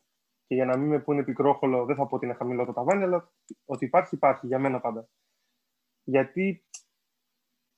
και 0.51 0.57
για 0.57 0.65
να 0.65 0.77
μην 0.77 0.89
με 0.89 1.01
πούνε 1.01 1.25
πικρόχολο, 1.25 1.85
δεν 1.85 1.97
θα 1.97 2.07
πω 2.07 2.17
ότι 2.17 2.25
είναι 2.25 2.35
χαμηλό 2.35 2.65
το 2.65 2.73
ταβάνι, 2.73 3.03
αλλά 3.03 3.33
ότι 3.65 3.85
υπάρχει, 3.85 4.15
υπάρχει 4.15 4.47
για 4.47 4.59
μένα 4.59 4.81
πάντα. 4.81 5.09
Γιατί 6.05 6.65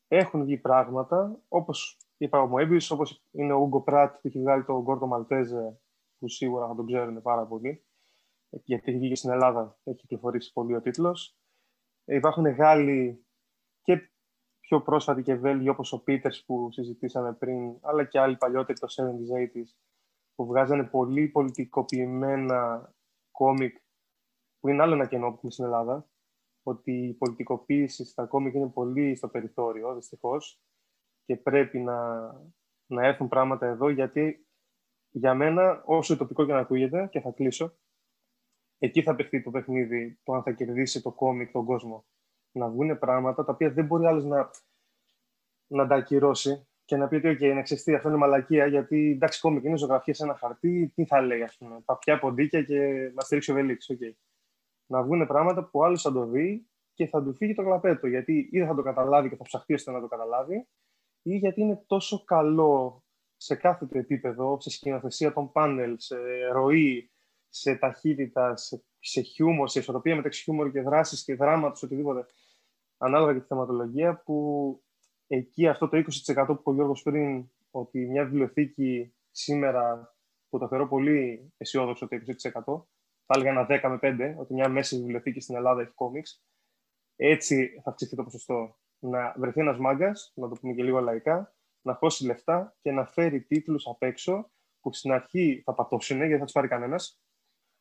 έχουν 0.09 0.45
βγει 0.45 0.57
πράγματα, 0.57 1.41
όπως 1.49 1.99
είπα 2.16 2.41
ο 2.41 2.47
Μοέμπιος, 2.47 2.91
όπως 2.91 3.25
είναι 3.31 3.53
ο 3.53 3.59
Ούγκο 3.59 3.83
Πράτ 3.83 4.14
που 4.14 4.27
έχει 4.27 4.41
βγάλει 4.41 4.64
το 4.64 4.83
Γκόρτο 4.83 5.07
Μαλτέζε, 5.07 5.81
που 6.18 6.29
σίγουρα 6.29 6.66
θα 6.66 6.75
τον 6.75 6.87
ξέρουν 6.87 7.23
πάρα 7.23 7.47
πολύ, 7.47 7.85
γιατί 8.49 8.91
έχει 8.91 8.99
βγει 8.99 9.14
στην 9.14 9.31
Ελλάδα, 9.31 9.79
έχει 9.85 9.97
κυκλοφορήσει 9.97 10.53
πολύ 10.53 10.75
ο 10.75 10.81
τίτλος. 10.81 11.37
Υπάρχουν 12.05 12.47
Γάλλοι 12.47 13.27
και 13.83 14.11
πιο 14.61 14.83
πρόσφατοι 14.83 15.23
και 15.23 15.35
Βέλγοι, 15.35 15.68
όπως 15.68 15.93
ο 15.93 16.03
Πίτερς 16.03 16.45
που 16.45 16.73
συζητήσαμε 16.73 17.33
πριν, 17.33 17.79
αλλά 17.81 18.05
και 18.05 18.18
άλλοι 18.18 18.37
παλιότεροι, 18.37 18.79
το 18.79 18.87
70s, 18.97 19.57
80s, 19.57 19.77
που 20.43 20.49
βγάζανε 20.49 20.84
πολύ 20.84 21.28
πολιτικοποιημένα 21.28 22.93
κόμικ, 23.30 23.76
που 24.61 24.68
είναι 24.68 24.82
άλλο 24.82 24.95
ένα 24.95 25.07
κενό 25.07 25.28
που 25.28 25.34
έχουμε 25.34 25.53
στην 25.53 25.64
Ελλάδα, 25.64 26.11
ότι 26.62 26.93
η 26.93 27.12
πολιτικοποίηση 27.12 28.05
στα 28.05 28.26
κόμικ 28.26 28.55
είναι 28.55 28.68
πολύ 28.68 29.14
στο 29.14 29.28
περιθώριο, 29.28 29.95
δυστυχώς, 29.95 30.62
και 31.24 31.36
πρέπει 31.36 31.78
να, 31.78 32.22
να 32.86 33.07
έρθουν 33.07 33.28
πράγματα 33.28 33.66
εδώ, 33.66 33.88
γιατί 33.88 34.47
για 35.11 35.34
μένα, 35.34 35.82
όσο 35.84 36.16
τοπικό 36.16 36.47
και 36.47 36.53
να 36.53 36.59
ακούγεται, 36.59 37.09
και 37.11 37.20
θα 37.20 37.30
κλείσω, 37.30 37.76
εκεί 38.78 39.03
θα 39.03 39.14
παιχτεί 39.14 39.43
το 39.43 39.51
παιχνίδι, 39.51 40.20
το 40.22 40.32
αν 40.32 40.43
θα 40.43 40.53
κερδίσει 40.53 41.03
το 41.03 41.12
κόμικ 41.12 41.51
τον 41.51 41.64
κόσμο. 41.64 42.07
Να 42.53 42.68
βγουν 42.68 42.99
πράγματα 42.99 43.45
τα 43.45 43.53
οποία 43.53 43.72
δεν 43.72 43.86
μπορεί 43.86 44.07
άλλος 44.07 44.24
να, 44.24 44.51
να 45.66 45.86
τα 45.86 45.95
ακυρώσει 45.95 46.66
και 46.93 46.99
να 46.99 47.09
πει 47.09 47.16
ότι 47.16 47.28
okay, 47.28 47.55
να 47.55 47.62
ξεστεί, 47.62 47.95
αυτό 47.95 48.09
είναι 48.09 48.16
μαλακία, 48.16 48.66
γιατί 48.66 49.11
εντάξει, 49.14 49.40
κόμικ 49.40 49.64
είναι 49.64 49.76
ζωγραφία 49.76 50.14
σε 50.14 50.24
ένα 50.24 50.34
χαρτί, 50.34 50.93
τι 50.95 51.05
θα 51.05 51.20
λέει, 51.20 51.43
ας 51.43 51.57
πούμε, 51.57 51.80
παπιά 51.84 52.18
ποντίκια 52.18 52.62
και 52.62 53.11
μα 53.14 53.20
στηρίξει 53.20 53.51
ο 53.51 53.55
Βελίξ. 53.55 53.90
Okay. 53.93 54.12
Να 54.86 55.03
βγουν 55.03 55.26
πράγματα 55.26 55.64
που 55.64 55.84
άλλος 55.84 56.03
θα 56.03 56.12
το 56.12 56.26
δει 56.26 56.66
και 56.95 57.07
θα 57.07 57.22
του 57.22 57.34
φύγει 57.34 57.55
το 57.55 57.62
κλαπέτο, 57.62 58.07
γιατί 58.07 58.49
ή 58.53 58.59
δεν 58.59 58.66
θα 58.66 58.74
το 58.74 58.82
καταλάβει 58.82 59.28
και 59.28 59.36
θα 59.36 59.45
ψαχτεί 59.45 59.74
ώστε 59.74 59.90
να 59.90 60.01
το 60.01 60.07
καταλάβει, 60.07 60.68
ή 61.22 61.36
γιατί 61.36 61.61
είναι 61.61 61.84
τόσο 61.86 62.24
καλό 62.24 63.05
σε 63.36 63.55
κάθε 63.55 63.86
το 63.86 63.99
επίπεδο, 63.99 64.61
σε 64.61 64.70
σκηνοθεσία 64.70 65.32
των 65.32 65.53
πάνελ, 65.53 65.95
σε 65.99 66.16
ροή, 66.53 67.11
σε 67.49 67.74
ταχύτητα, 67.74 68.57
σε, 68.57 68.84
σε 68.99 69.20
χιούμορ, 69.20 69.68
σε 69.68 69.78
ισορροπία 69.78 70.16
μεταξύ 70.16 70.43
χιούμορ 70.43 70.70
και 70.70 70.82
δράσης 70.82 71.24
και 71.24 71.34
δράματος, 71.34 71.82
οτιδήποτε, 71.82 72.26
ανάλογα 72.99 73.32
και 73.32 73.40
τη 73.40 73.47
θεματολογία, 73.47 74.22
που 74.24 74.82
εκεί 75.37 75.68
αυτό 75.68 75.89
το 75.89 75.97
20% 75.97 76.03
που 76.47 76.53
είπε 76.53 76.70
ο 76.70 76.72
Γιώργος 76.72 77.03
πριν, 77.03 77.51
ότι 77.70 78.07
μια 78.07 78.24
βιβλιοθήκη 78.24 79.14
σήμερα, 79.30 80.14
που 80.49 80.59
το 80.59 80.68
θεωρώ 80.68 80.89
πολύ 80.89 81.53
αισιόδοξο 81.57 82.09
το 82.09 82.16
20%, 82.16 82.87
θα 83.26 83.35
έλεγα 83.35 83.51
ένα 83.51 83.66
10 83.68 83.89
με 83.89 83.99
5, 84.03 84.35
ότι 84.39 84.55
μια 84.55 84.68
μέση 84.68 84.97
βιβλιοθήκη 84.97 85.41
στην 85.41 85.57
Ελλάδα 85.57 85.80
έχει 85.80 85.93
κόμιξ, 85.95 86.45
έτσι 87.16 87.80
θα 87.83 87.91
αυξηθεί 87.91 88.16
το 88.16 88.24
ποσοστό. 88.24 88.76
Να 88.99 89.35
βρεθεί 89.37 89.61
ένας 89.61 89.78
μάγκας, 89.78 90.33
να 90.35 90.49
το 90.49 90.55
πούμε 90.61 90.72
και 90.72 90.83
λίγο 90.83 91.01
λαϊκά, 91.01 91.55
να 91.83 91.95
χώσει 91.95 92.26
λεφτά 92.26 92.76
και 92.80 92.93
να 92.93 93.07
φέρει 93.07 93.43
τίτλους 93.43 93.87
απ' 93.87 94.03
έξω 94.03 94.51
που 94.80 94.93
στην 94.93 95.12
αρχή 95.12 95.62
θα 95.64 95.74
πατώσουν 95.74 96.16
γιατί 96.16 96.39
θα 96.39 96.45
τους 96.45 96.53
πάρει 96.53 96.68
κανένας, 96.68 97.22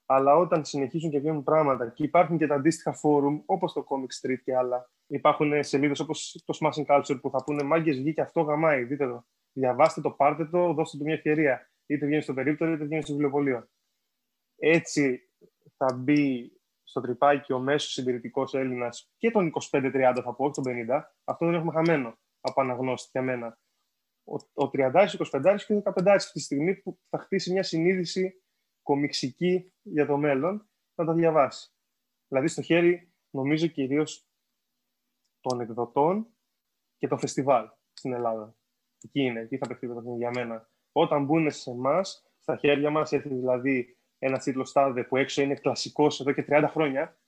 αλλά 0.05 0.35
όταν 0.35 0.65
συνεχίζουν 0.65 1.09
και 1.09 1.19
βγαίνουν 1.19 1.43
πράγματα 1.43 1.89
και 1.89 2.03
υπάρχουν 2.03 2.37
και 2.37 2.47
τα 2.47 2.55
αντίστοιχα 2.55 2.93
φόρουμ 2.93 3.41
όπως 3.45 3.73
το 3.73 3.85
Comic 3.89 4.27
Street 4.27 4.39
και 4.43 4.55
άλλα, 4.55 4.91
υπάρχουν 5.11 5.63
σελίδες 5.63 5.99
όπως 5.99 6.43
το 6.45 6.57
Smashing 6.59 6.85
Culture 6.85 7.21
που 7.21 7.29
θα 7.29 7.43
πούνε 7.43 7.63
Μάγκες 7.63 7.97
βγήκε 7.97 8.21
αυτό 8.21 8.41
γαμάει. 8.41 8.83
Δείτε 8.83 9.07
το. 9.07 9.25
Διαβάστε 9.53 10.01
το, 10.01 10.11
πάρτε 10.11 10.45
το, 10.45 10.73
δώστε 10.73 10.97
του 10.97 11.03
μια 11.03 11.13
ευκαιρία. 11.13 11.71
Είτε 11.85 12.05
βγαίνει 12.05 12.21
στο 12.21 12.33
περίπτωρο, 12.33 12.71
είτε 12.71 12.83
βγαίνει 12.83 13.01
στο 13.01 13.11
βιβλιοπωλείο. 13.11 13.69
Έτσι 14.55 15.29
θα 15.77 15.93
μπει 15.93 16.51
στο 16.83 17.01
τρυπάκι 17.01 17.53
ο 17.53 17.59
μέσος 17.59 17.91
συντηρητικός 17.91 18.53
Έλληνας 18.53 19.11
και 19.17 19.31
τον 19.31 19.51
25-30, 19.71 20.21
θα 20.23 20.33
πω, 20.35 20.45
όχι 20.45 20.53
τον 20.53 20.63
50. 20.67 21.01
Αυτό 21.23 21.45
δεν 21.45 21.55
έχουμε 21.55 21.71
χαμένο 21.71 22.17
από 22.41 22.61
αναγνώστη 22.61 23.09
για 23.11 23.21
μένα. 23.21 23.59
Ο, 24.23 24.63
ο 24.63 24.69
30, 24.73 25.07
25 25.31 25.55
και 25.67 25.73
ο 25.73 25.81
15 25.85 26.07
αυτή 26.07 26.31
τη 26.31 26.39
στιγμή 26.39 26.75
που 26.75 26.99
θα 27.09 27.17
χτίσει 27.17 27.51
μια 27.51 27.63
συνείδηση 27.63 28.43
κομιξική 28.81 29.73
για 29.81 30.05
το 30.05 30.17
μέλλον, 30.17 30.69
να 30.95 31.05
τα 31.05 31.13
διαβάσει. 31.13 31.73
Δηλαδή 32.27 32.47
στο 32.47 32.61
χέρι, 32.61 33.13
νομίζω 33.29 33.67
κυρίως 33.67 34.30
των 35.41 35.61
εκδοτών 35.61 36.27
και 36.97 37.07
των 37.07 37.19
φεστιβάλ 37.19 37.69
στην 37.93 38.13
Ελλάδα. 38.13 38.55
Εκεί 39.03 39.21
είναι, 39.21 39.39
εκεί 39.39 39.57
θα 39.57 39.67
παιχτεί 39.67 39.87
το 39.87 40.15
για 40.17 40.31
μένα. 40.33 40.69
Όταν 40.91 41.25
μπουν 41.25 41.51
σε 41.51 41.71
εμάς, 41.71 42.25
στα 42.39 42.55
χέρια 42.55 42.89
μας, 42.89 43.11
έρθει 43.11 43.29
δηλαδή 43.29 43.97
ένα 44.19 44.37
τίτλο 44.37 44.65
στάδε 44.65 45.03
που 45.03 45.17
έξω 45.17 45.41
είναι 45.41 45.55
κλασικός 45.55 46.19
εδώ 46.19 46.31
και 46.31 46.45
30 46.49 46.65
χρόνια. 46.71 47.19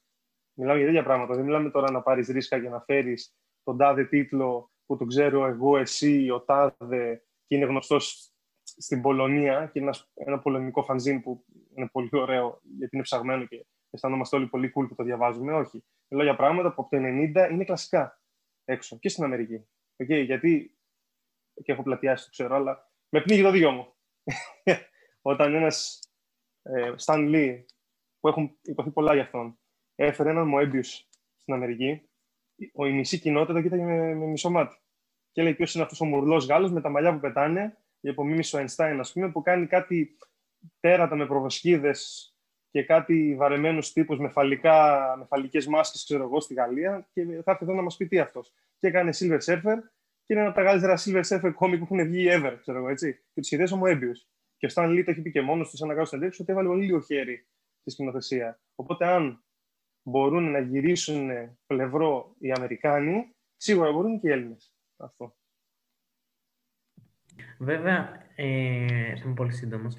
Μιλάμε 0.54 0.78
για 0.78 0.88
τέτοια 0.88 1.04
πράγματα. 1.04 1.36
Δεν 1.36 1.44
μιλάμε 1.44 1.70
τώρα 1.70 1.92
να 1.92 2.02
πάρεις 2.02 2.28
ρίσκα 2.28 2.58
για 2.58 2.70
να 2.70 2.82
φέρεις 2.82 3.36
τον 3.64 3.78
τάδε 3.78 4.06
τίτλο 4.06 4.72
που 4.86 4.98
τον 4.98 5.08
ξέρω 5.08 5.46
εγώ, 5.46 5.78
εσύ, 5.78 6.30
ο 6.30 6.42
τάδε 6.42 7.24
και 7.48 7.56
είναι 7.56 7.66
γνωστός 7.66 8.34
στην 8.64 9.02
Πολωνία 9.02 9.66
και 9.66 9.80
είναι 9.80 9.88
ένας, 9.88 10.12
ένα 10.14 10.40
πολωνικό 10.40 10.84
φανζίν 10.84 11.22
που 11.22 11.46
είναι 11.76 11.90
πολύ 11.92 12.10
ωραίο 12.12 12.60
γιατί 12.78 12.96
είναι 12.96 13.04
ψαγμένο 13.04 13.46
και 13.46 13.66
αισθανόμαστε 13.90 14.36
όλοι 14.36 14.48
πολύ 14.48 14.74
cool 14.76 14.88
που 14.88 14.96
το 14.96 15.04
διαβάζουμε. 15.04 15.54
Όχι. 15.54 15.84
Μιλάω 16.14 16.28
για 16.28 16.38
πράγματα 16.38 16.74
που 16.74 16.82
από 16.82 16.90
το 16.90 16.98
90 16.98 17.52
είναι 17.52 17.64
κλασικά 17.64 18.22
έξω 18.66 18.98
και 19.00 19.10
στην 19.10 19.24
Αμερική. 19.24 19.68
Okay, 20.04 20.24
γιατί 20.26 20.78
και 21.64 21.72
έχω 21.72 21.84
πλατιάσει, 21.84 22.24
το 22.24 22.30
ξέρω, 22.30 22.56
αλλά 22.56 22.92
με 23.10 23.22
πνίγει 23.22 23.42
το 23.42 23.52
δυο 23.52 23.72
μου. 23.72 23.94
Όταν 25.22 25.54
ένας 25.54 26.00
ε, 26.62 26.94
Stan 27.06 27.34
Lee, 27.34 27.64
που 28.20 28.28
έχουν 28.28 28.58
υποθεί 28.62 28.92
πολλά 28.92 29.14
για 29.14 29.24
αυτόν, 29.24 29.60
έφερε 29.96 30.30
έναν 30.30 30.52
Moebius 30.56 31.06
στην 31.38 31.54
Αμερική, 31.54 32.10
ο, 32.74 32.86
η 32.86 32.92
μισή 32.92 33.20
κοινότητα 33.20 33.54
το 33.54 33.62
κοίταγε 33.62 33.84
με, 33.84 34.14
με 34.14 34.26
μισό 34.26 34.50
μάτι. 34.50 34.78
Και 35.32 35.42
λέει 35.42 35.54
ποιος 35.54 35.74
είναι 35.74 35.84
αυτός 35.84 36.02
ο 36.02 36.06
μουρλός 36.06 36.46
Γάλλος 36.46 36.72
με 36.72 36.82
τα 36.82 36.90
μαλλιά 36.90 37.14
που 37.14 37.20
πετάνε, 37.20 37.78
η 38.00 38.10
απομίμηση 38.10 38.58
ο 38.58 38.60
Einstein, 38.60 38.98
ας 39.00 39.14
πούμε, 39.14 39.32
που 39.32 39.42
κάνει 39.42 39.68
κάτι 39.68 40.18
τέρατα 40.80 41.16
με 41.16 41.26
προβοσκίδες 41.26 42.33
και 42.74 42.84
κάτι 42.84 43.36
βαρεμένους 43.36 43.92
τύπους 43.92 44.20
με, 44.20 44.32
με 45.18 45.26
φαλικές 45.28 45.68
μάσκες, 45.68 46.04
ξέρω 46.04 46.24
εγώ, 46.24 46.40
στη 46.40 46.54
Γαλλία. 46.54 47.08
Και 47.14 47.24
θα 47.24 47.52
έρθει 47.52 47.64
εδώ 47.64 47.74
να 47.74 47.82
μας 47.82 47.98
πει 47.98 48.08
τι 48.08 48.20
αυτός. 48.20 48.54
Και 48.78 48.88
έκανε 48.88 49.10
Silver 49.20 49.40
Surfer 49.46 49.78
και 50.24 50.34
είναι 50.34 50.42
ένα 50.42 50.50
από 50.50 50.58
τα 50.58 50.64
καλύτερα 50.64 50.98
Silver 50.98 51.22
Surfer 51.22 51.52
κόμικ 51.56 51.80
που 51.80 51.96
έχουν 51.96 52.08
βγει 52.08 52.28
ever, 52.32 52.58
ξέρω 52.62 52.78
εγώ, 52.78 52.90
έτσι. 52.90 53.14
Και 53.14 53.40
τους 53.40 53.46
σχεδίασε 53.46 53.74
ο 53.74 53.82
Moebius. 53.84 54.28
Και 54.58 54.66
ο 54.66 54.70
Stan 54.74 54.90
Lee 54.90 55.02
το 55.06 55.12
έχει 55.12 55.22
πει 55.22 55.32
και 55.32 55.42
μόνος 55.42 55.70
του, 55.70 55.78
σαν 55.78 55.88
να 55.88 55.94
κάνω 55.94 56.06
συνέντευξη, 56.06 56.42
ότι 56.42 56.52
έβαλε 56.52 56.68
πολύ 56.68 56.86
λίγο 56.86 57.02
χέρι 57.02 57.48
στη 57.80 57.92
σκηνοθεσία. 57.92 58.60
Οπότε, 58.76 59.06
αν 59.06 59.44
μπορούν 60.04 60.52
να 60.52 60.60
γυρίσουν 60.60 61.30
πλευρό 61.66 62.36
οι 62.40 62.52
Αμερικάνοι, 62.52 63.36
σίγουρα 63.58 63.92
μπορούν 63.92 64.20
και 64.20 64.28
οι 64.28 64.32
Έλληνες. 64.32 64.74
Αυτό. 64.98 65.36
Βέβαια, 67.58 68.24
ε, 68.36 69.16
θα 69.16 69.22
είμαι 69.26 69.34
πολύ 69.36 69.52
σύντομος. 69.52 69.96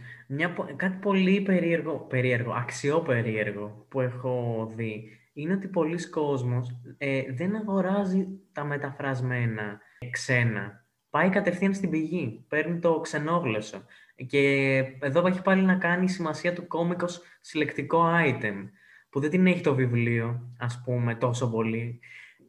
Κάτι 0.76 0.97
πολύ 1.01 1.41
περίεργο, 1.41 2.07
περίεργο, 2.09 2.53
αξιόπερίεργο 2.53 3.87
που 3.89 4.01
έχω 4.01 4.72
δει 4.76 5.18
είναι 5.32 5.53
ότι 5.53 5.68
πολλοί 5.68 6.09
κόσμος 6.09 6.80
ε, 6.99 7.22
δεν 7.32 7.57
αγοράζει 7.57 8.28
τα 8.53 8.64
μεταφρασμένα 8.64 9.80
ξένα. 10.11 10.87
Πάει 11.11 11.28
κατευθείαν 11.28 11.74
στην 11.74 11.91
πηγή, 11.91 12.45
παίρνει 12.49 12.78
το 12.78 13.01
ξενόγλωσσο. 13.01 13.85
Και 14.26 14.76
εδώ 15.01 15.26
έχει 15.26 15.43
πάλι 15.43 15.62
να 15.62 15.74
κάνει 15.74 16.05
η 16.05 16.09
σημασία 16.09 16.53
του 16.53 16.66
κόμικ 16.66 17.03
ως 17.03 17.22
συλλεκτικό 17.41 18.05
item, 18.26 18.68
που 19.11 19.20
δεν 19.20 19.30
την 19.30 19.47
έχει 19.47 19.61
το 19.61 19.74
βιβλίο, 19.74 20.55
ας 20.59 20.82
πούμε, 20.85 21.14
τόσο 21.14 21.51
πολύ. 21.51 22.01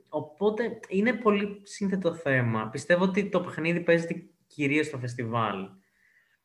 Οπότε 0.10 0.80
είναι 0.88 1.14
πολύ 1.14 1.60
σύνθετο 1.64 2.14
θέμα. 2.14 2.70
Πιστεύω 2.70 3.04
ότι 3.04 3.30
το 3.30 3.42
παιχνίδι 3.42 3.80
παίζεται 3.80 4.24
κυρίως 4.56 4.86
στο 4.86 4.98
φεστιβάλ. 4.98 5.70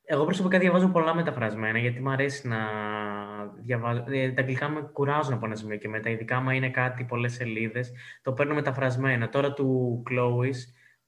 Εγώ 0.05 0.25
προσωπικά 0.25 0.59
διαβάζω 0.59 0.89
πολλά 0.89 1.15
μεταφρασμένα, 1.15 1.79
γιατί 1.79 2.01
μου 2.01 2.11
αρέσει 2.11 2.49
να 2.49 2.59
διαβάζω. 3.61 4.05
Ε, 4.09 4.33
τα 4.33 4.41
αγγλικά 4.41 4.69
με 4.69 4.81
κουράζουν 4.93 5.33
από 5.33 5.47
ένα 5.47 5.55
σημείο 5.55 5.77
και 5.77 5.89
μετά, 5.89 6.11
ειδικά 6.11 6.37
άμα 6.37 6.55
είναι 6.55 6.71
κάτι 6.71 7.05
πολλές 7.05 7.33
σελίδες, 7.33 7.93
το 8.23 8.33
παίρνω 8.33 8.55
μεταφρασμένα. 8.55 9.29
Τώρα 9.29 9.53
του 9.53 10.03
Chloe, 10.11 10.51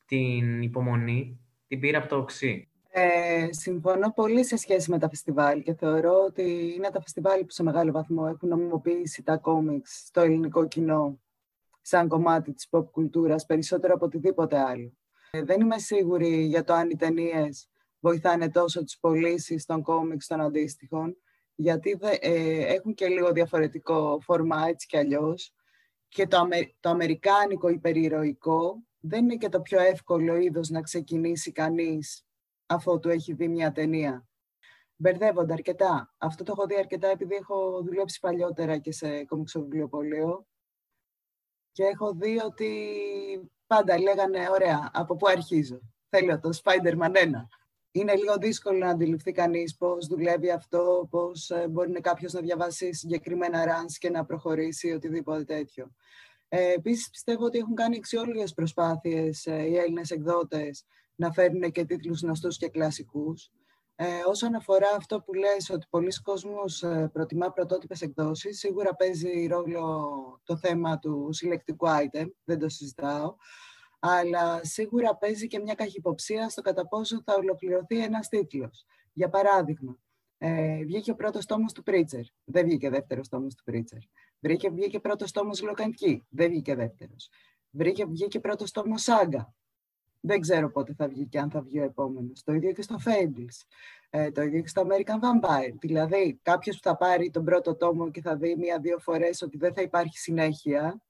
την 0.07 0.63
υπομονή, 0.63 1.41
την 1.69 1.81
πήρα 1.81 1.99
από 1.99 2.09
το 2.09 2.17
οξύ. 2.17 2.69
Ε, 2.95 3.49
συμφωνώ 3.51 4.13
πολύ 4.13 4.45
σε 4.45 4.57
σχέση 4.57 4.91
με 4.91 4.99
τα 4.99 5.09
φεστιβάλ 5.09 5.63
και 5.63 5.75
θεωρώ 5.75 6.25
ότι 6.27 6.73
είναι 6.77 6.91
τα 6.91 7.01
φεστιβάλ 7.01 7.41
που 7.41 7.51
σε 7.51 7.63
μεγάλο 7.63 7.93
βαθμό 7.93 8.25
έχουν 8.35 8.49
νομιμοποιήσει 8.49 9.23
τα 9.23 9.37
κόμιξ 9.37 10.05
στο 10.07 10.21
ελληνικό 10.21 10.69
κοινό 10.69 11.21
σαν 11.81 12.09
κομμάτι 12.09 12.53
της 12.53 12.69
pop 12.71 12.85
κουλτούρας 12.91 13.47
περισσότερο 13.47 13.95
από 13.95 14.05
οτιδήποτε 14.05 14.59
άλλο. 14.59 14.93
Ε, 15.35 15.43
δεν 15.43 15.61
είμαι 15.61 15.79
σίγουρη 15.79 16.45
για 16.45 16.65
το 16.65 16.73
αν 16.73 16.91
οι 16.91 16.97
ταινίες 16.97 17.69
βοηθάνε 18.01 18.51
τόσο 18.51 18.85
τις 18.85 18.99
πωλήσεις 18.99 19.65
των 19.65 19.83
κόμιξ 19.83 20.27
των 20.27 20.41
αντίστοιχων, 20.41 21.17
γιατί 21.55 21.99
ε, 22.21 22.75
έχουν 22.75 22.95
και 22.95 23.09
λίγο 23.09 23.33
διαφορετικό 23.33 24.21
φορμά 24.23 24.67
έτσι 24.67 24.87
κι 24.87 24.97
αλλιώς 24.97 25.55
και 26.09 26.27
το, 26.27 26.49
το 26.81 26.89
αμερικάνικο 26.89 27.69
υπερηρωικό 27.69 28.83
δεν 29.01 29.25
είναι 29.25 29.37
και 29.37 29.49
το 29.49 29.61
πιο 29.61 29.81
εύκολο 29.81 30.37
είδος 30.37 30.69
να 30.69 30.81
ξεκινήσει 30.81 31.53
κανείς 31.53 32.27
αφού 32.67 32.99
του 32.99 33.09
έχει 33.09 33.33
δει 33.33 33.49
μια 33.49 33.73
ταινία. 33.73 34.27
Μπερδεύονται 34.97 35.53
αρκετά. 35.53 36.15
Αυτό 36.19 36.45
το 36.45 36.53
έχω 36.57 36.67
δει 36.67 36.77
αρκετά 36.79 37.09
επειδή 37.09 37.35
έχω 37.35 37.83
δουλέψει 37.83 38.21
παλιότερα 38.21 38.79
και 38.79 38.93
σε 38.93 39.25
κομιξοβιβλιοπωλείο 39.25 40.47
και 41.73 41.85
έχω 41.85 42.13
δει 42.15 42.41
ότι 42.45 42.71
πάντα 43.75 43.99
λέγανε, 43.99 44.49
ωραία, 44.51 44.91
από 44.93 45.17
πού 45.17 45.27
αρχίζω. 45.29 45.81
Θέλω 46.09 46.41
το 46.41 46.51
Spider-Man 46.63 47.13
1. 47.13 47.17
Είναι 47.93 48.15
λίγο 48.15 48.37
δύσκολο 48.41 48.79
να 48.79 48.89
αντιληφθεί 48.89 49.33
κανείς 49.33 49.77
πώς 49.77 50.07
δουλεύει 50.07 50.51
αυτό, 50.51 51.09
πώς 51.11 51.51
ε, 51.51 51.69
μπορεί 51.69 52.01
κάποιος 52.01 52.33
να 52.33 52.41
διαβάσει 52.41 52.93
συγκεκριμένα 52.93 53.65
runs 53.65 53.93
και 53.99 54.11
να 54.11 54.25
προχωρήσει 54.25 54.91
οτιδήποτε 54.91 55.45
τέτοιο. 55.45 55.91
Ε, 56.49 56.73
επίσης, 56.73 57.11
πιστεύω 57.11 57.45
ότι 57.45 57.59
έχουν 57.59 57.75
κάνει 57.75 57.97
αξιόλογες 57.97 58.55
προσπάθειες 58.55 59.47
ε, 59.47 59.63
οι 59.63 59.77
Έλληνες 59.77 60.11
εκδότες 60.11 60.85
να 61.15 61.33
φέρνουν 61.33 61.71
και 61.71 61.85
τίτλους 61.85 62.21
γνωστούς 62.21 62.57
και 62.57 62.69
κλασικούς. 62.69 63.51
Ε, 63.97 64.07
όσον 64.27 64.55
αφορά 64.55 64.89
αυτό 64.97 65.21
που 65.21 65.35
λες 65.35 65.71
ότι 65.71 65.87
πολλοί 65.91 66.13
κόσμος 66.23 66.83
ε, 66.83 67.11
προτιμά 67.13 67.53
πρωτότυπες 67.53 68.01
εκδόσεις, 68.01 68.59
σίγουρα 68.59 68.95
παίζει 68.95 69.47
ρόλο 69.47 70.41
το 70.45 70.57
θέμα 70.57 70.99
του 70.99 71.29
συλλεκτικού 71.33 71.87
item, 71.87 72.27
δεν 72.45 72.59
το 72.59 72.69
συζητάω, 72.69 73.37
αλλά 73.99 74.65
σίγουρα 74.65 75.17
παίζει 75.17 75.47
και 75.47 75.59
μια 75.59 75.75
καχυποψία 75.75 76.49
στο 76.49 76.63
κατά 76.63 76.89
πόσο 76.89 77.23
θα 77.25 77.35
ολοκληρωθεί 77.35 78.03
ένας 78.03 78.29
τίτλος. 78.29 78.85
Για 79.13 79.29
παράδειγμα, 79.29 79.97
ε, 80.39 80.85
βγήκε 80.85 81.11
ο 81.11 81.15
πρώτος 81.15 81.47
τόμος 81.47 81.73
του 81.73 81.83
Preacher, 81.87 82.25
δεν 82.45 82.65
βγήκε 82.65 82.91
δεύτερος 82.91 83.29
τόμος 83.29 83.55
του 83.55 83.65
Preacher. 83.73 84.03
Βγήκε, 84.39 84.71
βγήκε 84.71 85.01
πρώτος 85.01 85.31
τόμος 85.31 85.63
Λοκαντική, 85.63 86.27
δεν 86.29 86.49
βγήκε 86.49 86.75
δεύτερος. 86.75 87.31
Βγήκε, 87.71 88.05
βγήκε 88.07 88.41
πρώτος 88.41 88.71
τόμος 88.71 89.03
Σάγκα, 89.03 89.55
δεν 90.25 90.41
ξέρω 90.41 90.71
πότε 90.71 90.95
θα 90.95 91.09
βγει 91.09 91.27
και 91.27 91.39
αν 91.39 91.51
θα 91.51 91.61
βγει 91.63 91.81
ο 91.81 91.85
επόμενος. 91.85 92.43
Το 92.43 92.53
ίδιο 92.53 92.73
και 92.73 92.83
στο 92.83 92.97
Fables. 93.05 93.67
Ε, 94.11 94.31
το 94.31 94.43
ίδιο 94.43 94.61
και 94.61 94.69
στο 94.69 94.87
American 94.87 95.19
Vampire. 95.25 95.75
Δηλαδή, 95.81 96.39
κάποιος 96.43 96.77
που 96.77 96.83
θα 96.83 96.97
πάρει 96.97 97.31
τον 97.31 97.45
πρώτο 97.45 97.77
τόμο 97.77 98.11
και 98.11 98.21
θα 98.21 98.37
δει 98.37 98.57
μία-δύο 98.57 98.99
φορές 98.99 99.43
ότι 99.43 99.59
δεν 99.59 99.75
θα 99.75 99.83
υπάρχει 99.83 100.19
συνέχεια, 100.19 101.03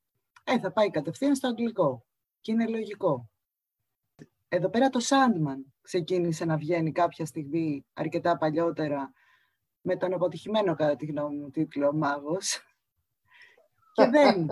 ε, 0.45 0.59
θα 0.59 0.73
πάει 0.73 0.91
κατευθείαν 0.91 1.35
στο 1.35 1.49
αγγλικό. 1.49 2.05
Και 2.41 2.53
είναι 2.53 2.69
λογικό. 2.69 3.31
Εδώ 4.49 4.69
πέρα 4.69 4.89
το 4.89 5.01
Sandman 5.03 5.73
ξεκίνησε 5.81 6.45
να 6.45 6.57
βγαίνει 6.57 6.93
κάποια 6.93 7.27
στιγμή 7.27 7.87
αρκετά 7.93 8.37
παλιότερα 8.37 9.13
με 9.81 9.97
τον 9.97 10.13
αποτυχημένο 10.13 10.75
κατά 10.75 10.97
τη 10.97 11.07
γνώμη 11.07 11.37
μου 11.37 11.51
τίτλο 11.51 11.93
«Μάγος». 11.93 12.63
Και 13.93 14.07
δεν, 14.07 14.47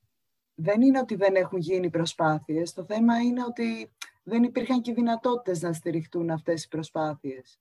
δεν 0.66 0.80
είναι 0.80 0.98
ότι 0.98 1.14
δεν 1.14 1.34
έχουν 1.34 1.58
γίνει 1.58 1.90
προσπάθειες. 1.90 2.72
Το 2.72 2.84
θέμα 2.84 3.18
είναι 3.18 3.44
ότι 3.44 3.95
δεν 4.28 4.42
υπήρχαν 4.42 4.80
και 4.80 4.92
δυνατότητες 4.92 5.62
να 5.62 5.72
στηριχτούν 5.72 6.30
αυτές 6.30 6.64
οι 6.64 6.68
προσπάθειες. 6.68 7.60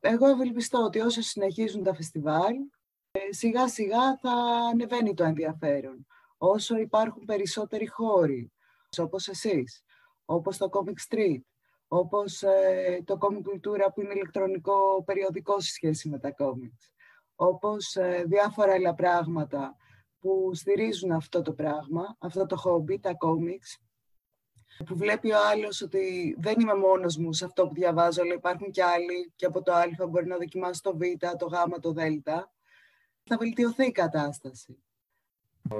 Εγώ 0.00 0.26
ευελπιστώ 0.26 0.84
ότι 0.84 1.00
όσο 1.00 1.20
συνεχίζουν 1.20 1.82
τα 1.82 1.94
φεστιβάλ, 1.94 2.54
ε, 3.10 3.32
σιγά 3.32 3.68
σιγά 3.68 4.16
θα 4.16 4.32
ανεβαίνει 4.72 5.14
το 5.14 5.24
ενδιαφέρον. 5.24 6.06
Όσο 6.38 6.76
υπάρχουν 6.76 7.24
περισσότεροι 7.24 7.86
χώροι, 7.86 8.52
όπως 8.98 9.28
εσείς, 9.28 9.82
όπως 10.24 10.56
το 10.56 10.68
Comic 10.72 11.14
Street, 11.14 11.40
όπως 11.88 12.42
ε, 12.42 13.02
το 13.04 13.18
Comic 13.20 13.36
Cultura 13.36 13.88
που 13.94 14.00
είναι 14.00 14.14
ηλεκτρονικό 14.14 15.02
περιοδικό 15.04 15.60
σε 15.60 15.72
σχέση 15.72 16.08
με 16.08 16.18
τα 16.18 16.34
comics, 16.38 16.90
όπως 17.34 17.96
ε, 17.96 18.24
διάφορα 18.26 18.72
άλλα 18.72 18.94
πράγματα 18.94 19.76
που 20.18 20.50
στηρίζουν 20.54 21.12
αυτό 21.12 21.42
το 21.42 21.52
πράγμα, 21.52 22.16
αυτό 22.18 22.46
το 22.46 22.56
χόμπι, 22.56 22.98
τα 22.98 23.14
κόμιξ, 23.14 23.80
που 24.86 24.96
βλέπει 24.96 25.32
ο 25.32 25.36
άλλος 25.50 25.82
ότι 25.82 26.36
δεν 26.38 26.60
είμαι 26.60 26.74
μόνος 26.74 27.16
μου 27.16 27.32
σε 27.32 27.44
αυτό 27.44 27.66
που 27.66 27.74
διαβάζω, 27.74 28.22
αλλά 28.22 28.34
υπάρχουν 28.34 28.70
και 28.70 28.82
άλλοι 28.82 29.32
και 29.36 29.46
από 29.46 29.62
το 29.62 29.72
α 29.72 30.06
μπορεί 30.08 30.26
να 30.26 30.36
δοκιμάσει 30.36 30.82
το 30.82 30.96
β, 30.96 31.00
το 31.38 31.46
γ, 31.46 31.80
το 31.80 31.92
δ, 31.92 31.98
θα 33.24 33.36
βελτιωθεί 33.38 33.86
η 33.86 33.92
κατάσταση. 33.92 34.78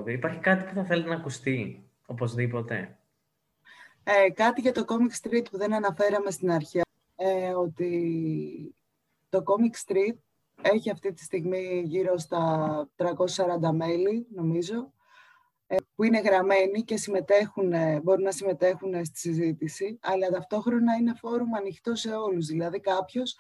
Υπάρχει 0.07 0.38
κάτι 0.38 0.64
που 0.64 0.74
θα 0.74 0.84
θέλετε 0.84 1.09
να 1.09 1.14
ακουστεί, 1.14 1.84
οπωσδήποτε; 2.07 2.98
Ε, 4.05 4.30
κάτι 4.30 4.61
για 4.61 4.72
το 4.72 4.84
Comic 4.86 5.28
Street 5.28 5.44
που 5.51 5.57
δεν 5.59 5.74
αναφέραμε 5.74 6.30
στην 6.30 6.51
αρχή, 6.51 6.80
ε, 7.16 7.55
ότι 7.55 8.74
το 9.28 9.42
Comic 9.44 9.90
Street 9.90 10.16
έχει 10.62 10.90
αυτή 10.90 11.12
τη 11.12 11.22
στιγμή 11.22 11.82
γύρω 11.84 12.18
στα 12.18 12.88
340 12.96 13.72
μέλη, 13.72 14.26
νομίζω, 14.34 14.76
ε, 14.76 14.99
που 15.95 16.05
είναι 16.05 16.21
γραμμένοι 16.21 16.83
και 16.83 16.97
συμμετέχουν, 16.97 17.73
μπορούν 18.03 18.23
να 18.23 18.33
συμμετέχουν 18.33 19.05
στη 19.05 19.18
συζήτηση, 19.18 19.99
αλλά 20.03 20.29
ταυτόχρονα 20.29 20.95
είναι 20.95 21.14
φόρουμ 21.14 21.55
ανοιχτό 21.55 21.95
σε 21.95 22.11
όλους. 22.11 22.47
Δηλαδή 22.47 22.81
κάποιος 22.81 23.37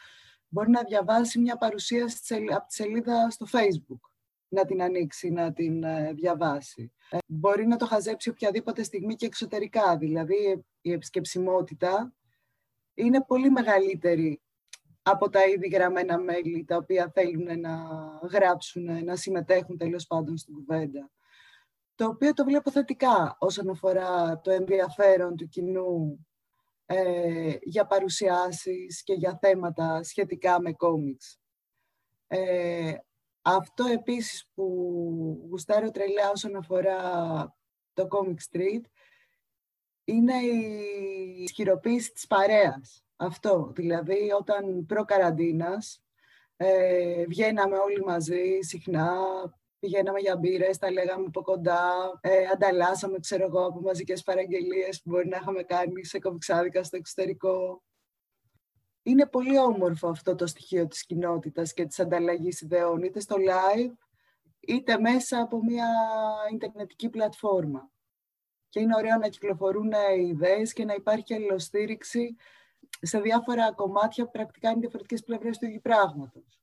μπορεί 0.48 0.70
να 0.70 0.82
διαβάσει 0.82 1.38
μια 1.38 1.56
παρουσίαση 1.56 2.34
από 2.54 2.66
τη 2.66 2.74
σελίδα 2.74 3.30
στο 3.30 3.46
Facebook, 3.52 4.10
να 4.48 4.64
την 4.64 4.82
ανοίξει, 4.82 5.30
να 5.30 5.52
την 5.52 5.84
ε, 5.84 6.12
διαβάσει. 6.12 6.92
Ε, 7.10 7.18
μπορεί 7.26 7.66
να 7.66 7.76
το 7.76 7.86
χαζέψει 7.86 8.28
οποιαδήποτε 8.28 8.82
στιγμή 8.82 9.14
και 9.14 9.26
εξωτερικά. 9.26 9.96
Δηλαδή 9.96 10.64
η 10.80 10.92
επισκεψιμότητα 10.92 12.14
είναι 12.94 13.24
πολύ 13.24 13.50
μεγαλύτερη 13.50 14.40
από 15.02 15.30
τα 15.30 15.46
ήδη 15.46 15.68
γραμμένα 15.68 16.18
μέλη 16.18 16.64
τα 16.64 16.76
οποία 16.76 17.10
θέλουν 17.14 17.60
να 17.60 17.78
γράψουν, 18.32 19.04
να 19.04 19.16
συμμετέχουν 19.16 19.76
τέλος 19.76 20.06
πάντων 20.06 20.36
στην 20.36 20.54
κουβέντα. 20.54 21.10
Το 22.00 22.06
οποίο 22.06 22.32
το 22.32 22.44
βλέπω 22.44 22.70
θετικά 22.70 23.36
όσον 23.38 23.70
αφορά 23.70 24.40
το 24.40 24.50
ενδιαφέρον 24.50 25.36
του 25.36 25.48
κοινού 25.48 26.26
ε, 26.86 27.54
για 27.62 27.86
παρουσιάσεις 27.86 29.02
και 29.02 29.12
για 29.12 29.38
θέματα 29.40 30.02
σχετικά 30.02 30.60
με 30.60 30.72
κόμιξ. 30.72 31.40
Ε, 32.26 32.94
αυτό 33.42 33.84
επίσης 33.84 34.50
που 34.54 34.64
γουστάρω 35.48 35.90
τρελά 35.90 36.30
όσον 36.30 36.56
αφορά 36.56 37.00
το 37.92 38.08
Comic 38.10 38.56
Street 38.56 38.84
είναι 40.04 40.36
η 40.36 41.42
ισχυροποίηση 41.42 42.12
της 42.12 42.26
παρέας. 42.26 43.04
Αυτό, 43.16 43.72
δηλαδή 43.74 44.32
όταν 44.38 44.86
προ-καραντίνας 44.86 46.02
ε, 46.56 47.24
βγαίναμε 47.26 47.76
όλοι 47.76 48.04
μαζί 48.04 48.58
συχνά, 48.60 49.16
πηγαίναμε 49.80 50.20
για 50.20 50.36
μπύρες, 50.36 50.78
τα 50.78 50.90
λέγαμε 50.90 51.24
από 51.26 51.42
κοντά, 51.42 51.82
ε, 52.20 52.46
ανταλλάσσαμε, 52.52 53.18
ξέρω 53.18 53.44
εγώ, 53.44 53.64
από 53.64 53.80
μαζικές 53.80 54.22
παραγγελίες 54.22 55.02
που 55.02 55.10
μπορεί 55.10 55.28
να 55.28 55.36
είχαμε 55.36 55.62
κάνει 55.62 56.04
σε 56.04 56.18
κομιξάδικα 56.18 56.84
στο 56.84 56.96
εξωτερικό. 56.96 57.82
Είναι 59.02 59.26
πολύ 59.26 59.58
όμορφο 59.58 60.08
αυτό 60.08 60.34
το 60.34 60.46
στοιχείο 60.46 60.86
της 60.86 61.06
κοινότητας 61.06 61.72
και 61.72 61.86
της 61.86 62.00
ανταλλαγής 62.00 62.60
ιδεών, 62.60 63.02
είτε 63.02 63.20
στο 63.20 63.36
live, 63.38 63.92
είτε 64.60 64.98
μέσα 64.98 65.40
από 65.40 65.64
μια 65.64 65.88
ιντερνετική 66.52 67.08
πλατφόρμα. 67.08 67.90
Και 68.68 68.80
είναι 68.80 68.96
ωραίο 68.96 69.16
να 69.16 69.28
κυκλοφορούν 69.28 69.92
ιδέες 70.18 70.72
και 70.72 70.84
να 70.84 70.94
υπάρχει 70.94 71.34
αλληλοστήριξη 71.34 72.36
σε 73.00 73.20
διάφορα 73.20 73.72
κομμάτια 73.72 74.24
που 74.24 74.30
πρακτικά 74.30 74.70
είναι 74.70 74.80
διαφορετικές 74.80 75.24
πλευρές 75.24 75.58
του 75.58 75.64
ίδιου 75.66 75.80
πράγματος. 75.80 76.59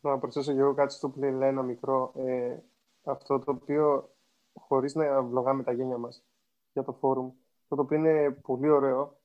Να 0.00 0.18
προσθέσω 0.18 0.52
και 0.52 0.58
εγώ 0.58 0.74
κάτι 0.74 0.92
στο 0.92 1.10
που 1.10 1.18
λέει 1.18 1.48
ένα 1.48 1.62
μικρό. 1.62 2.12
Ε, 2.16 2.58
αυτό 3.04 3.38
το 3.38 3.50
οποίο, 3.50 4.14
χωρίς 4.54 4.94
να 4.94 5.22
βλογάμε 5.22 5.62
τα 5.62 5.72
γένια 5.72 5.98
μας 5.98 6.24
για 6.72 6.84
το 6.84 6.92
φόρουμ, 6.92 7.32
αυτό 7.62 7.76
το 7.76 7.82
οποίο 7.82 7.96
είναι 7.96 8.30
πολύ 8.30 8.70
ωραίο 8.70 9.18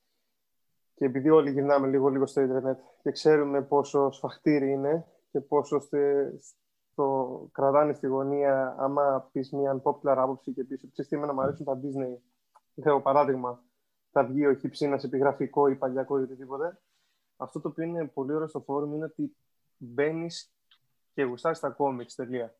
και 0.95 1.05
επειδή 1.05 1.29
όλοι 1.29 1.51
γυρνάμε 1.51 1.87
λίγο-λίγο 1.87 2.25
στο 2.25 2.41
ίντερνετ 2.41 2.79
και 3.01 3.11
ξέρουμε 3.11 3.61
πόσο 3.61 4.11
σφαχτήρι 4.11 4.71
είναι 4.71 5.07
και 5.31 5.41
πόσο 5.41 5.81
το 6.95 7.49
κρατάνε 7.51 7.93
στη 7.93 8.07
γωνία 8.07 8.75
άμα 8.79 9.29
πεις 9.31 9.51
μια 9.51 9.81
unpopular 9.81 10.15
άποψη 10.17 10.53
και 10.53 10.63
πεις 10.63 10.83
ότι 10.83 11.07
τι 11.07 11.17
να 11.17 11.33
μου 11.33 11.41
αρέσουν 11.41 11.65
τα 11.65 11.79
Disney. 11.83 12.17
Λέω 12.73 13.01
παράδειγμα, 13.01 13.63
θα 14.11 14.25
βγει 14.25 14.45
ο 14.45 14.53
χυψίνα 14.53 14.99
επιγραφικό 15.03 15.67
ή 15.67 15.75
παλιακό 15.75 16.19
ή 16.19 16.21
οτιδήποτε. 16.21 16.81
Αυτό 17.37 17.61
το 17.61 17.67
οποίο 17.67 17.83
είναι 17.83 18.07
πολύ 18.07 18.33
ωραίο 18.33 18.47
στο 18.47 18.59
φόρουμ 18.59 18.93
είναι 18.93 19.05
ότι 19.05 19.35
μπαίνεις 19.77 20.54
και 21.15 21.23
γουστάρεις 21.23 21.59
τα 21.59 21.75
comics, 21.79 22.11
τελεία. 22.15 22.55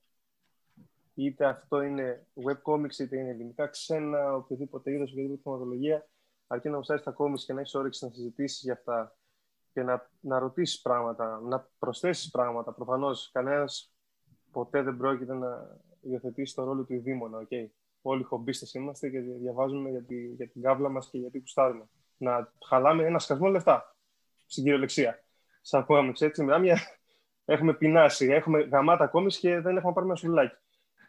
Είτε 1.13 1.45
αυτό 1.45 1.81
είναι 1.81 2.27
web 2.45 2.71
comics, 2.71 2.99
είτε 2.99 3.17
είναι 3.17 3.29
ελληνικά 3.29 3.67
ξένα, 3.67 4.35
οποιοδήποτε 4.35 4.91
είδος, 4.91 5.11
οποιαδήποτε 5.11 5.41
θεματολογία, 5.43 6.07
αρκεί 6.47 6.69
να 6.69 6.75
γουστάρεις 6.75 7.03
τα 7.03 7.15
comics 7.17 7.39
και 7.45 7.53
να 7.53 7.59
έχεις 7.59 7.73
όρεξη 7.73 8.05
να 8.05 8.11
συζητήσεις 8.11 8.61
για 8.61 8.73
αυτά 8.73 9.15
και 9.73 9.83
να, 9.83 10.09
να 10.19 10.39
ρωτήσεις 10.39 10.81
πράγματα, 10.81 11.39
να 11.43 11.69
προσθέσεις 11.79 12.31
πράγματα. 12.31 12.73
Προφανώς 12.73 13.29
κανένας 13.33 13.93
ποτέ 14.51 14.81
δεν 14.81 14.97
πρόκειται 14.97 15.33
να 15.33 15.79
υιοθετήσει 16.01 16.55
το 16.55 16.63
ρόλο 16.63 16.83
του 16.83 16.93
ειδήμονα. 16.93 17.47
Okay. 17.49 17.67
Όλοι 18.01 18.23
χομπίστες 18.23 18.73
είμαστε 18.73 19.09
και 19.09 19.19
διαβάζουμε 19.19 19.89
για, 19.89 20.03
τη, 20.03 20.27
για 20.27 20.47
την 20.49 20.61
κάβλα 20.61 20.89
μας 20.89 21.09
και 21.09 21.17
γιατί 21.17 21.39
κουστάρουμε. 21.39 21.89
Να 22.17 22.53
χαλάμε 22.67 23.05
ένα 23.05 23.19
σκασμό 23.19 23.47
λεφτά, 23.47 23.95
στην 24.45 24.63
κυριολεξία. 24.63 25.23
Σαν 25.61 25.85
κόμιξ, 25.85 26.21
έτσι, 26.21 26.43
μια... 26.43 26.77
έχουμε 27.45 27.73
πεινάσει, 27.73 28.25
έχουμε 28.25 28.59
γαμάτα 28.59 29.03
ακόμη 29.03 29.27
και 29.27 29.59
δεν 29.59 29.77
έχουμε 29.77 29.93
πάρει 29.93 30.05
ένα 30.05 30.15
σουλάκι. 30.15 30.55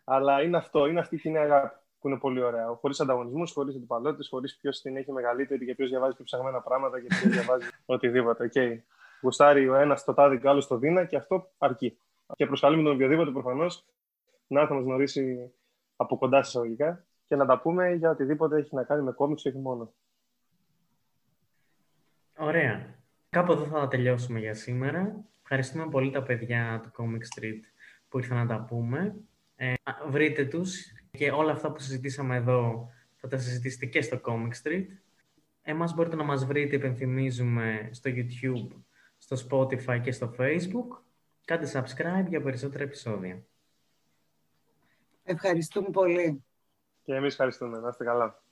Αλλά 0.05 0.43
είναι 0.43 0.57
αυτό, 0.57 0.87
είναι 0.87 1.01
αυτή 1.01 1.15
η 1.15 1.19
κοινή 1.19 1.39
αγάπη 1.39 1.77
που 2.01 2.09
είναι 2.09 2.19
πολύ 2.19 2.43
ωραία. 2.43 2.67
Χωρίς 2.81 3.01
ανταγωνισμούς, 3.01 3.53
χωρίς 3.53 3.77
αντιπαλότητες, 3.77 4.29
χωρίς 4.29 4.57
ποιος 4.57 4.81
την 4.81 4.97
έχει 4.97 5.13
μεγαλύτερη 5.13 5.67
και 5.67 5.75
ποιος 5.75 5.91
διαβάζει 5.91 6.15
πιο 6.15 6.25
ψαγμένα 6.25 6.61
πράγματα 6.61 7.01
και 7.01 7.07
ποιος 7.07 7.33
διαβάζει 7.33 7.67
οτιδήποτε. 7.87 8.51
Okay. 8.55 8.79
Γουστάρει 9.21 9.69
ο 9.69 9.75
ένας 9.75 10.05
το 10.05 10.15
τάδι 10.15 10.39
και 10.39 10.47
ο 10.47 10.51
άλλο 10.51 10.67
το 10.67 10.77
δίνα 10.77 11.05
και 11.05 11.17
αυτό 11.17 11.51
αρκεί 11.59 11.99
και 12.35 12.47
προσκαλούμε 12.47 12.83
τον 12.83 12.93
οποιοδήποτε 12.93 13.31
προφανώς 13.31 13.85
να 14.47 14.61
έρθει 14.61 14.73
να 14.73 14.79
μας 14.79 14.87
γνωρίσει 14.89 15.53
από 15.97 16.19
κοντά 16.19 16.39
εισαγωγικά 16.39 17.05
και 17.27 17.37
να 17.37 17.47
τα 17.47 17.61
πούμε 17.61 17.93
για 17.93 18.11
οτιδήποτε 18.11 18.57
έχει 18.59 18.75
να 18.75 18.83
κάνει 18.83 19.03
με 19.03 19.13
κόμιξ 19.13 19.43
και 19.43 19.49
όχι 19.49 19.59
μόνο. 19.59 19.93
Ωραία. 22.39 22.95
Κάπου 23.31 23.53
εδώ 23.53 23.65
θα 23.65 23.89
τελειώσουμε 23.89 24.39
για 24.39 24.55
σήμερα. 24.55 25.25
Ευχαριστούμε 25.49 25.89
πολύ 25.89 26.11
τα 26.11 26.23
παιδιά 26.23 26.81
του 26.83 26.91
Comic 26.97 27.41
Street 27.41 27.61
που 28.09 28.19
ήρθαν 28.19 28.37
να 28.37 28.47
τα 28.47 28.65
πούμε. 28.65 29.17
Ε, 29.57 29.75
βρείτε 30.09 30.45
τους 30.45 30.93
και 31.11 31.31
όλα 31.31 31.53
αυτά 31.53 31.73
που 31.73 31.79
συζητήσαμε 31.81 32.37
εδώ 32.37 32.91
θα 33.17 33.29
τα 33.29 33.39
συζητήσετε 33.39 33.87
και 33.87 34.03
στο 34.03 34.21
Comic 34.25 34.51
Street. 34.63 34.87
Εμάς 35.63 35.95
μπορείτε 35.95 36.17
να 36.17 36.25
μας 36.25 36.45
βρείτε, 36.45 36.77
υπενθυμίζουμε, 36.77 37.89
στο 37.93 38.11
YouTube, 38.15 38.83
στο 39.19 39.37
Spotify 39.49 40.01
και 40.03 40.13
στο 40.13 40.35
Facebook. 40.39 41.03
Κάντε 41.45 41.71
subscribe 41.73 42.27
για 42.29 42.43
περισσότερα 42.43 42.85
επεισόδια. 42.85 43.43
Ευχαριστούμε 45.23 45.89
πολύ. 45.91 46.45
Και 47.03 47.15
εμείς 47.15 47.33
ευχαριστούμε. 47.33 47.79
Να 47.79 47.89
είστε 47.89 48.05
καλά. 48.05 48.43